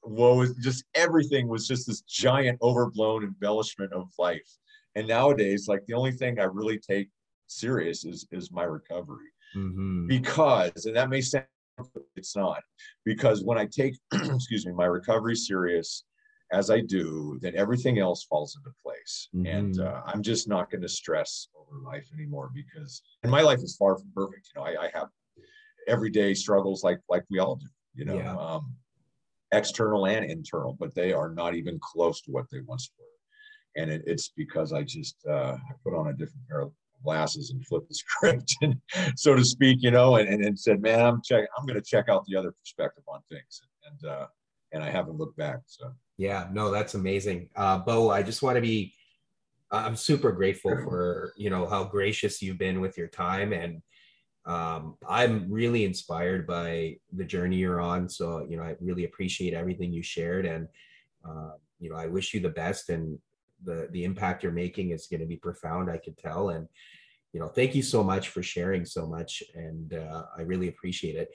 woe 0.04 0.42
is 0.42 0.56
just 0.56 0.84
everything 0.96 1.48
was 1.48 1.68
just 1.68 1.88
this 1.88 2.02
giant 2.02 2.58
overblown 2.62 3.24
embellishment 3.24 3.92
of 3.92 4.08
life 4.18 4.48
and 4.96 5.08
nowadays 5.08 5.68
like 5.68 5.86
the 5.88 5.94
only 5.94 6.12
thing 6.12 6.40
i 6.40 6.44
really 6.44 6.80
take 6.80 7.10
serious 7.48 8.06
is 8.06 8.26
is 8.32 8.52
my 8.52 8.64
recovery 8.64 9.28
mm-hmm. 9.56 10.08
because, 10.08 10.86
and 10.86 10.96
that 10.96 11.10
may 11.10 11.22
sound 11.22 11.46
it's 12.16 12.36
not 12.36 12.62
because 13.06 13.44
when 13.44 13.58
I 13.58 13.66
take, 13.66 13.96
excuse 14.14 14.66
me, 14.66 14.74
my 14.74 14.86
recovery 14.86 15.36
serious 15.36 16.04
as 16.52 16.72
I 16.72 16.82
do, 16.82 17.38
then 17.42 17.54
everything 17.56 18.00
else 18.00 18.24
falls 18.24 18.58
into 18.58 18.76
place. 18.84 19.30
Mm-hmm. 19.36 19.46
And 19.46 19.80
uh, 19.80 20.02
I'm 20.06 20.24
just 20.24 20.48
not 20.48 20.72
going 20.72 20.82
to 20.82 20.90
stress 20.90 21.48
over 21.56 21.82
life 21.82 22.08
anymore 22.14 22.50
because, 22.54 23.02
and 23.24 23.32
my 23.32 23.42
life 23.42 23.60
is 23.60 23.76
far 23.78 23.98
from 23.98 24.12
perfect. 24.16 24.50
You 24.56 24.62
know, 24.62 24.68
I, 24.68 24.86
I 24.86 24.92
have 24.94 25.10
everyday 25.88 26.34
struggles 26.34 26.84
like 26.84 27.00
like 27.10 27.24
we 27.30 27.40
all 27.40 27.56
do. 27.56 27.68
You 27.96 28.06
know, 28.06 28.18
yeah. 28.18 28.36
um, 28.36 28.74
external 29.52 30.06
and 30.06 30.26
internal, 30.26 30.76
but 30.80 30.94
they 30.96 31.12
are 31.12 31.30
not 31.30 31.56
even 31.56 31.80
close 31.82 32.22
to 32.22 32.32
what 32.32 32.46
they 32.52 32.62
once 32.62 32.90
were. 32.98 33.82
And 33.82 33.92
it, 33.92 34.04
it's 34.06 34.32
because 34.36 34.74
I 34.74 34.84
just 34.84 35.18
uh, 35.30 35.56
I 35.58 35.74
put 35.84 35.96
on 35.96 36.08
a 36.08 36.14
different 36.14 36.48
pair 36.48 36.62
of 36.62 36.72
glasses 37.04 37.52
and 37.52 37.66
flipped 37.66 37.90
the 37.90 37.96
script, 38.04 38.56
and 38.62 38.76
so 39.16 39.36
to 39.36 39.44
speak, 39.44 39.80
you 39.82 39.92
know, 39.92 40.16
and, 40.16 40.30
and, 40.30 40.44
and 40.44 40.60
said, 40.60 40.82
man, 40.82 41.00
I'm 41.00 41.22
check, 41.24 41.48
I'm 41.58 41.66
going 41.66 41.80
to 41.80 41.86
check 41.86 42.10
out 42.10 42.26
the 42.26 42.36
other 42.36 42.52
perspective 42.52 43.04
on 43.08 43.22
things, 43.32 43.62
and 43.86 44.12
uh, 44.12 44.28
and 44.72 44.84
I 44.84 44.90
haven't 44.90 45.18
looked 45.18 45.38
back. 45.38 45.60
So 45.66 45.92
yeah, 46.18 46.48
no, 46.52 46.72
that's 46.72 46.94
amazing, 46.94 47.50
uh, 47.56 47.80
Beau. 47.80 48.10
I 48.10 48.24
just 48.24 48.42
want 48.42 48.56
to 48.56 48.62
be, 48.62 48.94
I'm 49.72 49.96
super 49.96 50.32
grateful 50.32 50.76
for 50.84 51.34
you 51.38 51.50
know 51.50 51.68
how 51.68 51.84
gracious 51.84 52.42
you've 52.42 52.60
been 52.60 52.82
with 52.82 52.98
your 52.98 53.08
time 53.08 53.54
and 53.54 53.82
um, 54.50 54.96
I'm 55.08 55.52
really 55.52 55.86
inspired 55.86 56.48
by 56.48 56.98
the 57.14 57.24
journey 57.24 57.58
you're 57.58 57.80
on. 57.80 58.10
So, 58.10 58.46
you 58.50 58.58
know, 58.58 58.64
I 58.64 58.76
really 58.80 59.06
appreciate 59.06 59.54
everything 59.54 59.94
you 59.94 60.02
shared. 60.02 60.48
And, 60.48 60.68
uh, 61.24 61.52
you 61.80 61.92
know, 61.92 61.96
I 61.96 62.08
wish 62.08 62.34
you 62.34 62.40
the 62.40 62.50
best 62.50 62.90
and 62.90 63.20
the, 63.64 63.88
the 63.92 64.04
impact 64.04 64.44
you're 64.44 64.52
making 64.52 64.92
is 64.92 65.08
going 65.08 65.20
to 65.20 65.26
be 65.26 65.38
profound. 65.38 65.90
I 65.90 65.98
could 65.98 66.18
tell. 66.18 66.50
And, 66.50 66.68
you 67.34 67.40
know, 67.40 67.48
thank 67.48 67.76
you 67.76 67.84
so 67.84 68.04
much 68.04 68.30
for 68.30 68.42
sharing 68.42 68.86
so 68.86 69.06
much. 69.06 69.44
And 69.56 69.94
uh, 69.94 70.24
I 70.38 70.42
really 70.42 70.68
appreciate 70.68 71.16
it. 71.16 71.30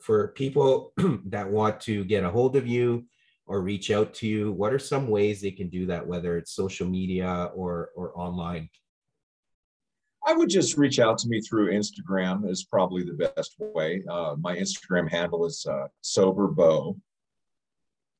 For 0.00 0.28
people 0.28 0.92
that 1.26 1.48
want 1.48 1.80
to 1.82 2.04
get 2.04 2.24
a 2.24 2.30
hold 2.30 2.56
of 2.56 2.66
you 2.66 3.06
or 3.46 3.62
reach 3.62 3.90
out 3.90 4.14
to 4.14 4.26
you, 4.26 4.52
what 4.52 4.72
are 4.72 4.78
some 4.78 5.08
ways 5.08 5.40
they 5.40 5.50
can 5.50 5.68
do 5.68 5.86
that, 5.86 6.06
whether 6.06 6.36
it's 6.36 6.52
social 6.52 6.86
media 6.86 7.50
or, 7.54 7.90
or 7.96 8.18
online? 8.18 8.68
I 10.26 10.34
would 10.34 10.50
just 10.50 10.76
reach 10.76 10.98
out 10.98 11.16
to 11.18 11.28
me 11.28 11.40
through 11.40 11.72
Instagram 11.72 12.48
is 12.50 12.64
probably 12.64 13.02
the 13.02 13.30
best 13.34 13.54
way. 13.58 14.04
Uh, 14.10 14.34
my 14.38 14.56
Instagram 14.56 15.10
handle 15.10 15.46
is 15.46 15.64
uh, 15.66 15.86
sober 16.02 16.48
Beau, 16.48 16.98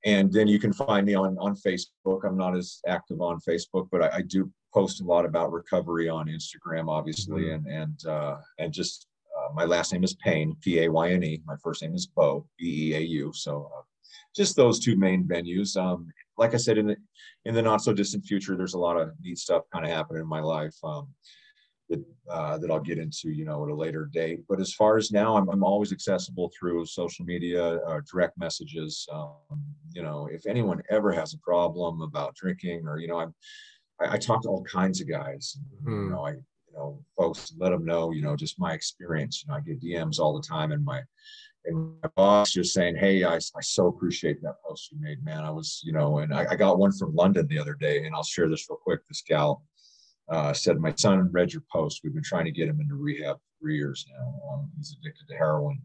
and 0.05 0.33
then 0.33 0.47
you 0.47 0.59
can 0.59 0.73
find 0.73 1.07
me 1.07 1.15
on 1.15 1.37
on 1.39 1.57
Facebook. 1.57 2.25
I'm 2.25 2.37
not 2.37 2.57
as 2.57 2.81
active 2.87 3.21
on 3.21 3.41
Facebook, 3.41 3.89
but 3.91 4.03
I, 4.03 4.19
I 4.19 4.23
do 4.23 4.51
post 4.73 5.01
a 5.01 5.05
lot 5.05 5.25
about 5.25 5.53
recovery 5.53 6.09
on 6.09 6.29
Instagram, 6.29 6.89
obviously, 6.89 7.45
mm-hmm. 7.45 7.67
and 7.67 7.83
and 7.83 8.07
uh, 8.07 8.37
and 8.59 8.73
just 8.73 9.07
uh, 9.37 9.53
my 9.55 9.65
last 9.65 9.93
name 9.93 10.05
is 10.05 10.15
Payne, 10.15 10.57
P 10.61 10.81
A 10.81 10.89
Y 10.89 11.11
N 11.13 11.25
E. 11.25 11.43
My 11.47 11.57
first 11.63 11.83
name 11.83 11.95
is 11.95 12.07
Beau, 12.07 12.47
B 12.59 12.91
E 12.91 12.97
A 12.97 13.01
U. 13.01 13.33
So 13.35 13.71
uh, 13.77 13.83
just 14.37 14.57
those 14.57 14.79
two 14.79 14.97
main 14.97 15.25
venues. 15.25 15.77
Um, 15.77 16.09
like 16.37 16.55
I 16.55 16.59
said, 16.59 16.79
in 16.79 16.87
the 16.87 16.97
in 17.45 17.55
the 17.55 17.63
not 17.63 17.83
so 17.83 17.93
distant 17.93 18.25
future, 18.25 18.57
there's 18.57 18.75
a 18.75 18.79
lot 18.79 19.01
of 19.01 19.13
neat 19.21 19.39
stuff 19.39 19.65
kind 19.73 19.85
of 19.85 19.91
happening 19.91 20.23
in 20.23 20.29
my 20.29 20.41
life. 20.41 20.77
Um, 20.85 21.09
that 21.89 22.05
uh, 22.31 22.59
that 22.59 22.71
I'll 22.71 22.81
get 22.81 22.99
into, 22.99 23.31
you 23.31 23.45
know, 23.45 23.65
at 23.65 23.71
a 23.71 23.75
later 23.75 24.09
date. 24.13 24.41
But 24.49 24.61
as 24.61 24.75
far 24.75 24.97
as 24.97 25.11
now, 25.11 25.37
I'm, 25.37 25.49
I'm 25.49 25.65
always 25.65 25.93
accessible 25.93 26.51
through 26.59 26.85
social 26.87 27.25
media, 27.25 27.77
uh, 27.79 28.01
direct 28.11 28.39
messages. 28.39 29.07
Um, 29.11 29.65
you 29.95 30.03
know, 30.03 30.29
if 30.31 30.47
anyone 30.47 30.83
ever 30.91 31.13
has 31.13 31.35
a 31.35 31.39
problem 31.39 32.03
about 32.03 32.35
drinking, 32.35 32.87
or 32.87 32.99
you 32.99 33.09
know, 33.09 33.19
I'm 33.19 33.35
I, 34.01 34.15
I 34.15 34.19
talk 34.19 34.43
to 34.43 34.49
all 34.49 34.65
kinds 34.65 35.01
of 35.01 35.09
guys. 35.09 35.59
You 35.85 35.91
hmm. 35.91 36.11
know, 36.11 36.27
I 36.27 36.31
you 36.33 36.75
know, 36.75 37.03
folks 37.17 37.55
let 37.59 37.71
them 37.71 37.85
know, 37.85 38.11
you 38.11 38.23
know, 38.23 38.37
just 38.37 38.61
my 38.61 38.73
experience. 38.73 39.43
You 39.43 39.51
know, 39.51 39.59
I 39.59 39.61
get 39.61 39.81
DMs 39.81 40.19
all 40.19 40.35
the 40.35 40.47
time, 40.47 40.73
and 40.73 40.85
my 40.85 41.01
and 41.65 41.95
my 42.03 42.11
boss 42.15 42.53
just 42.53 42.75
saying, 42.75 42.97
"Hey, 42.97 43.25
I, 43.25 43.37
I 43.37 43.61
so 43.63 43.87
appreciate 43.87 44.43
that 44.43 44.57
post 44.67 44.93
you 44.93 44.99
made, 45.01 45.25
man. 45.25 45.45
I 45.45 45.51
was, 45.51 45.81
you 45.85 45.93
know, 45.93 46.19
and 46.19 46.33
I, 46.35 46.47
I 46.51 46.57
got 46.57 46.79
one 46.79 46.93
from 46.93 47.15
London 47.15 47.47
the 47.49 47.59
other 47.59 47.75
day, 47.75 48.05
and 48.05 48.15
I'll 48.15 48.23
share 48.23 48.49
this 48.49 48.69
real 48.69 48.79
quick. 48.83 49.01
This 49.09 49.23
gal." 49.27 49.63
Uh, 50.31 50.53
said, 50.53 50.79
My 50.79 50.95
son 50.97 51.31
read 51.33 51.53
your 51.53 51.65
post. 51.73 52.01
We've 52.03 52.15
been 52.15 52.23
trying 52.23 52.45
to 52.45 52.51
get 52.51 52.69
him 52.69 52.81
into 52.81 52.95
rehab 52.95 53.37
for 53.37 53.61
three 53.61 53.77
years 53.77 54.07
now. 54.11 54.41
Um, 54.53 54.71
he's 54.77 54.97
addicted 55.01 55.27
to 55.29 55.37
heroin. 55.37 55.81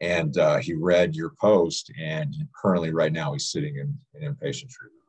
And 0.00 0.36
uh, 0.36 0.56
he 0.56 0.74
read 0.74 1.14
your 1.14 1.32
post, 1.40 1.92
and 1.96 2.34
currently, 2.60 2.92
right 2.92 3.12
now, 3.12 3.32
he's 3.32 3.50
sitting 3.50 3.76
in, 3.76 3.96
in 4.14 4.34
inpatient 4.34 4.68
treatment. 4.70 5.02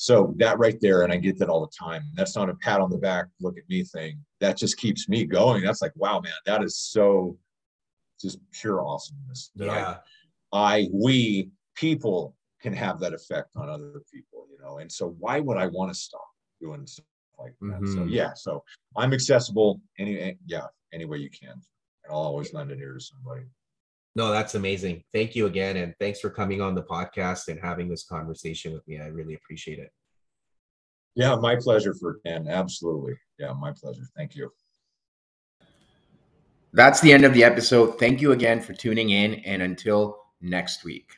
So 0.00 0.32
that 0.36 0.60
right 0.60 0.80
there, 0.80 1.02
and 1.02 1.12
I 1.12 1.16
get 1.16 1.40
that 1.40 1.48
all 1.48 1.60
the 1.60 1.72
time. 1.76 2.04
That's 2.14 2.36
not 2.36 2.48
a 2.48 2.54
pat 2.54 2.80
on 2.80 2.88
the 2.88 2.98
back, 2.98 3.26
look 3.40 3.58
at 3.58 3.68
me 3.68 3.82
thing. 3.82 4.24
That 4.38 4.56
just 4.56 4.76
keeps 4.76 5.08
me 5.08 5.24
going. 5.24 5.64
That's 5.64 5.82
like, 5.82 5.90
wow, 5.96 6.20
man, 6.20 6.32
that 6.46 6.62
is 6.62 6.78
so 6.78 7.36
just 8.20 8.38
pure 8.52 8.86
awesomeness. 8.86 9.50
yeah. 9.56 9.96
I, 10.52 10.76
I, 10.76 10.88
we, 10.92 11.50
people 11.74 12.36
can 12.62 12.72
have 12.74 13.00
that 13.00 13.12
effect 13.12 13.48
on 13.56 13.68
other 13.68 14.00
people, 14.14 14.46
you 14.48 14.58
know. 14.62 14.78
And 14.78 14.90
so 14.90 15.16
why 15.18 15.40
would 15.40 15.56
I 15.56 15.66
want 15.66 15.92
to 15.92 15.98
stop? 15.98 16.28
Doing 16.60 16.86
stuff 16.86 17.06
like 17.38 17.54
that. 17.60 17.66
Mm-hmm. 17.66 17.94
So 17.94 18.04
yeah, 18.04 18.34
so 18.34 18.64
I'm 18.96 19.12
accessible 19.12 19.80
any 19.98 20.36
yeah 20.46 20.66
any 20.92 21.04
way 21.04 21.18
you 21.18 21.30
can, 21.30 21.52
and 21.52 22.10
I'll 22.10 22.16
always 22.16 22.52
lend 22.52 22.70
an 22.70 22.80
ear 22.80 22.94
to 22.94 23.00
somebody. 23.00 23.42
No, 24.16 24.32
that's 24.32 24.56
amazing. 24.56 25.04
Thank 25.12 25.36
you 25.36 25.46
again, 25.46 25.76
and 25.76 25.94
thanks 26.00 26.20
for 26.20 26.30
coming 26.30 26.60
on 26.60 26.74
the 26.74 26.82
podcast 26.82 27.48
and 27.48 27.60
having 27.60 27.88
this 27.88 28.04
conversation 28.04 28.72
with 28.72 28.86
me. 28.88 28.98
I 28.98 29.06
really 29.06 29.34
appreciate 29.34 29.78
it. 29.78 29.92
Yeah, 31.14 31.36
my 31.36 31.56
pleasure 31.56 31.94
Furkan. 31.94 32.48
Absolutely. 32.48 33.14
Yeah, 33.38 33.52
my 33.52 33.72
pleasure. 33.72 34.02
Thank 34.16 34.34
you. 34.34 34.50
That's 36.72 37.00
the 37.00 37.12
end 37.12 37.24
of 37.24 37.32
the 37.32 37.44
episode. 37.44 37.98
Thank 37.98 38.20
you 38.20 38.32
again 38.32 38.60
for 38.60 38.72
tuning 38.72 39.10
in, 39.10 39.34
and 39.34 39.62
until 39.62 40.18
next 40.40 40.84
week. 40.84 41.12